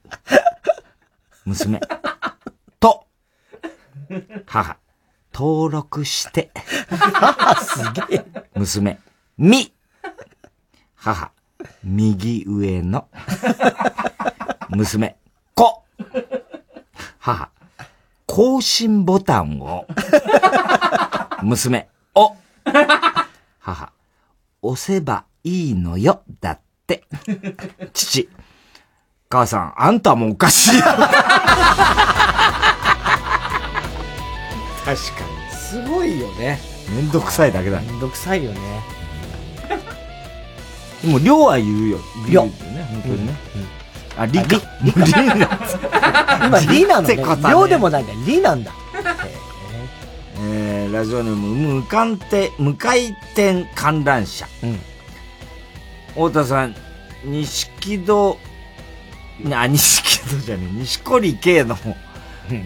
[1.45, 1.79] 娘、
[2.79, 3.07] と。
[4.45, 4.77] 母、
[5.33, 6.51] 登録して。
[6.89, 8.25] 母すげえ。
[8.55, 8.99] 娘、
[9.37, 9.73] み。
[10.95, 11.31] 母、
[11.83, 13.07] 右上の。
[14.69, 15.17] 娘、
[15.53, 15.83] こ。
[17.19, 17.49] 母、
[18.25, 19.85] 更新ボタンを。
[21.43, 22.35] 娘、お。
[23.59, 23.91] 母、
[24.61, 27.03] 押せばいいのよ、だって。
[27.93, 28.29] 父、
[29.29, 30.81] 母さん、あんたもおかしい。
[30.81, 30.95] 確
[34.85, 34.95] かに。
[35.57, 36.59] すごいよね。
[36.89, 37.79] めんどくさいだけだ。
[37.79, 38.83] めんどくさいよね。
[41.03, 41.99] でも、量は言うよ。
[42.27, 43.33] りょ言うよね、本当にね。
[44.17, 44.57] あ、りか。
[44.81, 45.49] りか りな
[46.45, 47.17] 今、リなのね
[47.49, 48.13] 量でもないんだ。
[48.25, 48.71] リなんだ。
[50.37, 54.45] えー、ラジオネーム、無回転、無回転観覧車。
[56.09, 56.75] 太田さん、
[57.23, 58.37] 錦戸、
[59.53, 61.77] あ、錦戸じゃねえ、錦織圭の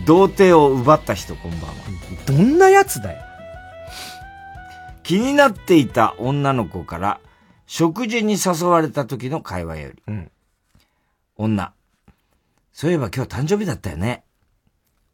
[0.06, 1.76] 童貞を奪った人、こんばんは。
[2.26, 3.24] どんなやつだよ。
[5.04, 7.20] 気になっていた女の子から、
[7.68, 10.28] 食事に誘われた時の会話より。
[11.36, 11.72] 女。
[12.74, 14.24] そういえば今日誕生日だったよね。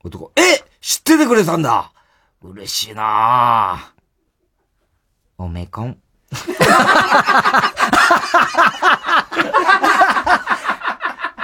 [0.03, 0.31] 男。
[0.37, 1.91] え知っててくれたんだ
[2.51, 3.79] 嬉しいなぁ。
[5.37, 5.97] おめこん。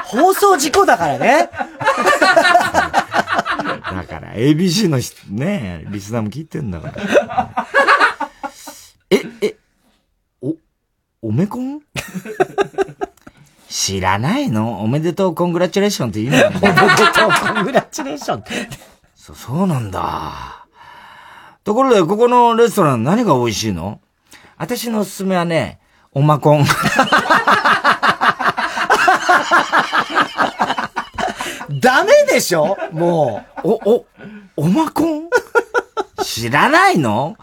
[0.04, 1.50] 放送事故だからね。
[1.52, 1.58] だ
[4.06, 7.68] から、ABC の人、ねリスナーも聞いてんだから。
[9.10, 9.56] え、え、
[10.42, 10.56] お、
[11.22, 11.82] おめこん？
[13.70, 14.82] 知らないの？
[14.82, 16.74] おめでとうコングラチュレーションって言うの おめで
[17.14, 18.68] とうコングラチュレーションって。
[19.16, 20.61] そ、そうなんだ。
[21.64, 24.00] ところで、ここのレストラン何が美味しいの？
[24.58, 25.80] 私のおすすめはね、
[26.12, 26.66] おまこん。
[31.80, 32.78] ダメでしょ？
[32.92, 33.68] もう。
[33.70, 34.06] お、お、
[34.58, 35.30] おまこん？
[36.24, 37.36] 知らないの？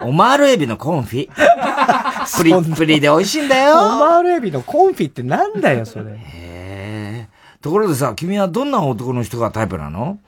[0.00, 1.28] オマールエビのコンフィ。
[2.36, 3.78] プリップリで美味しいんだよ。
[3.78, 6.12] オマールエビのコンフィってなんだよ、それ。
[6.12, 7.28] へえ。
[7.60, 10.18] ところでさ、君はどんな男の人がタイプなの？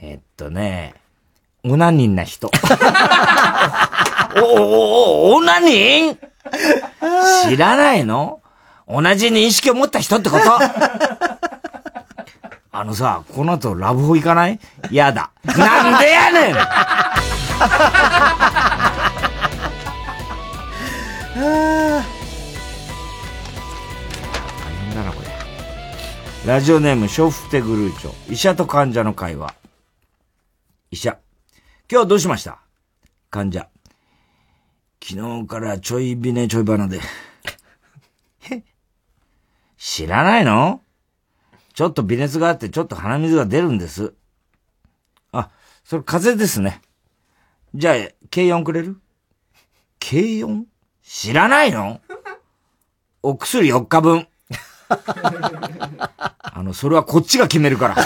[0.00, 0.94] えっとね、
[1.70, 2.50] オナニンな人。
[4.36, 6.18] お、お、お、オナニン
[7.48, 8.40] 知らないの？
[8.88, 10.44] 同じ認識を持った人ってこと？
[12.72, 14.58] あのさ、この後ラブホ行かない？
[14.90, 15.30] やだ。
[15.44, 16.64] なんでやねん大
[24.86, 25.28] 変だな、これ。
[26.46, 28.32] ラジオネーム、笑福亭グルーチョ。
[28.32, 29.54] 医者と患者の会話。
[30.90, 31.18] 医者。
[31.90, 32.58] 今日はどうしました？
[33.30, 33.66] 患者。
[35.02, 37.00] 昨日からちょいビネちょいバナで。
[39.78, 40.82] 知らないの？
[41.72, 44.12] ちょっと微熱があってちょっと鼻水が出るんです。
[45.32, 45.48] あ、
[45.82, 46.82] それ風邪ですね。
[47.74, 47.94] じゃあ、
[48.30, 49.00] 軽音くれる？
[49.98, 50.66] 軽音？
[51.02, 52.02] 知らないの？
[53.22, 54.28] お薬4日分。
[54.90, 57.96] あの、それはこっちが決めるから。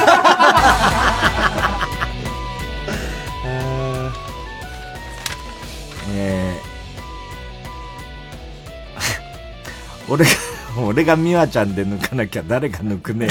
[10.13, 10.31] 俺が、
[10.85, 13.29] 俺が美和ちゃんで抜かなきゃ誰が抜くね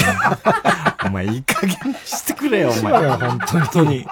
[1.06, 3.08] お前いい加減にしてくれよ、お前。
[3.08, 4.04] 本本当に。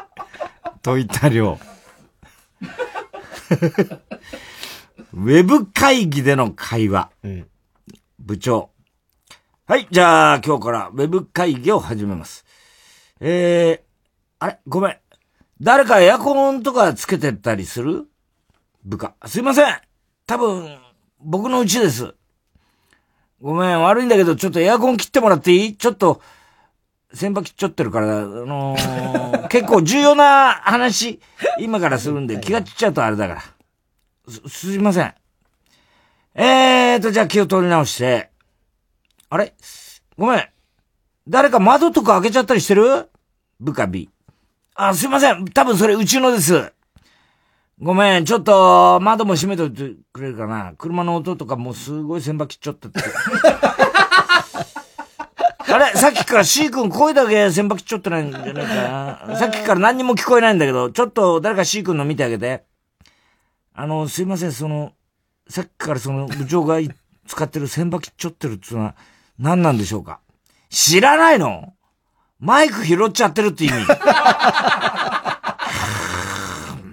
[0.82, 1.58] 解いた量。
[5.12, 7.10] ウェブ会議での会話。
[8.20, 8.70] 部長。
[9.66, 12.44] はい、じゃあ今日からウェブ会議を始めます。
[13.18, 13.86] えー、
[14.38, 14.60] あれ？
[14.68, 14.96] ごめん。
[15.60, 18.06] 誰かエアコンとかつけてったりする？
[18.84, 19.14] 部下。
[19.26, 19.80] すいません。
[20.26, 20.78] 多分、
[21.18, 22.14] 僕のうちです。
[23.40, 25.76] ごめん、悪いんだけど、ちょっとエアコン切ってもらっていい？
[25.76, 26.20] ちょっと、
[27.12, 31.20] 先場切っちゃってるから、あのー 結構重要な話、
[31.58, 33.42] 今からするんで気が散っちゃうとあれだから。
[34.28, 35.14] す、すいません。
[36.34, 38.30] えーと、じゃあ気を取り直して。
[39.28, 39.54] あれ？
[40.16, 40.48] ごめん。
[41.26, 43.08] 誰か窓とか開けちゃったりしてる？
[43.58, 44.10] 部下 B。
[44.74, 45.46] あ、すいません。
[45.46, 46.72] 多分それうちのです。
[47.80, 50.74] ごめん、ちょっと窓も閉めといてくれるかな。
[50.76, 53.00] 車の音とかもうすごい千羽切っちゃったって。
[55.72, 58.60] あれさっきから C 君声だけ先発ちょっとないんじゃないか
[59.28, 59.36] な。
[59.36, 62.64] さっきから何にも聞こえないんだけど、ちょっと誰か C 君の見てあげて。
[63.72, 64.92] あの、すいません、その、
[65.48, 66.90] さっきからその部長がい
[67.26, 68.94] 使ってる先発ちょってるっていうのは
[69.38, 70.20] 何なんでしょうか？
[70.68, 71.72] 知らないの？
[72.40, 73.86] マイク拾っちゃってるって意味。
[73.86, 73.94] ま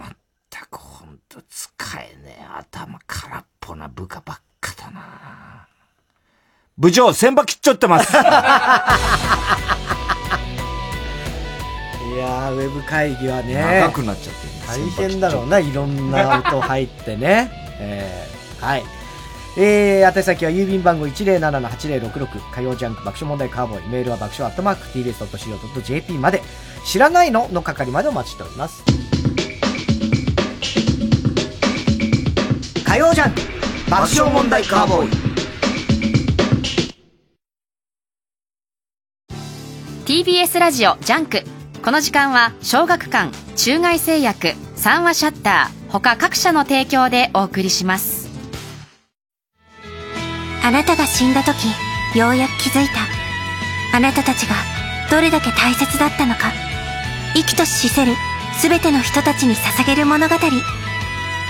[0.08, 0.18] っ
[0.50, 5.68] たくほんと使えねえ頭空っぽな部下ばっかだな。
[6.78, 8.12] 部長、先場切っちゃってます。
[8.12, 13.56] いやー、ウェブ会議はね。
[13.82, 17.50] 長くなっちゃってる大変だろうな、いろんな音入ってね。
[17.80, 18.84] えー、はい。
[19.60, 26.44] えー、宛先は郵便番号107-8066火曜ジャンク爆笑問題カーボーイメールは爆笑アットマーク tbs.co.jp まで
[26.86, 27.50] 知らないの？
[27.52, 28.84] の係までお待ちしております
[32.98, 33.42] 火曜ジャンク
[33.92, 35.10] 爆笑問題カーボーイ。
[40.08, 41.44] TBS ラジオジャンク。
[41.84, 48.30] この時間は小学館中外製薬三和シヤッター他各社の提供でお送りします。
[50.64, 51.68] あなたが死んだ時
[52.18, 53.96] ようやく気づいた。
[53.96, 54.56] あなたたちが
[55.12, 56.52] どれだけ大切だったのか。
[57.36, 58.14] 生きとし死せる
[58.60, 60.36] 全ての人たちに捧げる物語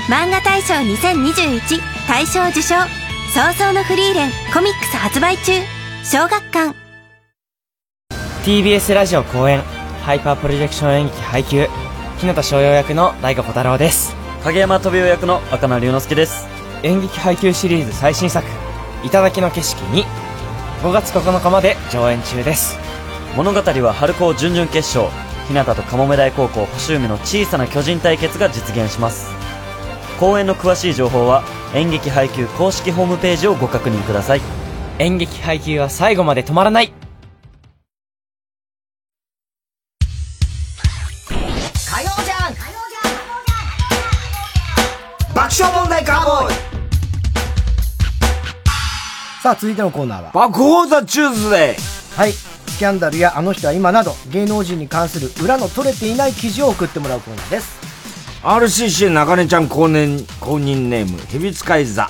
[0.10, 2.76] 漫画大賞2021大賞受賞
[3.34, 5.52] 早々のフリーレンコミックス発売中
[6.02, 6.74] 小学館。
[8.46, 9.62] TBS ラジオ公演
[10.04, 11.68] ハイパープロジェクション演劇配給
[12.20, 14.16] 日向翔陽役の大悟小太郎です。
[14.46, 16.48] 影山飛雄役の赤名龍之介です。
[16.84, 18.48] 演劇配給シリーズ最新作
[19.04, 20.06] 「頂の景色に」
[20.84, 22.80] 5月9日まで上演中です。
[23.36, 25.14] 物語は春高準々決勝
[25.50, 29.37] 日向とかもめ大高校星海の小さな巨人対決が実現します
[30.20, 31.44] 公演の詳しい情報は
[31.76, 34.42] 演劇配給公式ホームページをご確認ください。
[35.00, 36.92] 演劇配給は最後まで止まらない。
[41.30, 42.60] 火曜ジャンク
[45.36, 46.56] 爆笑問題カーボーイ。
[49.44, 50.32] さあ、続いてのコーナーは。
[50.32, 52.32] 爆報ザチューズデーはい。
[52.32, 57.87] スキャンダルやあの人は今など芸能人に関する裏の取れていない記事を送ってもらうコーナーです。
[58.44, 62.10] RCC 中根ちゃん公認公認ネーム、ヘビ使い座。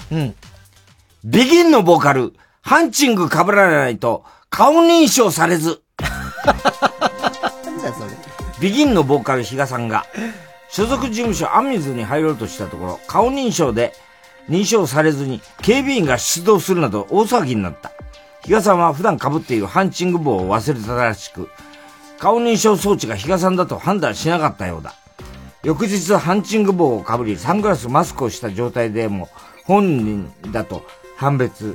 [1.24, 5.82] ビギンのボーカル、ハンチング被らないと顔認証されず。
[7.66, 8.12] なんだよそれ。
[8.60, 10.06] ビギンのボーカル比嘉さんが、
[10.70, 13.94] 所属事務所アミズに入ろうとしたところ、顔認証で
[14.50, 17.92] 認証されずに警備員が出動するなど大騒ぎになった。
[18.44, 21.50] 比嘉さんは普段被っているハンチング帽を忘れたらしく、
[22.20, 24.94] 顔認証装置が比嘉さんだと判断しなかったようだ。
[25.68, 29.28] 翌日ハンチング帽をかぶり、サングラスマスクをした状態でも
[29.66, 30.86] 本人だと
[31.18, 31.74] 判別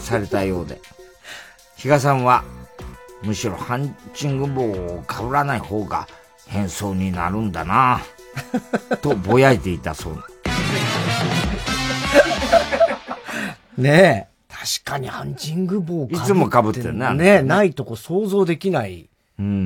[0.00, 0.80] されたようで。
[1.78, 2.42] 比嘉さんは、
[3.22, 6.08] むしろハンチング帽をかぶらない方が
[6.48, 8.00] 変装になるんだな
[9.02, 10.22] とぼやいていたそうだ。
[13.78, 14.32] ねえ。
[14.52, 19.11] 確かにハンチング帽いつも被ってるねねないとこ想像できないうん。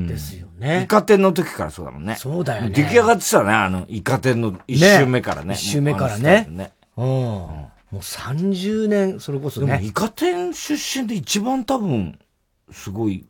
[0.06, 0.82] ですよね。
[0.84, 2.16] イカ天の時からそうだもんね。
[2.16, 5.54] そうだよね出来上がってたね、あの、イカ天の一周目からね。
[5.54, 6.72] 一周目からね。
[6.96, 7.04] うん。
[7.04, 9.84] もう30年、それこそでも、ね。
[9.84, 12.18] イカ天出身で一番多分、
[12.70, 13.26] すごい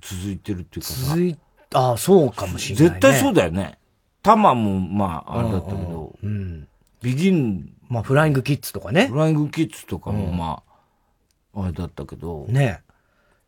[0.00, 1.10] 続いてるっていうかさ。
[1.10, 1.38] 続い、
[1.74, 2.90] ああ、そうかもしれない、ね。
[2.90, 3.78] 絶対そうだよね。
[4.22, 6.68] タマも、まあ、あれだったけど、うん。
[7.02, 9.06] ビギン、まあ、フライングキッズとかね。
[9.06, 10.62] フライングキッズとかも、うんま
[11.54, 12.82] あ、あれだったけど、ね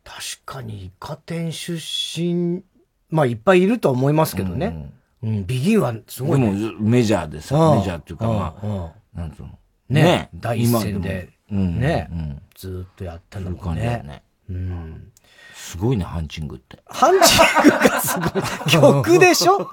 [0.04, 2.62] 確かにイカ天出身、
[3.10, 4.90] まあいっぱいいるとは思いますけどね。
[5.22, 6.50] うん、ビギンはすごい、ね。
[6.52, 9.58] でも、メジャーでさ、うんメジャーっていうか、まうんうんあ、なんつうの？
[9.88, 13.60] ね第一今線で、もうんね、うんずーっとやってんもんね。
[13.60, 14.22] 感じだよね。
[14.50, 15.12] うん。
[15.54, 16.78] すごいね、ハンチングって。
[16.86, 18.42] ハンチングがすごい。
[19.06, 19.70] 曲でしょ？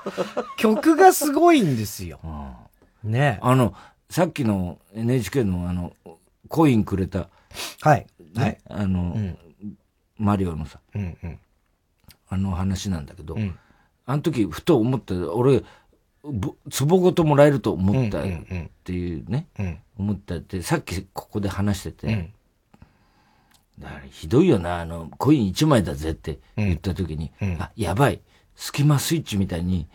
[0.57, 2.19] 曲がすごいんですよ。
[3.03, 3.73] ねあの、
[4.09, 5.93] さっきの NHK のあの、
[6.47, 7.29] コインくれた、
[7.81, 8.05] はい。
[8.35, 9.37] ね、はいあの、うん
[10.19, 11.39] マリオのさ、うんうん。
[12.29, 13.57] あの話なんだけど、ん。
[14.05, 15.63] あの時ふと思った、俺、
[16.23, 18.71] ぼ壺ごともらえると思ったっうんうんうん。
[18.83, 19.79] ていうね、うん。
[19.97, 22.33] 思ったって、さっきここで話してて、うん。
[23.79, 28.21] だからひどいよな、あの、コイン1枚だぜって言った時に、あ、やばい、
[28.55, 29.87] スキマスイッチみたいに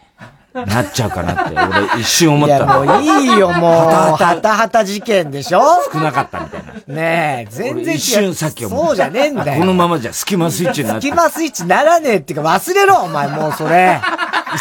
[0.54, 2.84] なっちゃうかなって、俺一瞬思ったの。
[2.84, 3.70] いや、もういいよ、もう。
[3.72, 5.60] はたははたはた事件でしょ？
[5.92, 6.94] 少なかったみたいな。
[6.94, 7.82] ねえ、全然違う。
[7.84, 9.58] 俺一瞬さっき思ったそうじゃねえんだよ。
[9.58, 14.00] このままじゃスキマスイッチになってスキマスイッチならねえっていうか忘れろ、お前もうそれ。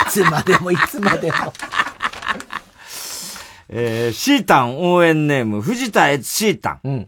[0.08, 1.54] いつまでもいつまでも。
[3.70, 6.80] えー、シータン応援ネーム、藤田悦シータン。
[6.84, 7.08] うん。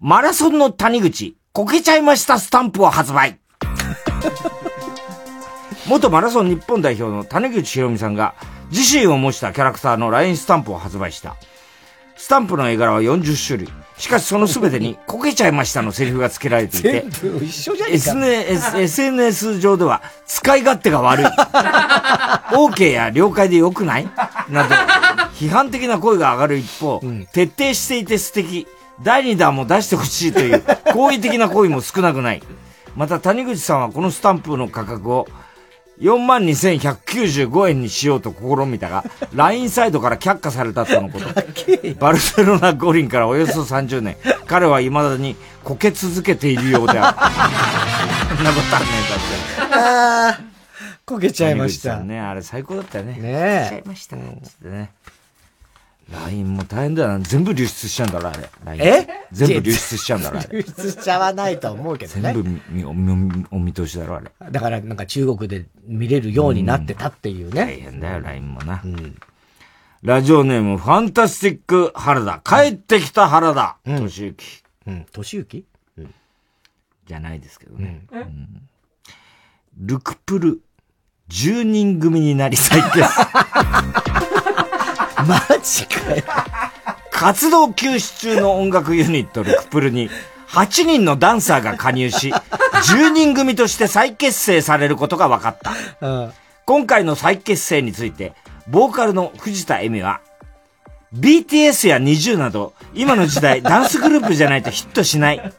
[0.00, 3.38] マラソンの谷口、こけちゃいましたスタンプを発売。
[5.86, 8.34] 元マラソン日本代表の谷口博美さんが
[8.70, 11.36] 自身を模したキャラクターの LINE スタンプを発売した。
[12.16, 13.68] スタンプの絵柄は40種類。
[13.98, 17.04] しかしその全てに、 こけちゃいましたのセリフが付けられていて。
[17.90, 21.26] SNS, SNS 上では使い勝手が悪い。
[21.26, 24.08] OK や了解でよくない？
[24.48, 24.74] など、
[25.34, 27.00] 批判的な声が上がる一方、
[27.32, 28.68] 徹底していて素敵。
[29.02, 32.42] 第2弾も出してほしいという好意的な声も少なくない。
[32.94, 35.26] また谷口さんはこのスタンプの価格を
[36.00, 39.04] 42,195円にしようと試みたが、
[39.34, 41.26] LINE サイドから却下されたとのこと。
[41.98, 44.16] バルセロナ五輪からおよそ30年、
[44.46, 48.36] 彼は未だにこけ続けているようである。
[48.36, 48.86] そんなことはね
[49.58, 49.74] えだって。
[49.74, 50.40] ああ、
[51.04, 52.00] こけちゃいました。
[52.00, 53.12] ね、あれ最高だったよね。
[53.14, 54.16] ねえこけちゃいました。
[54.16, 54.90] ね。
[56.10, 57.20] LINE も大変だよな。
[57.20, 58.32] 全部流出しちゃうんだろ、あ
[58.74, 58.78] れ。
[58.78, 59.06] え？
[59.32, 60.48] 全部流出しちゃうんだろ、あれ。
[60.58, 62.42] 流出しちゃわないと思うけどね全。
[62.42, 64.30] 部みおみお見通しだろ、あれ。
[64.50, 67.64] だからなんか中国で見れるようになってたっていうね。
[67.64, 68.82] 大変だよ、LINE もな。
[70.02, 72.40] ラジオネーム、ファンタスティック原田。
[72.44, 73.76] 帰ってきた原田。
[73.98, 74.62] としゆき。
[74.86, 75.64] うん、としゆき
[77.06, 78.02] じゃないですけどね。
[78.10, 78.62] うん
[79.78, 80.60] ルクプル、
[81.30, 83.00] 10人組になり再結。
[85.22, 86.22] マジかよ。
[87.10, 90.10] 活動休止中の音楽ユニットルクプルに
[90.48, 96.06] 8人のダンサーが加入し、10人組として再結成されることが分かった。
[96.06, 96.32] うん。
[96.66, 98.34] 今回の再結成について、
[98.68, 100.20] ボーカルの藤田恵美は、
[101.14, 105.52] BTS や NiziU など、今の時代ダンスグループじゃないとヒットしない。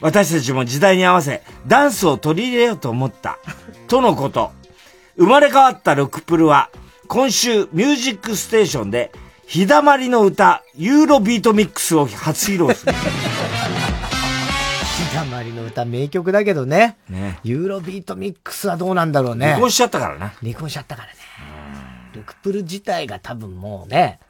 [0.00, 3.38] 私たちも時代に合わせ、ダンスを取り入れようと思った。
[3.88, 4.52] とのこと。
[5.16, 6.70] 生まれ変わったル・クプルは、
[7.10, 9.10] 今週、ミュージックステーションで、
[9.44, 12.92] 日だまりの歌、ユーロビートミックスを初披露する。
[15.10, 16.98] 日だまりの歌名曲だけどね。
[17.08, 17.40] ね。
[17.42, 19.48] ユーロビートミックスはどうなんだろうね。
[19.48, 20.32] 離婚しちゃったからな。
[20.40, 21.14] 離婚しちゃったからね。
[22.14, 24.20] ル・クプル自体が多分もうね、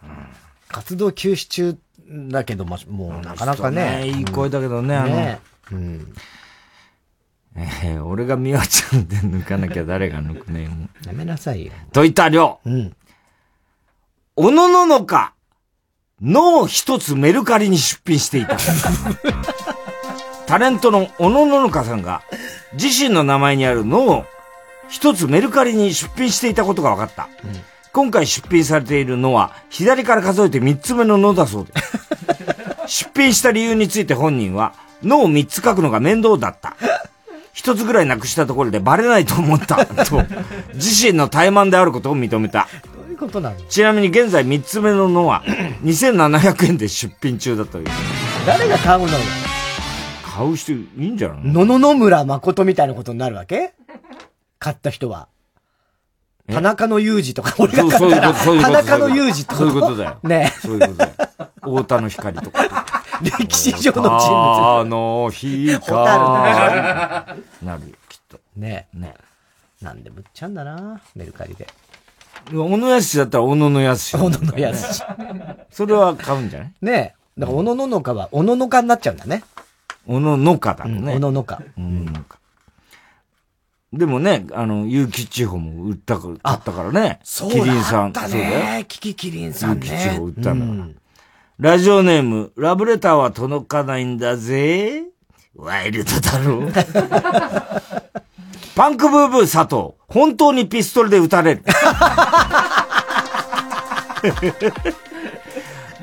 [0.68, 1.76] 活動休止中
[2.08, 4.08] だけど、まもうなかなかね。
[4.08, 5.38] いい声だけどね、あの、ね
[5.70, 6.14] うん。
[7.56, 11.72] えー俺が美和ちゃんで抜かなきゃ誰が抜くねもうやめなさいよ。
[11.92, 12.60] といった量。
[12.64, 12.94] うん。
[14.36, 15.34] おのののか、
[16.22, 18.56] 脳一つメルカリに出品していた。
[20.46, 22.22] タレントの小野ののかさんが、
[22.74, 24.24] 自身の名前にある脳を
[24.88, 27.28] 一つメルカリに出品していたことが分かった。
[27.92, 31.72] 今回出品されているのは、左から数えて三つ目ののだそうで。
[32.86, 36.76] 出品した理由について本人は、のを三つ書くのが面倒だった。
[37.52, 39.84] 一つぐらいなくしたところでバレないと思った。
[40.06, 40.22] と、
[40.74, 42.68] 自身の怠慢であることを認めた。
[42.96, 43.56] どういうことなの？
[43.68, 45.42] ちなみに現在3つ目ののは
[45.84, 47.86] 2700円で出品中だという。
[48.46, 49.18] 誰が買うのよ？
[50.22, 53.72] 買う人いいんじゃない野々野村誠みたいなことになるわけ？
[54.58, 55.28] 買った人は。
[56.50, 59.50] 田中の裕二とか、俺が買ったら、田中の裕二と？
[59.52, 59.56] か。
[59.56, 60.18] そういうことだよ。
[60.24, 61.12] ねそういうことだよ。
[61.62, 62.86] 太田の光とか。
[63.38, 64.80] 歴史上の人物。
[64.80, 65.74] あの光。
[65.76, 68.40] ホタルななるよ、きっと。
[68.56, 69.14] ねね
[69.82, 71.66] なんでも売っちゃうんだな、メルカリで。
[72.52, 74.16] 小野康だったら小野の康。
[74.18, 75.02] 小野の康。
[75.70, 76.72] それは買うんじゃない？
[76.82, 77.40] ねえ。
[77.40, 79.42] だから、おのののかは、おののかになっちゃうんだね。
[80.06, 81.14] 小野のかだもんね。
[81.14, 81.62] おののか。
[81.78, 82.12] うん。
[83.92, 87.18] でもね、あの、結城地方も売ったから、買ったからね。
[87.24, 88.12] そうキリンさん。
[88.12, 88.44] そうだよ。
[88.44, 88.84] ね。
[88.88, 89.86] キキキリンさんね。
[89.88, 90.99] 結城地方売ったんだから。
[91.60, 95.02] ラジオネーム、ラブレターは届かないんだぜ。
[95.54, 96.72] ワイルドだろう。
[98.74, 101.64] パンクブーブー佐藤、本当にピストルで撃たれる。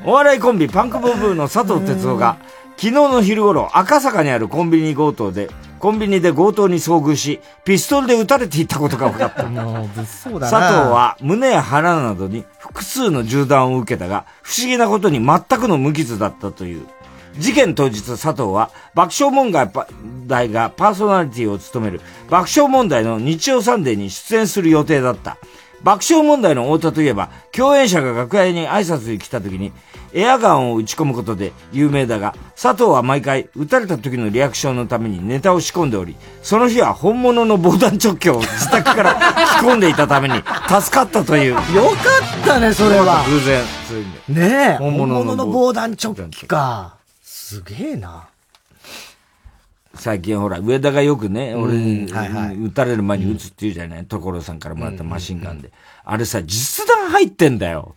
[0.06, 2.36] お笑いコンビパンクブーブーの佐藤哲夫が、
[2.76, 9.44] 昨日の昼頃、赤坂にあるコンビニ強盗で、コンビニで強盗に遭遇し、ピストルで撃たれていたことが分かった。
[9.48, 10.58] もう、物騒だな。
[10.58, 16.86] 佐藤は胸や腹などに複数の銃弾を受けたが、不思議なことに全くの無傷だったという。
[17.38, 19.52] 事件当日佐藤は爆笑問
[20.26, 25.36] 題がパーソナリティを務める爆笑問題の日曜サンデーに出演する予定だった。
[25.82, 29.72] 爆笑問題の太田といえば、共演者が楽屋に挨拶に来た時に、
[30.12, 39.14] エアガンを打ち込むことで有名だが、佐藤は毎回撃たれた時のリアクションのためにネタを仕込んでおり、その日は本物の防弾チョッキを自宅から
[39.60, 41.50] 着込んでいたために助かったという。
[41.50, 41.60] よか
[42.42, 43.24] ったね、それは。
[43.28, 43.62] 偶然。
[43.88, 44.76] そういう意味でねえ。
[44.78, 46.96] 本物の防弾チョッキか。
[47.22, 48.28] すげえな。
[49.98, 55.72] 最近ほら、上田がよくね、俺に、はいはい撃たれる前に撃つって言うじゃない、所さんからもらったマシンガンで。
[56.04, 57.96] あれさ、実弾入ってんだよ。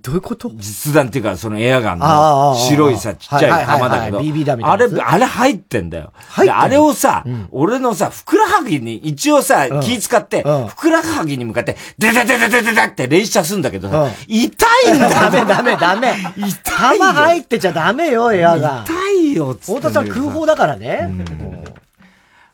[0.00, 0.50] どういうこと？
[0.54, 4.18] 実弾っていうか、そのエアガンの白いさ、ちっちゃい弾だけど、
[4.66, 6.14] あれ、あれ入ってんだよ。
[6.50, 15.10] あれをさ、俺のさ、ふくらはぎに、一応さ、うん気使って、ふくらはぎに向かって、でででででででって連射すんだけどさうん、痛いんだよ。
[15.10, 16.14] ダメダメダメ。
[16.36, 18.84] 痛いよ弾入ってちゃダメよ、エアが。
[18.86, 21.10] 痛いよ、つって太田さん空砲だからね。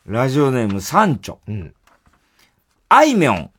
[0.06, 1.36] ラジオネーム、サンチョ。
[2.88, 3.50] あいみょん。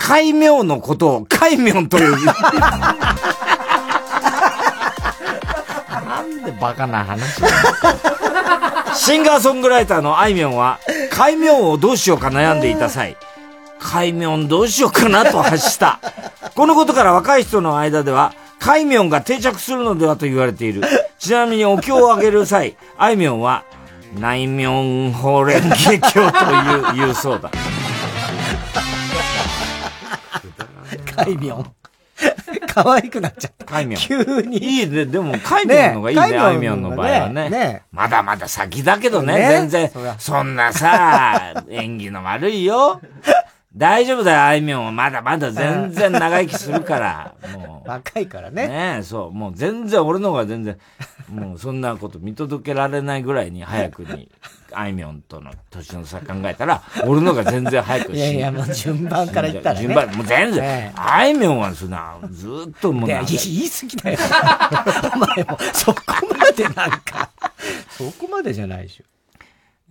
[0.00, 2.24] 海名のことを海名という。
[2.24, 2.32] な
[6.22, 7.42] んでバカな話
[8.96, 10.80] シンガーソングライターのあいみょんは、
[11.12, 13.16] 海名をどうしようか悩んでいた際、
[13.78, 16.00] 海名どうしようかなと発した。
[16.56, 20.82] このことから若い人の間では、海名が定着するのではと言われている。
[21.18, 23.62] ちなみにお経をあげる際、あいみょんは、
[24.18, 26.22] 内名法蓮華経とい
[26.92, 27.48] う、言うそうだ。
[31.24, 31.64] 海名。
[32.66, 33.64] 可愛くなっちゃった。
[33.66, 33.96] 海名。
[33.96, 34.58] 急に。
[34.58, 35.06] いいね。
[35.06, 37.50] でも、海名の方がいいね、あいみょんの場合はね。
[37.50, 40.42] ねまだまだ先だけどね、ね全然そ。
[40.42, 43.00] んなさ、演技の悪いよ。
[43.74, 44.92] 大丈夫だよ、あいみょんは。
[44.92, 47.34] まだまだ全然長生きするから。
[47.56, 48.50] もう若いから。
[48.50, 48.66] ね。
[48.66, 49.32] ねえ、そう。
[49.32, 50.76] もう全然、俺の方が全然、
[51.28, 54.30] もうそんなこと見届けられないぐらいに早くに、
[54.72, 59.82] あいみょんとの年の差考えたら、 俺の方が全然早くいやいや、もう順番から言ったらね。
[59.82, 64.18] 順番、もう全然ね、あいみょんはそんな、ずーっともういや、な言い言い過ぎだよ。
[65.14, 66.00] お前も、そこ
[66.38, 67.30] までなんか、
[67.90, 69.04] そこまでじゃないでしょ。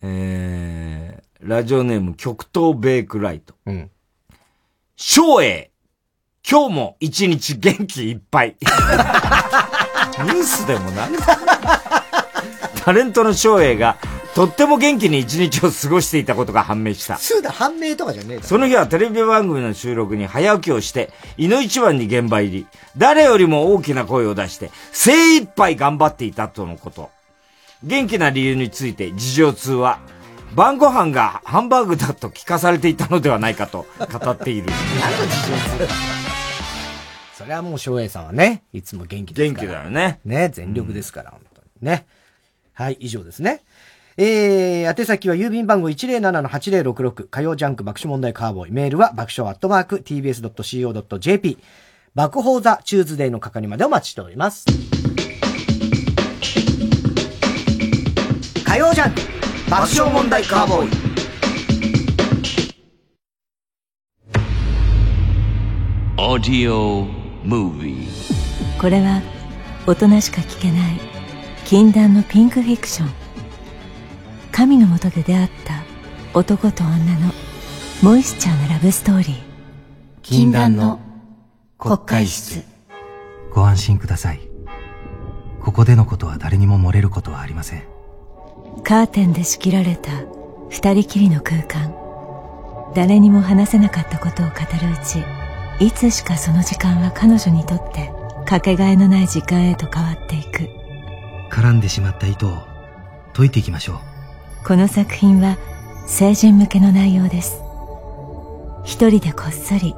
[0.01, 3.53] えー、ラジオネーム極東ベイクライト。
[3.65, 3.91] うん。
[4.95, 5.71] 翔英、
[6.49, 8.55] 今日も一日元気いっぱい。
[10.23, 11.19] ニュースでもなんだ
[12.83, 13.97] タレントの翔英が、
[14.39, 17.17] とっても元気に一日を過ごしていたことが判明した。
[17.17, 18.47] そうだ、判明とかじゃねえだろ。
[18.47, 27.09] その日はテレビ番組の収録に早起きをして、井の一番に現場入り、誰よりも大きな声を出して、精一杯頑張っていたとのこと。
[27.83, 29.99] 元気な理由について事情通は、
[30.55, 34.69] 晩ご飯がハンバーグだと聞かされていたのではないかと語っている。
[37.37, 39.67] それはもう翔英さんはね、いつも元気ですから。
[39.67, 40.21] 元気だよね。
[40.23, 42.05] ね、全力ですから、本当にね。
[42.71, 43.59] はい、以上ですね。
[44.21, 48.71] えー、宛先は郵便番号107-8066火曜ジャンク爆笑問題カーボーイ。
[48.73, 51.57] メールは爆笑アットマーク tbs.co.jp
[52.15, 54.65] 爆報ザチューズデーの係までお待ちしております。
[58.65, 59.21] 火曜ジャンク
[59.71, 60.89] 爆笑問題カーボーイ。
[66.17, 67.07] Audio
[67.45, 68.09] Movie
[68.81, 69.21] これは
[69.87, 70.99] 大人しか聞けない
[71.63, 73.18] 禁断のピンクフィクション
[74.51, 75.83] 神のもとで出会った
[76.33, 77.31] 男と女の
[78.01, 79.35] モイスチャーなラブストーリー
[80.21, 80.99] 禁断の
[81.77, 82.63] 国会室
[83.51, 84.41] ご安心ください。
[85.61, 87.83] ここでのことは誰にも漏れることはありません。
[88.83, 90.11] カーテンで仕切られた
[90.69, 91.93] 二人きりの空間
[92.95, 95.23] 誰にも話せなかったことを語るうち
[95.83, 98.11] いつしかその時間は彼女にとって
[98.45, 100.69] かけがえのない時間へと変わっていく
[101.51, 102.57] 絡んでしまった糸を
[103.33, 104.08] 解いていきましょう
[104.69, 105.57] この作品は
[106.05, 107.59] 成人向けの内容です。
[108.83, 109.95] 一人でこっそり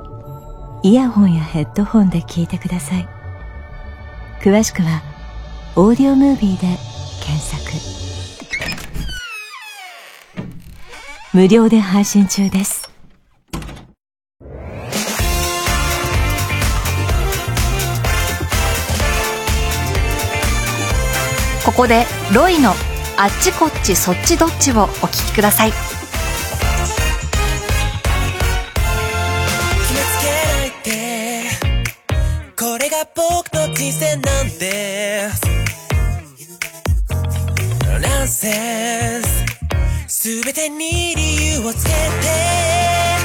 [0.81, 3.06] イヤホンやヘッドホンで聞いてください。
[4.39, 5.02] 詳しくは
[5.76, 6.77] オーディオムービーで
[7.19, 7.60] 検索。
[11.34, 12.89] 無料で配信中です。
[21.65, 22.72] ここでロイの
[23.17, 25.71] あっちこっちそっちどっちをお聞きください。
[25.71, 25.79] 決
[29.93, 30.27] めつけ
[30.57, 31.43] ないで
[32.57, 35.29] これが僕の人生なんで
[38.01, 39.45] ナンセンス。
[40.43, 43.20] 全てに理由をつけて。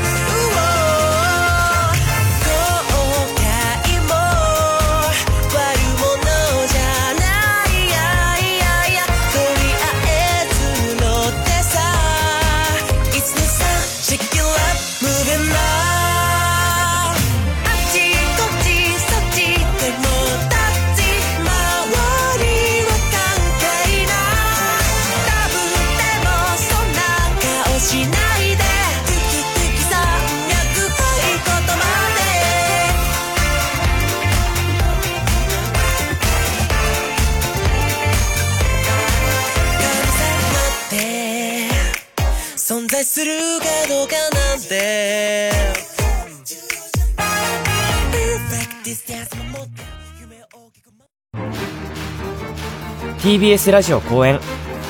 [53.26, 54.38] TBS ラジオ公演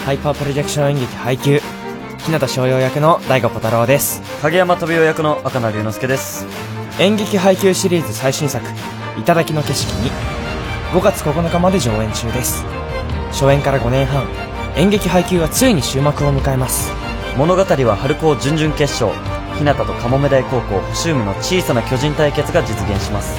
[0.04, 1.58] ハイパープロジェクション演劇配給
[2.18, 4.20] 日向翔陽役の大悟小太郎です。
[4.42, 6.44] 影山飛雄役の赤名龍之介です。
[7.00, 8.62] 演劇配給シリーズ最新作
[9.24, 10.10] 「頂の景色に」
[10.92, 12.62] 5月9日まで上演中です。
[13.32, 14.26] 初演から5年半
[14.76, 16.92] 演劇配給はついに終幕を迎えます。
[17.38, 19.18] 物語は春高準々決勝
[19.56, 23.34] 日向とカモメ大高校星海の小さな巨人対決が実現します。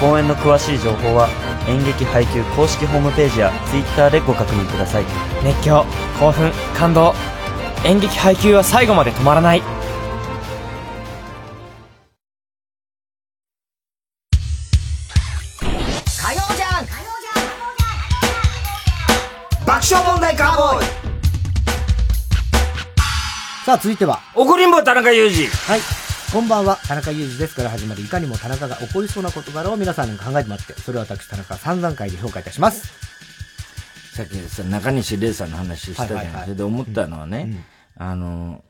[0.00, 1.28] 公演の詳しい情報は
[1.68, 5.04] 演劇配給公式ホームページや Twitter でご確認ください
[5.42, 5.84] 熱狂
[6.20, 7.14] 興奮感動
[7.84, 9.62] 演劇配給は最後まで止まらない
[16.20, 16.86] 火曜じゃん
[19.66, 21.04] 爆笑問題カーボーイ
[23.64, 24.20] さあ、続いては。
[24.34, 25.46] 怒りんぼ田中裕二。
[25.48, 25.80] はい。
[26.34, 32.92] こんばんは、田中裕二ですから始まる、いかにも田中が起こりそうな事柄を皆さんに考えてもらって、それを私、田中3段階で評価いたします。
[34.16, 36.18] さっきさ、中西礼さんの話したじゃん。
[36.18, 36.42] はいはいはい。
[36.46, 37.64] それで思ったのはね、
[37.96, 38.64] あの、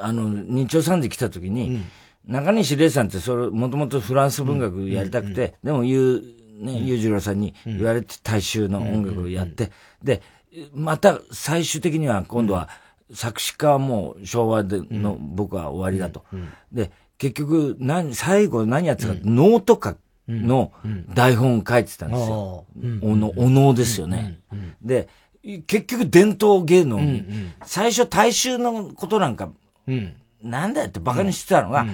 [0.00, 1.82] あの、日曜三時来た時に、
[2.24, 6.22] 中西礼さんってそれ、もともとフランス文学やりたくて、でもゆ
[6.62, 9.72] う、ね、裕次郎さんに言われて大衆の音楽をやって、
[10.04, 10.22] で、
[10.72, 12.68] また最終的には今度は
[13.12, 16.24] 作詞家はもう昭和での僕は終わりだと。
[16.72, 19.96] で、結局、何、最後何やってたか、ノートか
[20.28, 20.72] の
[21.14, 22.64] 台本を書いてたんですよ。
[23.02, 24.38] おの、お能ですよね。
[24.82, 25.08] で、
[25.66, 27.24] 結局伝統芸能に、
[27.64, 29.50] 最初大衆のことなんか、
[30.42, 31.86] なんだよって馬鹿にしてたのが、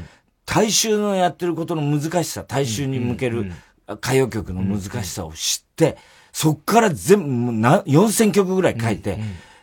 [0.45, 3.51] 大衆のやってることの難しさ、大衆に向ける
[3.89, 5.97] 歌謡曲の難しさを知って、
[6.33, 9.19] そっから全部、もうな4000曲ぐらい書いて、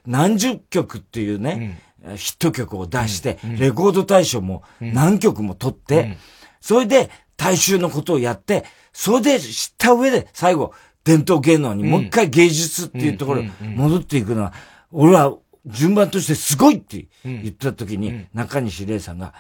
[0.06, 1.80] 何十曲っていうね、
[2.16, 6.18] ヒット曲を出して、レコード大賞も何曲も取って、
[6.62, 10.74] それで大衆のことをやって、それで知った上で最後、
[11.04, 14.54] 伝統芸能にもう一回芸術っていうところに戻っていくのは、
[14.92, 15.36] 俺は
[15.66, 19.34] 順番としてすごいって言った時に、中西礼さんが、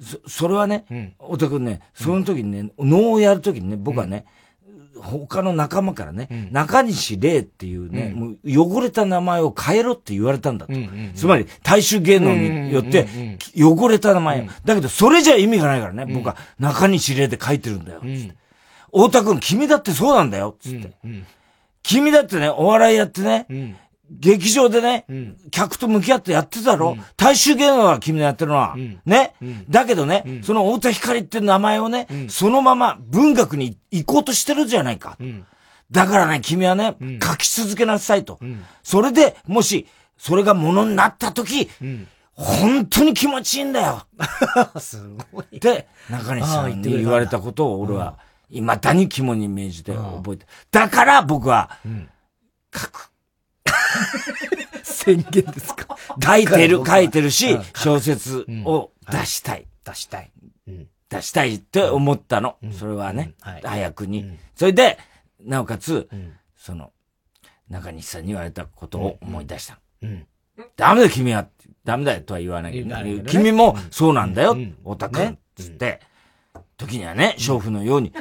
[0.00, 0.84] そそれはね、
[1.18, 4.26] 太田君ね、その時にね、能をやる時にね、僕はね、
[5.00, 10.72] 他の仲間からね、中西礼っていうね、もう汚れた名前を変えろって言われたんだと。
[11.14, 13.06] つまり、大衆芸能によって、
[13.56, 14.42] 汚れた名前。
[14.42, 14.44] を。
[14.64, 16.36] だけど、それじゃ意味がないからね、僕は。
[16.58, 18.00] 中西礼で書いてるんだよ。
[18.00, 18.34] つって。
[18.86, 20.56] 太田君、君だってそうなんだよ。
[20.60, 20.92] つって。
[21.82, 23.46] 君だってね、お笑いやってね、
[24.10, 25.04] 劇場でね、
[25.50, 28.76] 客と向き合ってやってたろ、大衆芸能は君のやってるのは。
[29.04, 29.34] ね、
[29.68, 35.18] だけどね、その太田光って名前をね、そのまま文学に行こうとしてるじゃないか。
[35.90, 38.38] だからね、君はね、書き続けなさいと。
[38.82, 39.86] それで、もし、
[40.18, 41.68] それがものになった時、
[42.32, 44.06] 本当に気持ちいいんだよ。
[44.78, 45.02] す
[45.32, 45.56] ごい。
[45.56, 48.18] って、中西さんに言われたことを俺は、
[48.50, 50.46] 未だに肝に銘じて覚えて。
[50.70, 51.78] だから僕は、
[54.82, 55.96] 宣言ですか？
[56.22, 59.66] 書いてる、書いてるしうん、小説を出したい。
[59.84, 60.30] 出したい。
[61.08, 62.56] 出したいって思ったの。
[62.72, 64.36] それはね、早くに。
[64.56, 64.98] それで、
[65.40, 66.08] なおかつ、
[66.56, 66.92] その、
[67.68, 69.78] 中西さんに言われたことを思い出した。
[70.76, 71.46] ダメだよ、君は。
[71.84, 72.88] ダメだよ、とは言わないけど
[73.30, 75.38] 君もそうなんだよ、太田君。
[75.54, 76.00] つって、
[76.78, 78.12] 時にはね、娼婦のように、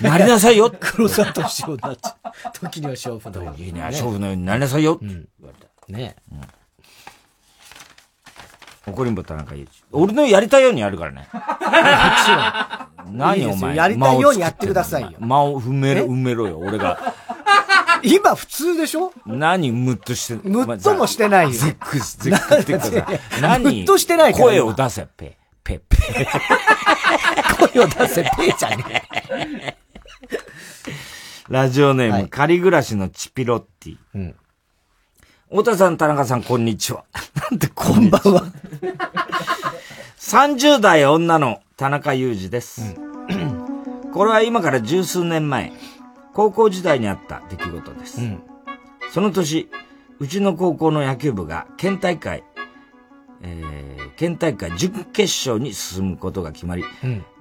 [0.00, 0.70] なりなさいよ。
[0.78, 2.32] 黒沢敏夫になっちゃう。
[2.60, 4.94] 時には娼婦のよう時には娼婦のようになりなさいよ。
[4.94, 5.92] って言われた。
[5.92, 6.16] ね
[8.86, 9.84] 怒りんぼ田中裕二。
[9.90, 11.28] 俺のやりたいようにやるからね。
[13.10, 13.74] 何お前。
[13.74, 16.04] やりたいようにやってくださいよ間を埋めろ、え？
[16.04, 17.14] 埋めろよ、俺が。
[18.04, 19.12] 今普通でしょ？
[19.26, 22.92] 何ムッとして、ムッともしてないよゼックス、ゼックっていうかさ
[23.40, 23.64] 何？
[23.64, 26.28] ムッとしてないから声を出せ、ペ、ペ、ペ。
[27.72, 29.76] 声を出せ、ペーちゃんね。
[31.48, 34.34] ラジオネーム、仮暮らしのチピロッティ。
[35.48, 37.04] 太田さん、田中さん、こんにちは。
[37.50, 38.42] なんでこんばんは。
[40.18, 42.96] 30代女の田中裕二です。
[44.12, 45.72] これは今から十数年前、
[46.34, 48.20] 高校時代にあった出来事です。
[49.12, 49.68] その年、
[50.18, 52.42] うちの高校の野球部が県大会、
[53.46, 56.84] えー、県大会準決勝に進むことが決まり、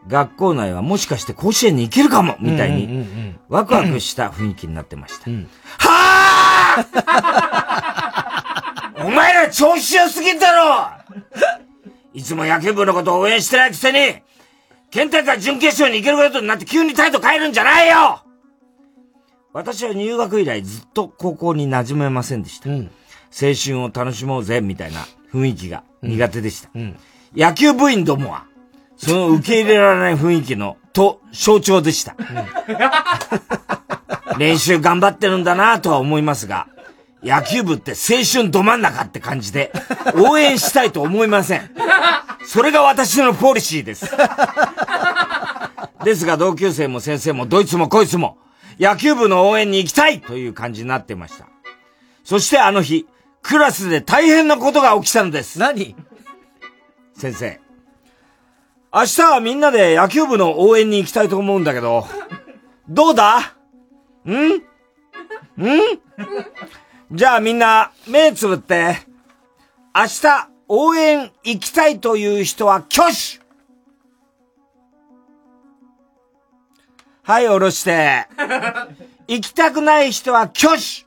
[0.08, 3.00] 学校内はもしかして甲子園に行けるかもみたいうんうんうんうに
[3.30, 5.26] ん、ワクワクした雰囲気になってました。
[9.04, 10.88] お前ら調子良すぎんだろ！
[12.14, 13.98] いつも野球部のことを応援してないくせに、
[14.90, 18.22] 県大会準決勝に行けることになって急に態度変えるんじゃないよ！
[19.54, 22.70] 私は入学以来ずっと高校に馴染めませんでした。
[22.70, 25.06] 青春を楽しもうぜみたいな
[25.36, 26.70] 雰囲気が苦手でした。
[27.36, 28.46] 野球部員どもは、
[28.96, 32.16] その受け入れられない雰囲気の、と、象徴でした。
[34.38, 36.68] 練習頑張ってるんだなとは思いますが、
[37.22, 39.74] 野球部って青春ど真ん中って感じで、
[40.16, 41.70] 応援したいと思いません。
[42.46, 44.10] それが私のポリシーです。
[46.04, 48.38] ですが同級生も先生もどいつもこいつも、
[48.80, 51.48] 野球部の応援に行きたいという感じになってました。
[52.24, 53.08] そしてあの日、
[53.48, 55.60] クラスで大変なことが起きたのです。
[55.60, 55.96] 何？
[57.14, 57.62] 先生。
[58.92, 62.08] 明日はみんなで野球部の応援に行きたいと思うんだけど、
[62.90, 63.54] どうだ？
[64.26, 64.56] ん？
[64.56, 64.62] ん？
[67.12, 68.98] じゃあみんな目つぶって、
[69.94, 73.46] 明日応援行きたいという人は挙手。
[77.22, 78.26] はい、下ろして。
[79.28, 81.05] 行きたくない人は挙手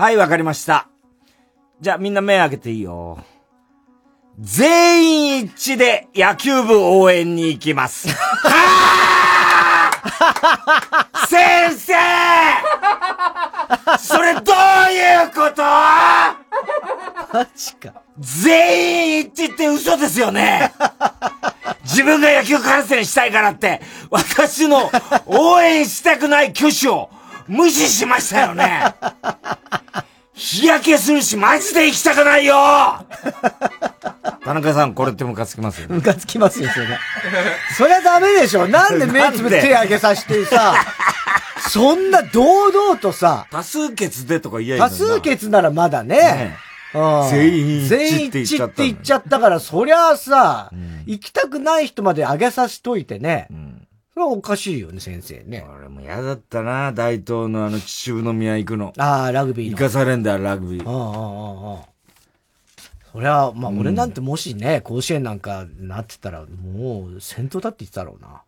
[0.00, 0.88] はい、わかりました。
[1.82, 3.18] じゃあみんな目開けていいよ。
[4.38, 8.08] 全員一致で野球部応援に行きます。
[11.28, 11.92] 先生
[13.98, 15.60] それどういうこと？
[15.60, 16.34] マ
[17.54, 18.00] ジか。
[18.18, 20.72] 全員一致って嘘ですよね
[21.82, 24.90] 自分が野球観戦したいからって、私の
[25.26, 27.10] 応援したくない挙手を
[27.50, 28.94] 無視しましたよね
[30.32, 32.54] 日焼けするしマジで行きたくないよ
[34.44, 35.96] 田中さん、これってムカつきますよね。
[35.96, 36.86] ムカつきますよ、それ。
[37.76, 38.66] そりゃダメでしょ。
[38.66, 40.74] なんで目つぶって手上げさせてさ、
[41.68, 46.56] そんな堂々とさ、多数決でとか言えば多数決ならまだね。
[46.56, 50.70] うん全員一致全員って言っちゃったから、そりゃあさ、
[51.06, 53.46] 行きたくない人まで上げさせといてね。
[54.12, 55.64] それはおかしいよね、先生ね。
[55.68, 58.92] 俺も嫌だったな、大東のあの秩父宮行くの。
[58.98, 59.76] ああ、ラグビーの。
[59.76, 60.88] 行かされんだよ、ラグビー。
[60.88, 61.90] ああ、ああ、ああ。
[63.12, 68.42] そりゃ、まあ、俺なんてもしね、甲子園なんかなってたら、もう、先頭だって言ってたろうな。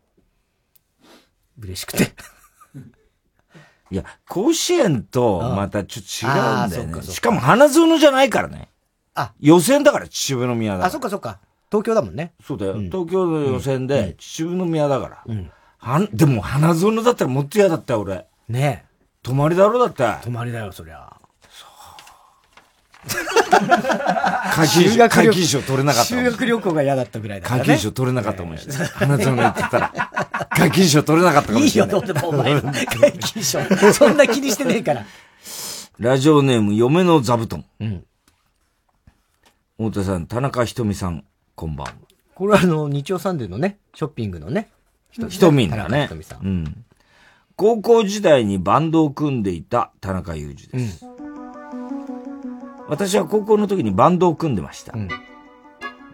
[1.60, 2.12] 嬉しくて。
[3.90, 6.90] いや、甲子園とまたちょっと違うんだよああそっか。
[6.92, 8.68] かねしかも花園じゃないからね。
[9.14, 10.88] あ、予選だから秩父宮だから。
[10.88, 11.40] あ、そっかそっか。
[11.72, 12.34] 東京だもんね。
[12.44, 12.74] そうだよ。
[12.74, 15.24] 東京の予選で秩父宮だから。
[15.78, 18.26] はん、でも花園だったらもっと嫌だったよ、俺。
[18.50, 18.92] ねえ。
[19.22, 20.22] 泊まりだろ、だって。
[20.22, 21.16] 泊まりだよ、そりゃ。
[24.54, 26.08] 皆勤賞、皆勤賞取れなかった。
[26.08, 27.64] 修学旅行が嫌だったぐらいだからね。
[27.64, 28.68] 皆勤賞取れなかったもんし。
[28.70, 29.92] 花園行ってたら。
[30.54, 31.96] 皆勤賞取れなかったかもしれない。
[31.96, 32.60] いいよ、どうでもお前は。
[32.60, 33.60] 皆勤賞。
[33.94, 35.06] そんな気にしてねえから。
[35.98, 37.64] ラジオネーム、嫁の座布団。
[37.80, 38.04] うん。
[39.78, 41.24] 太田さん、田中ひとみさん、
[41.62, 41.92] こんばんは。
[42.34, 44.72] これはあの、日曜サンデーのね、ショッピングのね。
[45.12, 46.38] ひとみんだねさ。
[46.38, 46.84] んうん。
[47.54, 51.06] 高校時代にバンドを組んでいた田中裕二です。
[52.88, 54.92] 私は高校の時にバンドを組んでました。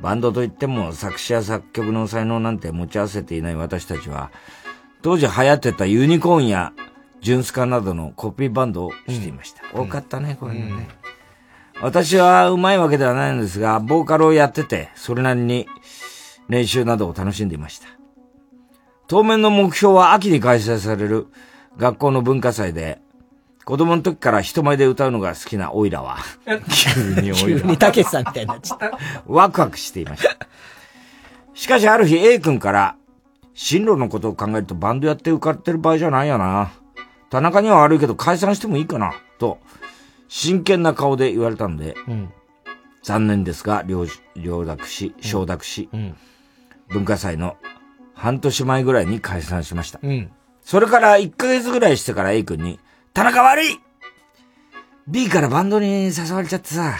[0.02, 4.30] バンドといっても作詞や作曲の才能なんて持ち合わせていない私たちは、
[5.00, 6.74] 当時流行ってたユニコーンや
[7.22, 9.62] ジュンスカなどのコピーバンドをしていました。
[9.72, 10.97] 多かったね、こういうのね。
[11.80, 15.68] 私は上手いわけではないのですが、ボーカルをやってて、それなりに
[16.48, 17.86] 練習などを楽しんでいました。
[19.06, 21.28] 当面の目標は秋に開催される
[21.76, 23.00] 学校の文化祭で、
[23.64, 26.18] 子供の時から人前で歌うのが好きなオイラは、
[26.68, 27.60] 急にオイラ。
[27.60, 28.98] 急にたけしさんみたいになっちゃった。
[29.26, 30.36] ワクワクしていました。
[31.54, 32.96] しかしある日 A 君から、
[33.54, 36.70] 進路のことを考えるとバンドやって受かってる場合じゃないよな。
[37.30, 39.12] 田中には悪いけど解散してもいいかな。
[39.38, 39.58] と、
[40.28, 42.32] 真剣な顔で言われたので、うん。
[43.02, 44.06] 残念ですが、両、
[44.36, 45.88] 両諾し、承諾し、
[46.88, 47.56] 文化祭の
[48.14, 50.00] 半年前ぐらいに解散しました。
[50.02, 50.30] うん。
[50.62, 52.78] それから1ヶ月ぐらいしてから A 君に、
[53.14, 53.80] 田中悪い
[55.06, 56.96] !B からバンドに誘われちゃってさ、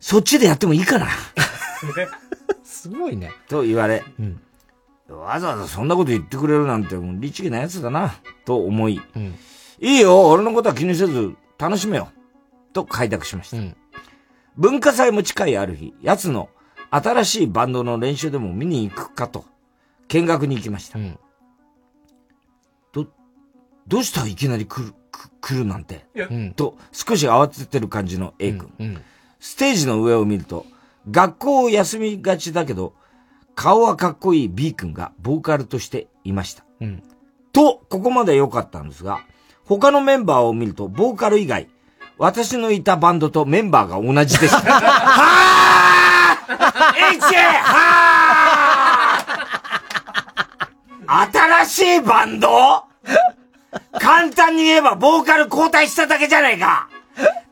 [0.00, 1.06] そっちでやってもいいかな
[2.64, 3.30] すごいね。
[3.48, 4.40] と言われ、うん
[5.08, 8.14] わざわざそんなこと言ってくれるなんて、もう律儀なやつだな、
[8.44, 9.00] と思い、
[9.78, 12.08] いいよ、俺のことは気にせず、楽しめよ、
[12.72, 13.56] と開拓しました。
[14.56, 16.50] 文化祭も近いある日、奴の
[16.90, 19.44] 新しいバンドの練習でも見に行くかと、
[20.08, 20.98] 見学に行きました。
[22.92, 23.06] ど、
[23.86, 26.06] どうしたいきなり来る、く来るなんて、
[26.56, 29.02] と、少し慌ててる感じの A 君。
[29.40, 30.66] ステージの上を見ると、
[31.10, 32.94] 学校を休みがちだけど、
[33.54, 36.64] 顔はかっこいい B 君がボーカルとしていました。
[36.80, 37.02] うん。
[37.52, 39.20] と、ここまで良かったんですが、
[39.64, 41.68] 他のメンバーを見ると、ボーカル以外、
[42.18, 44.58] 私のいたバンドとメンバーが同じでした。
[44.72, 47.22] はぁ !H!
[47.64, 52.84] はぁ新しいバンド
[53.98, 56.88] 簡単に言えばボーカル交代しただけじゃないか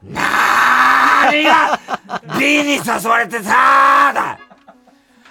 [0.03, 1.79] なーにが
[2.39, 4.39] B に誘われてさーだ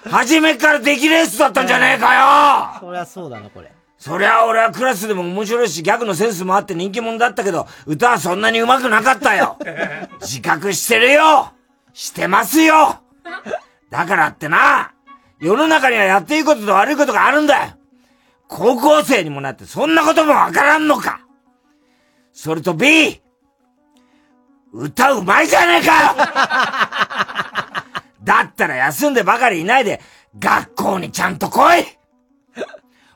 [0.08, 3.72] 初めから出来レースだったんじゃねえかよそりゃそうだな、これ。
[4.00, 9.58] そりゃ俺はクラスでも面白いし、ギャグのセンスもあって人気者だったけど、歌はそんなに上手くなかったよ。
[10.22, 11.52] 自覚してるよ。
[11.92, 13.02] してますよ。
[13.90, 14.92] だからってな、
[15.38, 17.72] 世の中にはやっていいことと悪いことがあるんだよ。
[18.48, 21.20] 高校生にもなってそんなこともわからんのか。
[22.32, 23.20] それと B!
[24.72, 26.16] 歌うまいじゃねえかよ。
[28.24, 30.00] だったら休んでばかりいないで、
[30.38, 31.99] 学校にちゃんと来い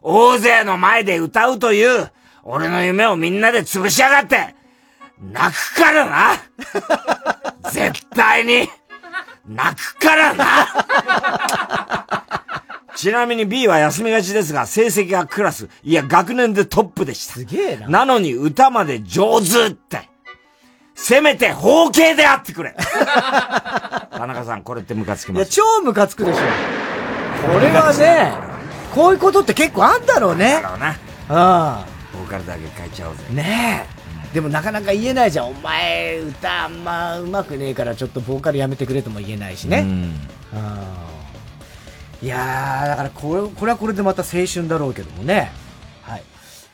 [0.06, 2.12] 大勢の前で歌うという、
[2.42, 4.54] 俺の夢をみんなで潰しやがって、
[5.18, 6.34] 泣くからな
[7.70, 8.68] 絶対に
[9.48, 10.44] 泣くからな
[12.94, 17.34] ちなみに B は休みがちですが、成績がクラス、いや学年でトップでした。
[17.34, 17.88] すげえな。
[17.88, 20.10] なのに歌まで上手って。
[20.94, 25.50] せめて包茎であってくれ田中さん、これってムカつきいや、ます。
[25.50, 26.40] 超ムカつくでしょ。
[26.40, 28.53] これはね、
[28.94, 30.60] こういうことって結構あんだろうね。
[30.62, 30.94] だろうな。
[31.28, 33.24] あボーカルだけ変えちゃおうぜ。
[33.28, 33.32] あ。
[33.32, 33.86] ね
[34.30, 34.34] え。
[34.34, 35.50] でもなかなか言えないじゃん。
[35.50, 39.84] お前、歌あんま上手くねえからちょっとボーカルやめてくれとも言えないしね。
[40.52, 45.52] あーいやー、だからこれ、これはこれでまた青春だろうけどもね。
[46.02, 46.22] はい。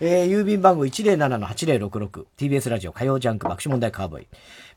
[0.00, 4.26] えー、郵便番号107-8066、TBS ラジオ火曜ジャンク爆笑問題カーボーイ。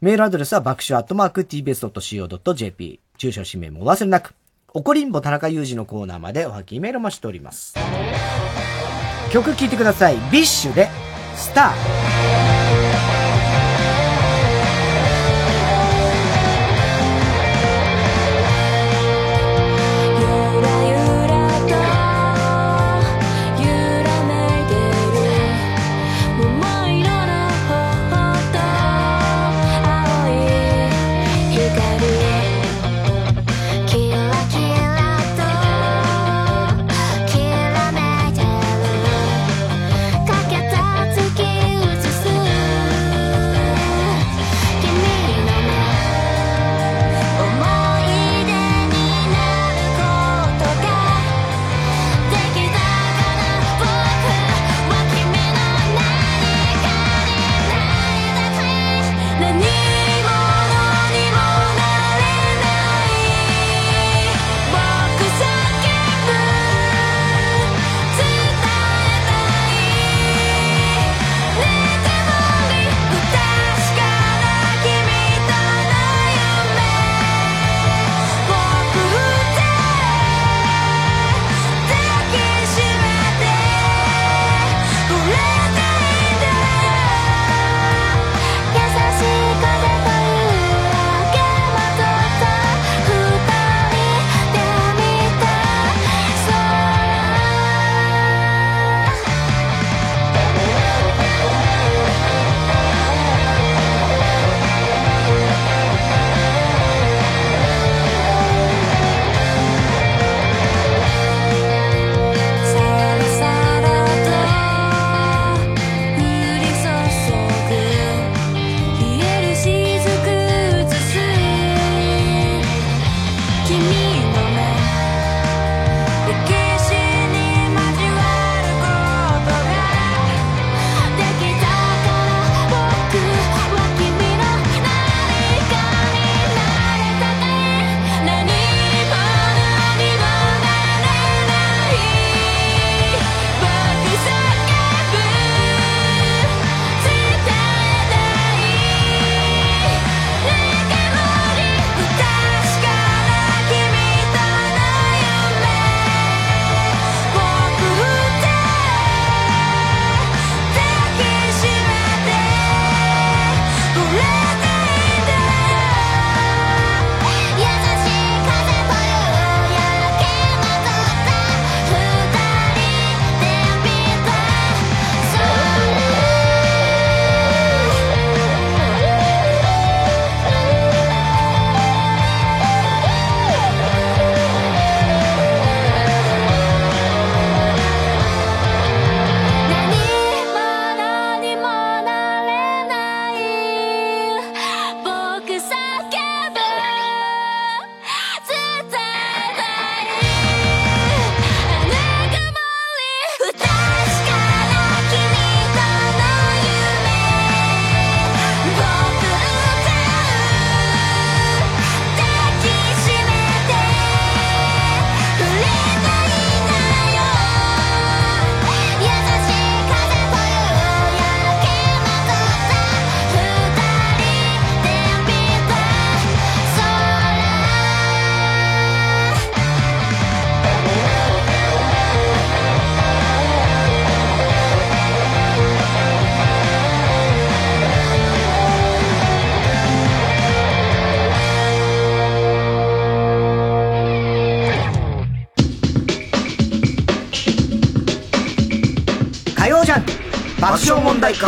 [0.01, 2.99] メールアドレスは爆笑アットマーク TBS.CO.JP。
[3.17, 4.33] 住所氏名もお忘れなく。
[4.75, 7.75] おこりんぼ田中裕二のコーナーまでおハガキメールもしております。
[9.31, 10.15] 曲聴いてください。
[10.31, 10.89] BiSH で、
[11.35, 12.62] スター。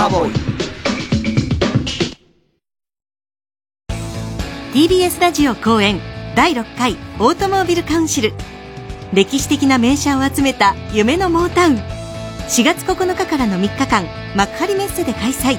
[0.05, 0.29] カーボー
[4.71, 5.99] イ TBS ラジオ公演
[6.35, 8.33] 第6回オートモービルカウンシル。
[9.13, 11.77] 歴史的な名車を集めた夢のモータウン。
[11.77, 14.03] 4月9日からの3日間
[14.35, 15.57] 幕張メッセで開催。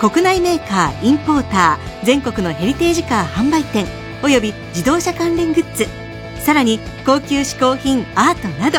[0.00, 3.84] 国内メーカーインポーター全国のヘリテージカー販売店
[4.22, 5.86] および自動車関連グッズ。
[6.42, 8.78] さらに高級嗜好品アートなど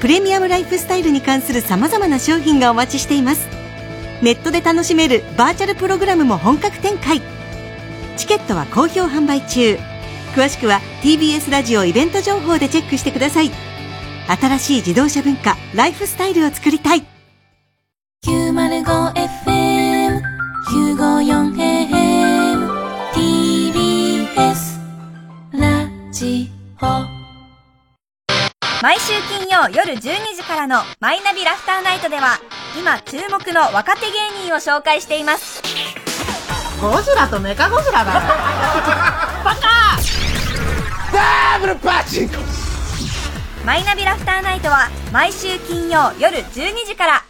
[0.00, 3.47] プレミアムライフスタイルに関する様々な商品がお待ちしています。
[4.20, 7.22] ネットで楽しめるバーチャルプログラムも本格展開。
[8.16, 9.78] チケットは好評販売中。
[10.34, 13.52] 詳しくは TBS ラジオイベント情報でチェックしてください。
[14.26, 17.06] 新しい自動車文化ライフスタイルを作りたい。
[18.26, 20.20] 905FM
[20.68, 22.68] 954AM
[23.14, 24.78] TBS
[25.52, 26.50] ラジ
[26.82, 26.86] オ。
[28.82, 30.00] 毎週金曜夜12
[30.36, 32.40] 時からの「マイナビラフターナイト」では
[32.76, 35.62] 今注目の若手芸人を紹介しています。
[36.80, 39.98] ゴジラとメカゴジラだバカ！
[41.12, 42.36] ダブルパチンコ
[43.64, 47.24] マイナビラフターナイトは毎週金曜夜12時から。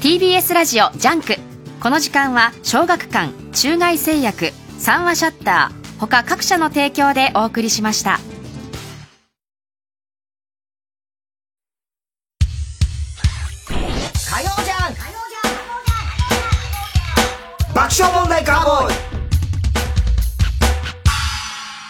[0.00, 1.36] TBS ラジオジャンク。
[1.80, 8.20] この時間は小学館中外製薬三話シャッター他各社の提供でお送りしました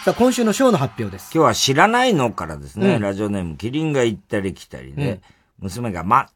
[0.03, 1.31] さあ、今週のショーの発表です。
[1.33, 5.21] 今日は知らないのからですね、うんラジオネーム、キリンが行ったり来たりで、
[5.59, 6.27] 娘がま、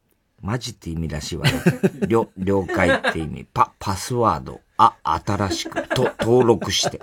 [0.41, 1.51] マジって意味らしいわね。
[2.07, 3.45] 了、了解って意味。
[3.53, 7.01] パ、パスワード、あ、新しく、と、登録して。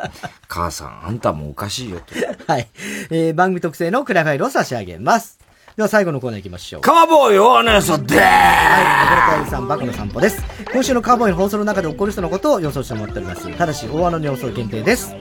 [0.48, 2.14] 母さん、あんたもおかしいよと。
[2.50, 2.66] はい。
[3.10, 5.38] えー、番組特製のクラファイルを差し上げます。
[5.76, 6.80] では最後のコーナー行きましょう。
[6.80, 10.42] カーボーイおねそでーはい、小倉さん、バクの散歩です。
[10.72, 13.54] 今週のカーボーイの放送の中で起こる人のことを予想してもらっております。
[13.58, 15.14] ただし、大穴の予想限定です。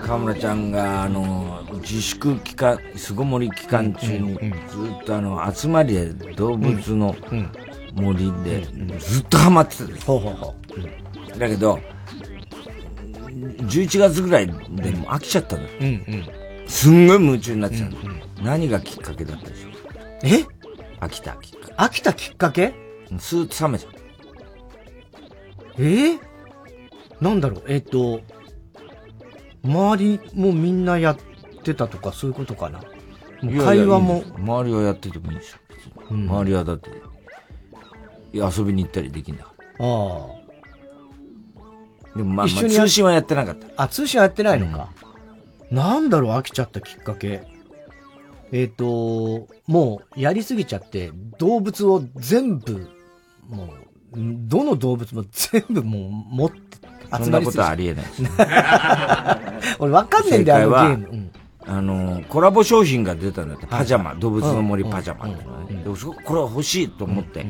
[0.00, 7.14] 河村ちゃんが、あの、自粛期間、巣ごもり期間中に、ずっとあの、集まりで動物の
[7.94, 8.66] 森で、
[8.98, 10.06] ずっとハマってたんです。
[10.06, 10.54] ほうほうほ
[11.34, 11.38] う。
[11.38, 11.78] だけど、
[13.30, 14.62] 11月ぐらいでもう
[15.08, 15.62] 飽きちゃったの。
[15.80, 16.26] うんうん。
[16.66, 17.96] すんごい夢中になってたの。
[18.42, 19.72] 何がきっかけだったでしょう？
[20.22, 20.44] え？
[21.00, 21.74] 飽きたきっかけ。
[21.74, 22.74] 飽きたきっかけ？
[23.18, 23.86] スーッと冷めた。
[25.78, 25.82] え？
[25.82, 26.18] ー、
[27.20, 28.20] なんだろう、えっ、と、
[29.64, 31.16] 周りもみんなやっ
[31.62, 32.80] てたとかそういうことかな？
[33.42, 35.56] もういやいや会話もいい周りはやっててもいいでしょ。
[35.68, 36.90] 別に周りはだって、
[38.32, 39.86] 遊びに行ったりできんだから。
[39.86, 40.40] あ
[42.16, 43.66] でもまあ、まあ、通信はやってなかった。
[43.76, 43.84] あ。
[43.84, 44.88] あ、通信はやってないのか。
[45.70, 47.42] なんだろう、飽きちゃったきっかけ。
[48.52, 52.88] えっ、と、もうやりすぎちゃって、動物を全部、
[53.48, 53.68] もう、
[54.12, 56.79] どの動物も全部もう持って、
[57.12, 58.30] そんなことはありえないですね。
[59.78, 61.08] 俺わかんねえんだよ、あのゲーム。
[61.12, 61.30] うん
[61.66, 63.78] あの、コラボ商品が出たんだって、はい。
[63.80, 64.90] パジャマ、動物の森うん。
[64.90, 65.84] パジャマってのがね。
[66.24, 67.46] これは欲しいと思って、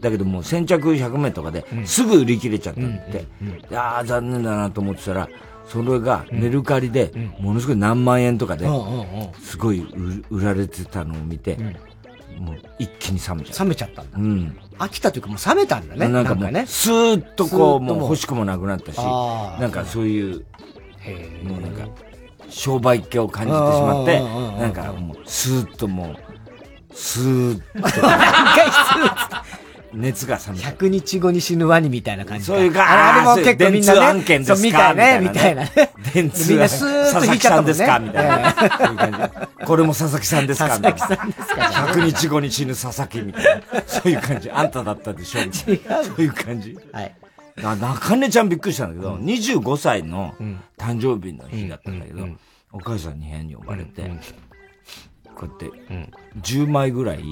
[0.00, 3.26] だけどもう先着100名とかで、すぐ売り切れちゃったんだって。
[3.70, 5.28] でああ、残念だなと思ってたら、
[5.66, 8.66] それがメルカリで、ものすごい何万円とかで
[9.40, 9.80] すごい
[10.30, 11.56] 売売られてたのを見て、
[12.38, 13.64] もう一気に冷めちゃった。
[13.64, 14.18] 冷めちゃったんだ。
[14.18, 14.56] うん。
[14.82, 16.08] 飽きたというかもう冷めたんだね。
[16.08, 16.64] なんかもう、ね。
[16.66, 17.98] スーッとこう、もう。
[17.98, 20.44] 欲しくもなくなったし、なんかそういう、
[21.44, 21.86] もうなんか、
[22.48, 24.20] 商売気を感じてしまって
[24.60, 26.16] なんかもう、スーッともう、
[26.94, 28.18] スーッと、 何
[28.54, 29.51] 回スー
[29.92, 30.70] 熱が冷めた。
[30.70, 32.54] 100日後に死ぬワニみたいな感じか。
[32.54, 34.00] そういうか、あれも結構みんなね。
[34.00, 34.56] 電通案件ですか？
[34.62, 35.70] みたいね、みたいなね。
[36.14, 37.74] 電通みんなスーッと引いちゃったもんね。
[37.74, 38.08] 佐々木さんですか？
[38.08, 38.54] みたいな。
[38.54, 39.66] そういう感じ。
[39.66, 40.76] これも佐々木さんですか？
[40.78, 40.98] みたいな。
[40.98, 43.82] 佐々木さんですか？100日後に死ぬ佐々木みたいな。
[43.86, 44.50] そういう感じ。
[44.50, 45.44] あんただったでしょ？
[45.44, 46.04] みたいな。
[46.04, 46.78] そういう感じ。
[46.92, 47.14] はい。
[47.62, 50.34] あ中根ちゃんびっくりしたんだけど、25歳の
[50.78, 52.26] 誕生日の日だったんだけど、
[52.72, 54.10] お母さんに部屋に呼ばれて、
[55.34, 55.70] こうやって、
[56.40, 57.22] 10枚ぐらい、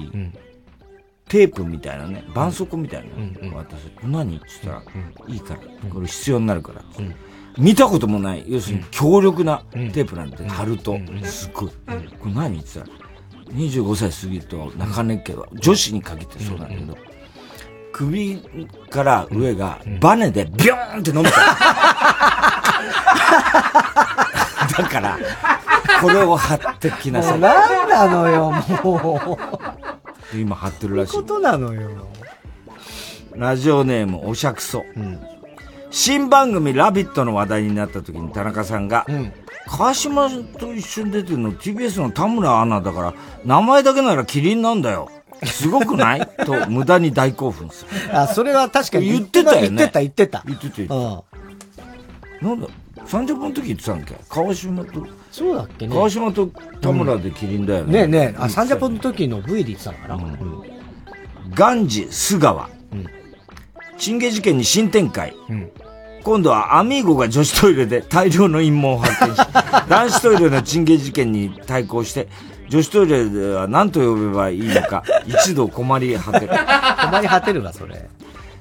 [1.31, 3.05] テープみたいなね、絆創膏みたい
[3.41, 3.55] なの。
[3.55, 3.89] 渡す。
[4.03, 5.59] 何って言ったら、いいから、
[5.89, 6.81] これ必要になるから。
[7.57, 11.69] 見たこともない、要するに強力なテープなんで、貼ると、すっごい。
[12.19, 12.97] これ何って言ったら、
[13.55, 16.97] 25歳過ぎると中根家は、女子に限ってそうなんだけど、
[17.93, 18.43] 首
[18.89, 21.37] から上がバネでビューンって伸びた。
[24.77, 25.17] だから、
[26.01, 27.31] これを貼ってきなさい。
[27.33, 28.51] もう何なのよ、
[28.83, 29.90] もう。
[30.39, 31.13] 今貼ってるらしい。
[31.13, 31.89] ことなのよ。
[33.35, 34.83] ラジオネーム、おしゃくそ。
[35.89, 39.05] 新番組、ラビットの話題になった時に田中さんが、
[39.67, 43.13] 川島と一緒に出てるの TBS の田村アナだから、
[43.45, 45.09] 名前だけならキリンなんだよ。
[45.45, 46.29] すごくない？
[46.45, 47.89] と、無駄に大興奮する。
[48.17, 49.77] あ、それは確かに言ってたよね。
[49.77, 50.43] 言ってた、言ってた。
[50.45, 50.95] 言ってた、言って
[51.30, 51.30] た。
[52.41, 52.67] なんだ、
[53.05, 54.15] 三十分の時言ってたんけ？
[54.29, 55.05] 川島と。
[55.31, 55.93] そうだっけね。
[55.93, 56.47] 川島と
[56.81, 58.07] 田村でキリンだよね。
[58.07, 60.19] ねえねえ、あ、三十分の時の V で言ってたのかな？
[61.53, 62.69] ガンジ・スガワ。
[63.97, 65.35] チンゲ事件に新展開。
[66.23, 69.39] 今度はアミーゴが女子トイレで大量の陰謀を発見し、
[69.89, 72.27] 男子トイレのチンゲ事件に対抗して、
[72.69, 76.49] 女子トイレでは何と呼べばいいのか、一度困り果てる。
[77.11, 78.09] 困り果てるわ、それ。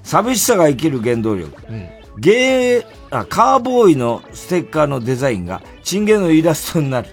[0.02, 1.54] 寂しさが生きる原動力。
[1.70, 1.88] うん。
[2.18, 7.08] ゲー、あ、カーボーイのステッカーのデザインが、チンゲのイラストになる。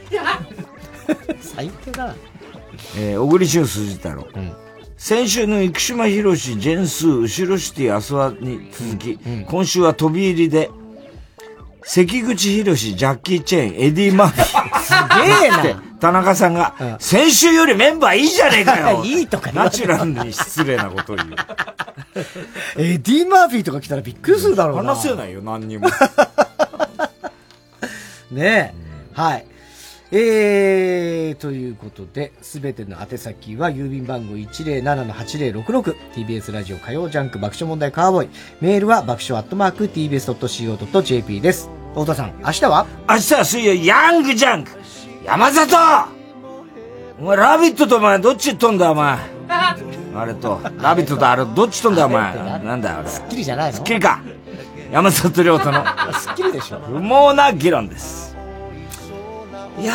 [1.42, 2.16] 最低だ。
[2.96, 4.28] えー、小栗旬筋太郎。
[4.98, 10.70] 先週の生島博士、ジェンスー、後ろシティ、アスワに続き、今週は飛び入りで、
[11.84, 14.80] 関口博士、ジャッキー・チェーン、エディ・マーフィー。
[14.82, 14.92] す
[15.40, 21.30] げえな田中さんが、先週よりメンバーいいじゃねえかよ いいとかナチュラルに失礼なことを言う。
[22.78, 24.94] エディ・マーフィーとか来たらびっくりするだろうな。
[24.96, 25.88] 話せないよ、何にも。
[28.32, 28.74] ね
[29.16, 29.20] え。
[29.20, 29.46] はい。
[30.10, 38.30] えー、ということで、すべての宛先は郵便番号 107-8066TBS ラジオ火曜ジャンク爆笑問題カーボーイ。
[38.62, 41.70] メールは爆笑アットマーク TBS.CO.JP です。
[41.94, 42.86] 太田さん、明日は？
[43.10, 44.72] 明日は水曜、ヤングジャンク
[45.28, 45.78] 山里
[47.20, 49.18] お前、ラビットとお前、どっち行っとんだ、お前?
[50.16, 52.36] あれと、ラビットとあれ、どっち行っとんだ、お前?
[52.64, 53.10] なんだよ、あれ。
[53.10, 53.78] スッキリじゃないの?
[53.78, 54.22] スッキリか。
[54.92, 55.84] 山里亮太の、
[56.14, 56.80] スッキリでしょ。
[56.80, 58.36] 不毛な議論です。
[59.80, 59.94] いや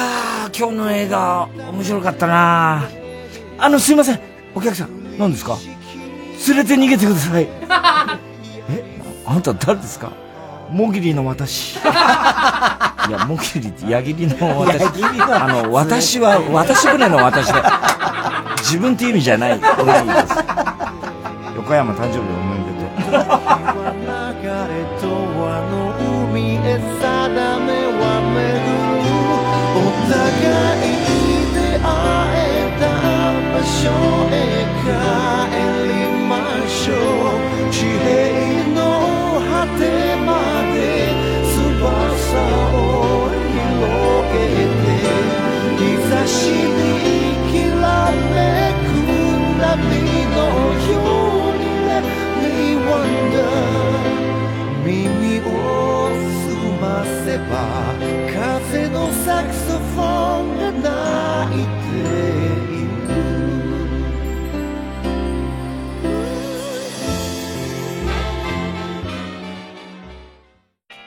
[0.50, 2.88] ー、今日の映画、面白かったな
[3.58, 4.20] あの、すいません。
[4.54, 5.56] お客さん、何ですか?
[6.48, 7.46] 連れて逃げてください。
[8.70, 10.10] えあんた誰ですか?
[10.70, 11.78] もぎりの私。
[13.08, 15.02] いや、もぎり矢切の私。
[15.20, 17.62] あの、私は、私船の私で。
[18.58, 19.60] 自分って意味じゃない。
[19.78, 20.34] 俺でいいです。
[21.56, 22.72] 横山誕生日おめで
[23.74, 23.81] と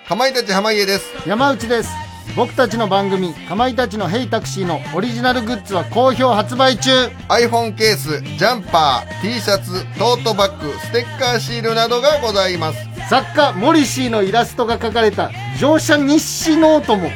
[0.08, 1.28] かまいたち濱家です。
[1.28, 1.90] 山内です。
[2.36, 6.92] 僕たちの番組「かまいたちのヘイタクシー」のオリジナルグッズは好評発売中。
[7.30, 12.80] iPhone ケースジャンパー T シャツトートバッグステッカーシールなどがございます。
[13.10, 17.10] 作家モリシーのイラストが描かれた乗車日誌ノートも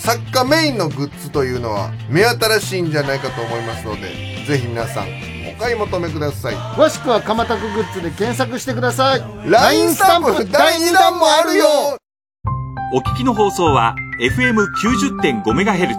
[0.00, 4.08] 作家メインのグッズというのは目新しいんじゃないかと思いますので
[4.46, 5.06] ぜひ皆さん
[5.48, 11.66] お買い求めください詳しくはかまたくグッズで検索してください LINE スタンプ第2弾もあるよ
[12.92, 15.96] お聞きの放送は FM90.5MHz、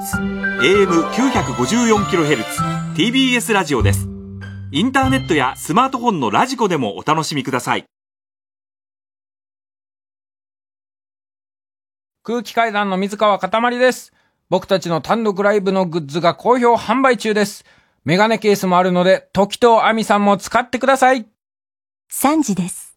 [0.61, 2.43] AM954kHz、
[2.95, 4.09] TBS ラジオです。
[4.71, 7.85] インターネットやスマートフォンのラジコでもお楽しみください。
[12.23, 14.13] 空気階段の水川かたまりです。
[14.47, 17.65] 僕たちの単独ライブのグッズが好評販売中です。
[18.05, 21.25] メガネケースもあるので、時とあみさんも使ってください。
[22.11, 22.90] 3時です。